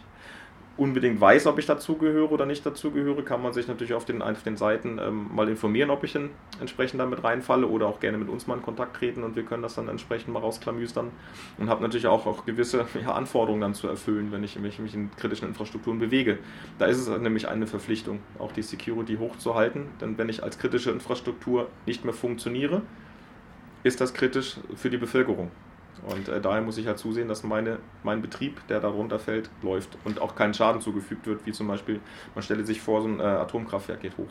unbedingt 0.80 1.20
weiß, 1.20 1.46
ob 1.46 1.58
ich 1.58 1.66
dazugehöre 1.66 2.30
oder 2.30 2.46
nicht 2.46 2.64
dazugehöre, 2.64 3.22
kann 3.22 3.42
man 3.42 3.52
sich 3.52 3.68
natürlich 3.68 3.92
auf 3.92 4.06
den, 4.06 4.22
auf 4.22 4.42
den 4.42 4.56
Seiten 4.56 4.98
ähm, 4.98 5.28
mal 5.34 5.46
informieren, 5.48 5.90
ob 5.90 6.04
ich 6.04 6.14
in, 6.14 6.30
entsprechend 6.58 7.00
damit 7.00 7.22
reinfalle 7.22 7.66
oder 7.66 7.86
auch 7.86 8.00
gerne 8.00 8.16
mit 8.16 8.30
uns 8.30 8.46
mal 8.46 8.56
in 8.56 8.62
Kontakt 8.62 8.96
treten 8.96 9.22
und 9.22 9.36
wir 9.36 9.42
können 9.42 9.62
das 9.62 9.74
dann 9.74 9.88
entsprechend 9.88 10.32
mal 10.32 10.40
rausklamüstern 10.40 11.10
und 11.58 11.68
habe 11.68 11.82
natürlich 11.82 12.06
auch, 12.06 12.24
auch 12.24 12.46
gewisse 12.46 12.86
ja, 13.02 13.12
Anforderungen 13.12 13.60
dann 13.60 13.74
zu 13.74 13.88
erfüllen, 13.88 14.32
wenn 14.32 14.42
ich 14.42 14.58
mich, 14.58 14.78
mich 14.78 14.94
in 14.94 15.10
kritischen 15.16 15.48
Infrastrukturen 15.48 15.98
bewege. 15.98 16.38
Da 16.78 16.86
ist 16.86 16.96
es 16.96 17.08
nämlich 17.08 17.46
eine 17.46 17.66
Verpflichtung, 17.66 18.20
auch 18.38 18.52
die 18.52 18.62
Security 18.62 19.16
hochzuhalten, 19.18 19.86
denn 20.00 20.16
wenn 20.16 20.30
ich 20.30 20.42
als 20.42 20.58
kritische 20.58 20.90
Infrastruktur 20.92 21.68
nicht 21.84 22.06
mehr 22.06 22.14
funktioniere, 22.14 22.80
ist 23.82 24.00
das 24.00 24.14
kritisch 24.14 24.56
für 24.76 24.88
die 24.88 24.98
Bevölkerung. 24.98 25.50
Und 26.08 26.28
äh, 26.28 26.40
daher 26.40 26.62
muss 26.62 26.78
ich 26.78 26.86
halt 26.86 26.98
zusehen, 26.98 27.28
dass 27.28 27.42
meine, 27.42 27.78
mein 28.02 28.22
Betrieb, 28.22 28.66
der 28.68 28.80
darunter 28.80 29.18
fällt, 29.18 29.50
läuft 29.62 29.98
und 30.04 30.20
auch 30.20 30.34
kein 30.34 30.54
Schaden 30.54 30.80
zugefügt 30.80 31.26
wird, 31.26 31.44
wie 31.46 31.52
zum 31.52 31.68
Beispiel, 31.68 32.00
man 32.34 32.42
stelle 32.42 32.64
sich 32.64 32.80
vor, 32.80 33.02
so 33.02 33.08
ein 33.08 33.20
äh, 33.20 33.22
Atomkraftwerk 33.22 34.00
geht 34.00 34.16
hoch. 34.16 34.30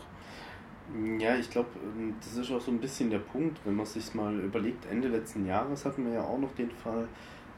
Ja, 1.19 1.35
ich 1.35 1.49
glaube, 1.49 1.69
ähm, 1.83 2.15
das 2.19 2.35
ist 2.35 2.51
auch 2.51 2.61
so 2.61 2.71
ein 2.71 2.79
bisschen 2.79 3.11
der 3.11 3.19
Punkt, 3.19 3.59
wenn 3.65 3.75
man 3.75 3.85
sich 3.85 4.13
mal 4.15 4.33
überlegt, 4.39 4.85
Ende 4.89 5.07
letzten 5.07 5.45
Jahres 5.45 5.85
hatten 5.85 6.05
wir 6.05 6.13
ja 6.13 6.23
auch 6.23 6.39
noch 6.39 6.53
den 6.55 6.71
Fall, 6.71 7.07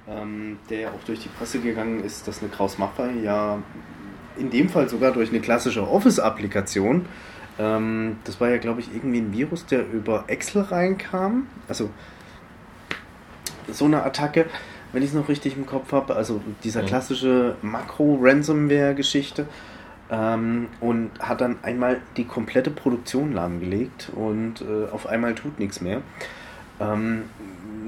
ähm, 0.07 0.59
der 0.69 0.89
auch 0.89 1.03
durch 1.05 1.19
die 1.19 1.29
Presse 1.29 1.59
gegangen 1.59 2.03
ist, 2.03 2.27
dass 2.27 2.41
eine 2.41 2.49
Kraus 2.49 2.77
Maffei 2.77 3.11
ja 3.23 3.61
in 4.37 4.49
dem 4.49 4.69
Fall 4.69 4.89
sogar 4.89 5.11
durch 5.11 5.29
eine 5.29 5.39
klassische 5.39 5.87
Office-Applikation, 5.87 7.05
ähm, 7.59 8.17
das 8.23 8.39
war 8.41 8.49
ja, 8.49 8.57
glaube 8.57 8.81
ich, 8.81 8.93
irgendwie 8.93 9.19
ein 9.19 9.33
Virus, 9.33 9.65
der 9.65 9.89
über 9.91 10.25
Excel 10.27 10.63
reinkam, 10.63 11.47
also 11.67 11.89
so 13.69 13.85
eine 13.85 14.03
Attacke, 14.03 14.45
wenn 14.93 15.03
ich 15.03 15.09
es 15.09 15.15
noch 15.15 15.29
richtig 15.29 15.57
im 15.57 15.65
Kopf 15.65 15.91
habe. 15.91 16.15
Also 16.15 16.41
dieser 16.63 16.83
klassische 16.83 17.55
Makro-Ransomware-Geschichte. 17.61 19.47
Ähm, 20.09 20.67
und 20.81 21.11
hat 21.19 21.39
dann 21.39 21.57
einmal 21.63 22.01
die 22.17 22.25
komplette 22.25 22.69
Produktion 22.69 23.31
lahmgelegt 23.31 24.11
und 24.13 24.61
äh, 24.61 24.91
auf 24.91 25.07
einmal 25.07 25.35
tut 25.35 25.57
nichts 25.57 25.79
mehr. 25.79 26.01
Ähm, 26.81 27.23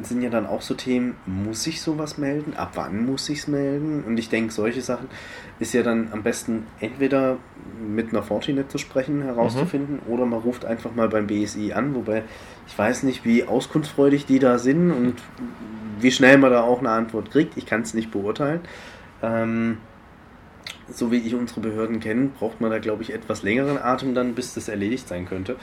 sind 0.03 0.21
ja 0.21 0.29
dann 0.29 0.45
auch 0.45 0.61
so 0.61 0.73
Themen, 0.73 1.15
muss 1.25 1.65
ich 1.67 1.81
sowas 1.81 2.17
melden? 2.17 2.53
Ab 2.55 2.71
wann 2.75 3.05
muss 3.05 3.29
ich 3.29 3.39
es 3.39 3.47
melden? 3.47 4.03
Und 4.03 4.17
ich 4.17 4.29
denke, 4.29 4.53
solche 4.53 4.81
Sachen 4.81 5.07
ist 5.59 5.73
ja 5.73 5.83
dann 5.83 6.09
am 6.11 6.23
besten 6.23 6.67
entweder 6.79 7.37
mit 7.85 8.09
einer 8.09 8.23
Fortinet 8.23 8.71
zu 8.71 8.77
sprechen, 8.77 9.21
herauszufinden, 9.21 10.01
mhm. 10.05 10.13
oder 10.13 10.25
man 10.25 10.39
ruft 10.39 10.65
einfach 10.65 10.93
mal 10.95 11.09
beim 11.09 11.27
BSI 11.27 11.73
an, 11.73 11.95
wobei 11.95 12.23
ich 12.67 12.77
weiß 12.77 13.03
nicht, 13.03 13.25
wie 13.25 13.43
auskunftsfreudig 13.43 14.25
die 14.25 14.39
da 14.39 14.57
sind 14.57 14.91
und 14.91 15.15
wie 15.99 16.11
schnell 16.11 16.37
man 16.37 16.51
da 16.51 16.63
auch 16.63 16.79
eine 16.79 16.89
Antwort 16.89 17.31
kriegt. 17.31 17.57
Ich 17.57 17.65
kann 17.65 17.81
es 17.81 17.93
nicht 17.93 18.11
beurteilen. 18.11 18.61
Ähm, 19.21 19.77
so 20.89 21.11
wie 21.11 21.17
ich 21.17 21.35
unsere 21.35 21.61
Behörden 21.61 21.99
kenne, 21.99 22.29
braucht 22.37 22.61
man 22.61 22.71
da, 22.71 22.79
glaube 22.79 23.03
ich, 23.03 23.13
etwas 23.13 23.43
längeren 23.43 23.77
Atem 23.77 24.13
dann, 24.13 24.35
bis 24.35 24.53
das 24.53 24.67
erledigt 24.67 25.07
sein 25.07 25.25
könnte. 25.25 25.55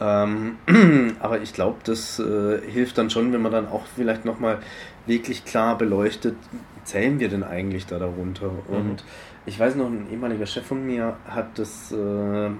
Ähm, 0.00 0.56
aber 1.20 1.40
ich 1.40 1.52
glaube, 1.52 1.78
das 1.84 2.18
äh, 2.18 2.60
hilft 2.70 2.98
dann 2.98 3.10
schon, 3.10 3.32
wenn 3.32 3.42
man 3.42 3.52
dann 3.52 3.68
auch 3.68 3.86
vielleicht 3.94 4.24
nochmal 4.24 4.58
wirklich 5.06 5.44
klar 5.44 5.76
beleuchtet, 5.78 6.36
zählen 6.84 7.20
wir 7.20 7.28
denn 7.28 7.42
eigentlich 7.42 7.86
da 7.86 7.98
darunter? 7.98 8.50
Mhm. 8.68 8.76
Und 8.76 9.04
ich 9.46 9.58
weiß 9.58 9.76
noch, 9.76 9.86
ein 9.86 10.06
ehemaliger 10.10 10.46
Chef 10.46 10.66
von 10.66 10.84
mir 10.86 11.16
hat 11.28 11.58
das, 11.58 11.92
äh, 11.92 12.50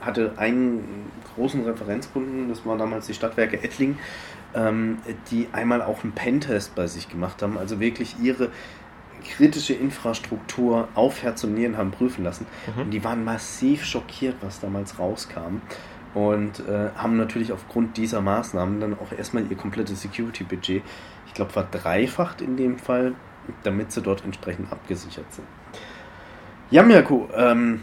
hatte 0.00 0.32
einen 0.36 1.10
großen 1.34 1.64
Referenzkunden, 1.64 2.48
das 2.48 2.64
war 2.64 2.78
damals 2.78 3.06
die 3.06 3.14
Stadtwerke 3.14 3.62
Ettling, 3.62 3.98
ähm, 4.54 4.98
die 5.30 5.48
einmal 5.52 5.82
auch 5.82 6.02
einen 6.02 6.12
Pentest 6.12 6.74
bei 6.74 6.86
sich 6.86 7.08
gemacht 7.08 7.42
haben, 7.42 7.58
also 7.58 7.80
wirklich 7.80 8.16
ihre 8.22 8.48
kritische 9.20 9.74
Infrastruktur 9.74 10.88
auf 10.94 11.22
Herz 11.22 11.44
und 11.44 11.54
Nieren 11.54 11.76
haben 11.76 11.90
prüfen 11.90 12.24
lassen. 12.24 12.46
Mhm. 12.74 12.82
Und 12.82 12.90
die 12.90 13.04
waren 13.04 13.24
massiv 13.24 13.84
schockiert, 13.84 14.36
was 14.40 14.60
damals 14.60 14.98
rauskam. 14.98 15.60
Und 16.14 16.60
äh, 16.68 16.90
haben 16.96 17.16
natürlich 17.16 17.52
aufgrund 17.52 17.96
dieser 17.96 18.20
Maßnahmen 18.20 18.80
dann 18.80 18.98
auch 18.98 19.12
erstmal 19.16 19.46
ihr 19.48 19.56
komplettes 19.56 20.02
Security-Budget, 20.02 20.82
ich 21.26 21.34
glaube, 21.34 21.52
verdreifacht 21.52 22.40
in 22.40 22.56
dem 22.56 22.78
Fall, 22.78 23.14
damit 23.62 23.92
sie 23.92 24.02
dort 24.02 24.24
entsprechend 24.24 24.72
abgesichert 24.72 25.32
sind. 25.32 25.46
Ja, 26.70 26.82
Mirko, 26.82 27.28
ähm, 27.34 27.82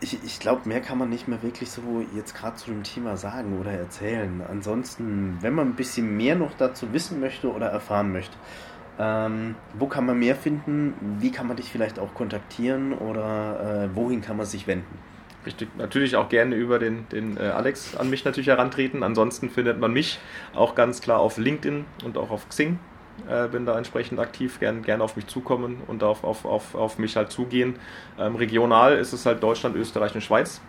ich, 0.00 0.18
ich 0.24 0.40
glaube, 0.40 0.68
mehr 0.68 0.80
kann 0.80 0.98
man 0.98 1.10
nicht 1.10 1.28
mehr 1.28 1.42
wirklich 1.42 1.70
so 1.70 1.82
jetzt 2.14 2.34
gerade 2.34 2.56
zu 2.56 2.70
dem 2.70 2.82
Thema 2.82 3.16
sagen 3.16 3.58
oder 3.58 3.72
erzählen. 3.72 4.42
Ansonsten, 4.48 5.38
wenn 5.40 5.54
man 5.54 5.68
ein 5.68 5.74
bisschen 5.74 6.16
mehr 6.16 6.36
noch 6.36 6.52
dazu 6.56 6.92
wissen 6.92 7.20
möchte 7.20 7.52
oder 7.52 7.66
erfahren 7.66 8.12
möchte, 8.12 8.36
ähm, 9.00 9.54
wo 9.78 9.86
kann 9.86 10.04
man 10.04 10.18
mehr 10.18 10.36
finden? 10.36 10.94
Wie 11.20 11.32
kann 11.32 11.46
man 11.46 11.56
dich 11.56 11.70
vielleicht 11.70 11.98
auch 11.98 12.12
kontaktieren 12.12 12.92
oder 12.92 13.88
äh, 13.90 13.96
wohin 13.96 14.20
kann 14.20 14.36
man 14.36 14.44
sich 14.44 14.66
wenden? 14.66 14.98
Richtig, 15.46 15.70
natürlich 15.78 16.16
auch 16.16 16.28
gerne 16.28 16.54
über 16.54 16.78
den, 16.78 17.08
den 17.08 17.38
äh, 17.38 17.44
Alex 17.44 17.96
an 17.96 18.10
mich 18.10 18.26
natürlich 18.26 18.48
herantreten. 18.48 19.02
Ansonsten 19.02 19.48
findet 19.48 19.80
man 19.80 19.90
mich 19.90 20.20
auch 20.54 20.74
ganz 20.74 21.00
klar 21.00 21.18
auf 21.20 21.38
LinkedIn 21.38 21.86
und 22.04 22.18
auch 22.18 22.30
auf 22.30 22.46
Xing 22.50 22.78
äh, 23.26 23.48
bin 23.48 23.64
da 23.64 23.78
entsprechend 23.78 24.20
aktiv, 24.20 24.60
gerne 24.60 24.82
gern 24.82 25.00
auf 25.00 25.16
mich 25.16 25.26
zukommen 25.28 25.78
und 25.86 26.02
auf, 26.02 26.24
auf, 26.24 26.44
auf, 26.44 26.74
auf 26.74 26.98
mich 26.98 27.16
halt 27.16 27.30
zugehen. 27.32 27.76
Ähm, 28.18 28.36
regional 28.36 28.98
ist 28.98 29.14
es 29.14 29.24
halt 29.24 29.42
Deutschland, 29.42 29.76
Österreich 29.76 30.14
und 30.14 30.20
Schweiz 30.20 30.60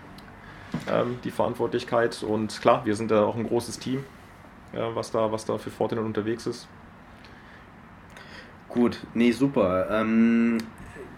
ähm, 0.89 1.20
die 1.26 1.32
Verantwortlichkeit 1.32 2.24
und 2.24 2.62
klar, 2.62 2.86
wir 2.86 2.96
sind 2.96 3.12
da 3.12 3.26
auch 3.26 3.36
ein 3.36 3.48
großes 3.48 3.80
Team, 3.80 4.06
äh, 4.74 4.80
was, 4.94 5.12
da, 5.12 5.32
was 5.34 5.44
da 5.44 5.58
für 5.58 5.70
Fortinet 5.70 6.06
unterwegs 6.06 6.46
ist. 6.48 6.67
Gut, 8.73 8.99
nee, 9.13 9.31
super. 9.31 9.88
Ähm, 9.91 10.57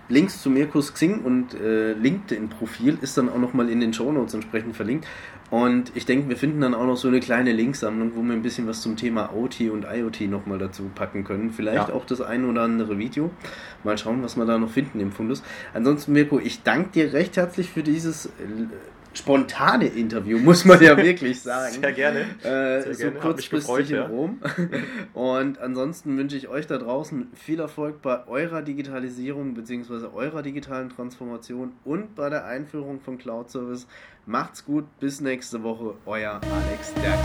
Links 0.09 0.41
zu 0.41 0.49
Mirkus 0.49 0.93
Xing 0.93 1.21
und 1.23 1.53
äh, 1.53 1.93
LinkedIn-Profil 1.93 2.97
ist 3.01 3.17
dann 3.17 3.29
auch 3.29 3.37
nochmal 3.37 3.69
in 3.69 3.79
den 3.79 3.93
Shownotes 3.93 4.33
entsprechend 4.33 4.75
verlinkt. 4.75 5.07
Und 5.49 5.91
ich 5.95 6.05
denke, 6.05 6.29
wir 6.29 6.35
finden 6.35 6.61
dann 6.61 6.73
auch 6.73 6.85
noch 6.85 6.97
so 6.97 7.07
eine 7.07 7.19
kleine 7.19 7.53
Linksammlung, 7.53 8.13
wo 8.15 8.23
wir 8.23 8.33
ein 8.33 8.41
bisschen 8.41 8.67
was 8.67 8.81
zum 8.81 8.97
Thema 8.97 9.33
OT 9.35 9.61
und 9.71 9.85
IoT 9.85 10.21
nochmal 10.21 10.57
dazu 10.57 10.89
packen 10.95 11.23
können. 11.23 11.51
Vielleicht 11.51 11.89
ja. 11.89 11.93
auch 11.93 12.05
das 12.05 12.21
ein 12.21 12.45
oder 12.45 12.63
andere 12.63 12.97
Video. 12.97 13.29
Mal 13.83 13.97
schauen, 13.97 14.23
was 14.23 14.35
wir 14.35 14.45
da 14.45 14.57
noch 14.57 14.71
finden 14.71 14.99
im 14.99 15.11
Fundus. 15.11 15.43
Ansonsten, 15.73 16.13
Mirko, 16.13 16.39
ich 16.39 16.63
danke 16.63 16.89
dir 16.89 17.13
recht 17.13 17.37
herzlich 17.37 17.69
für 17.69 17.83
dieses 17.83 18.29
spontane 19.13 19.87
Interview, 19.87 20.39
muss 20.39 20.65
man 20.65 20.81
ja 20.81 20.97
wirklich 21.03 21.41
sagen. 21.41 21.75
Sehr 21.79 21.93
gerne. 21.93 22.19
Äh, 22.43 22.81
Sehr 22.81 22.93
so 22.93 23.03
gerne. 23.03 23.19
Kurzfristig 23.19 23.91
in 23.91 23.95
ja. 23.95 24.05
Rom. 24.05 24.41
Und 25.13 25.59
ansonsten 25.59 26.17
wünsche 26.17 26.37
ich 26.37 26.47
euch 26.47 26.67
da 26.67 26.77
draußen 26.77 27.27
viel 27.33 27.59
Erfolg 27.59 28.01
bei 28.01 28.27
eurer 28.27 28.61
Digitalisierung 28.61 29.53
bzw. 29.53 30.07
eurer 30.13 30.41
digitalen 30.41 30.89
Transformation 30.89 31.73
und 31.83 32.15
bei 32.15 32.29
der 32.29 32.45
Einführung 32.45 32.99
von 32.99 33.17
Cloud 33.17 33.49
Service. 33.49 33.87
Macht's 34.25 34.65
gut, 34.65 34.85
bis 34.99 35.21
nächste 35.21 35.63
Woche, 35.63 35.95
euer 36.05 36.39
Alex 36.41 36.93
Derk. 36.95 37.19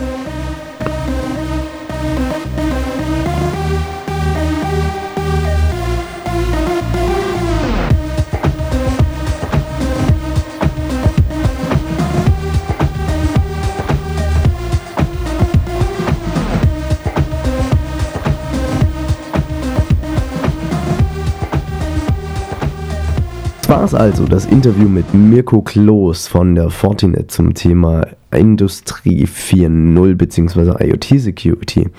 Das 23.68 23.76
war's 23.76 23.94
also, 23.94 24.24
das 24.24 24.46
Interview 24.46 24.88
mit 24.88 25.12
Mirko 25.12 25.60
Kloß 25.60 26.26
von 26.26 26.54
der 26.54 26.70
Fortinet 26.70 27.30
zum 27.30 27.52
Thema 27.52 28.06
Industrie 28.30 29.26
4.0 29.26 30.14
bzw. 30.14 30.82
IoT 30.86 31.20
Security. 31.20 31.90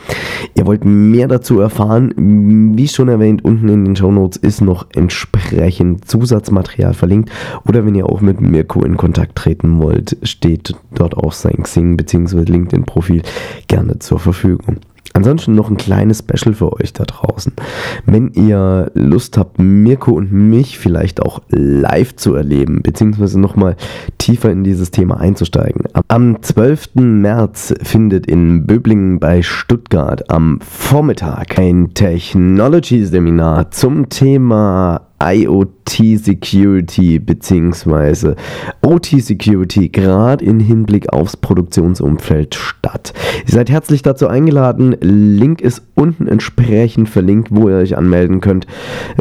Ihr 0.55 0.65
wollt 0.65 0.83
mehr 0.83 1.27
dazu 1.27 1.59
erfahren, 1.59 2.73
wie 2.75 2.87
schon 2.87 3.07
erwähnt, 3.07 3.45
unten 3.45 3.69
in 3.69 3.85
den 3.85 3.95
Show 3.95 4.11
Notes 4.11 4.37
ist 4.37 4.61
noch 4.61 4.87
entsprechend 4.95 6.09
Zusatzmaterial 6.09 6.95
verlinkt 6.95 7.29
oder 7.67 7.85
wenn 7.85 7.93
ihr 7.93 8.07
auch 8.07 8.21
mit 8.21 8.41
Mirko 8.41 8.83
in 8.83 8.97
Kontakt 8.97 9.35
treten 9.35 9.79
wollt, 9.79 10.17
steht 10.23 10.73
dort 10.95 11.17
auch 11.17 11.33
sein 11.33 11.61
Xing 11.61 11.97
bzw. 11.97 12.45
LinkedIn 12.45 12.85
Profil 12.85 13.21
gerne 13.67 13.99
zur 13.99 14.17
Verfügung. 14.17 14.77
Ansonsten 15.13 15.55
noch 15.55 15.69
ein 15.69 15.77
kleines 15.77 16.19
Special 16.19 16.53
für 16.53 16.73
euch 16.73 16.93
da 16.93 17.03
draußen. 17.03 17.53
Wenn 18.05 18.31
ihr 18.33 18.91
Lust 18.93 19.37
habt, 19.37 19.59
Mirko 19.59 20.11
und 20.11 20.31
mich 20.31 20.79
vielleicht 20.79 21.21
auch 21.21 21.41
live 21.49 22.15
zu 22.15 22.35
erleben, 22.35 22.81
beziehungsweise 22.81 23.39
nochmal 23.39 23.75
tiefer 24.17 24.51
in 24.51 24.63
dieses 24.63 24.91
Thema 24.91 25.19
einzusteigen. 25.19 25.83
Am 26.07 26.41
12. 26.41 26.95
März 26.95 27.73
findet 27.81 28.27
in 28.27 28.65
Böblingen 28.65 29.19
bei 29.19 29.41
Stuttgart 29.41 30.29
am 30.29 30.59
Vormittag 30.61 31.57
ein 31.59 31.93
Technology-Seminar 31.93 33.71
zum 33.71 34.09
Thema 34.09 35.08
IoT 35.21 36.17
Security 36.17 37.19
bzw. 37.19 38.35
OT 38.81 39.05
Security 39.19 39.89
gerade 39.89 40.45
in 40.45 40.59
Hinblick 40.59 41.11
aufs 41.11 41.35
Produktionsumfeld 41.35 42.55
statt. 42.55 43.13
Ihr 43.45 43.53
seid 43.53 43.69
herzlich 43.69 44.01
dazu 44.01 44.27
eingeladen. 44.27 44.95
Link 45.01 45.61
ist 45.61 45.81
unten 45.95 46.27
entsprechend 46.27 47.09
verlinkt, 47.09 47.49
wo 47.51 47.69
ihr 47.69 47.77
euch 47.77 47.97
anmelden 47.97 48.39
könnt. 48.39 48.67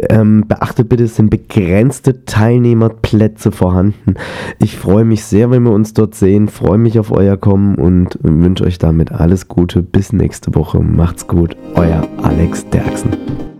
Ähm, 0.09 0.45
beachtet 0.47 0.89
bitte, 0.89 1.03
es 1.03 1.15
sind 1.15 1.29
begrenzte 1.29 2.25
Teilnehmerplätze 2.25 3.51
vorhanden. 3.51 4.15
Ich 4.59 4.77
freue 4.77 5.05
mich 5.05 5.25
sehr, 5.25 5.51
wenn 5.51 5.63
wir 5.63 5.71
uns 5.71 5.93
dort 5.93 6.15
sehen. 6.15 6.47
Freue 6.47 6.77
mich 6.77 6.99
auf 6.99 7.11
euer 7.11 7.37
Kommen 7.37 7.75
und 7.75 8.17
wünsche 8.21 8.63
euch 8.63 8.77
damit 8.77 9.11
alles 9.11 9.47
Gute. 9.47 9.81
Bis 9.81 10.13
nächste 10.13 10.55
Woche. 10.55 10.79
Macht's 10.79 11.27
gut. 11.27 11.55
Euer 11.75 12.07
Alex 12.21 12.69
Derksen. 12.69 13.17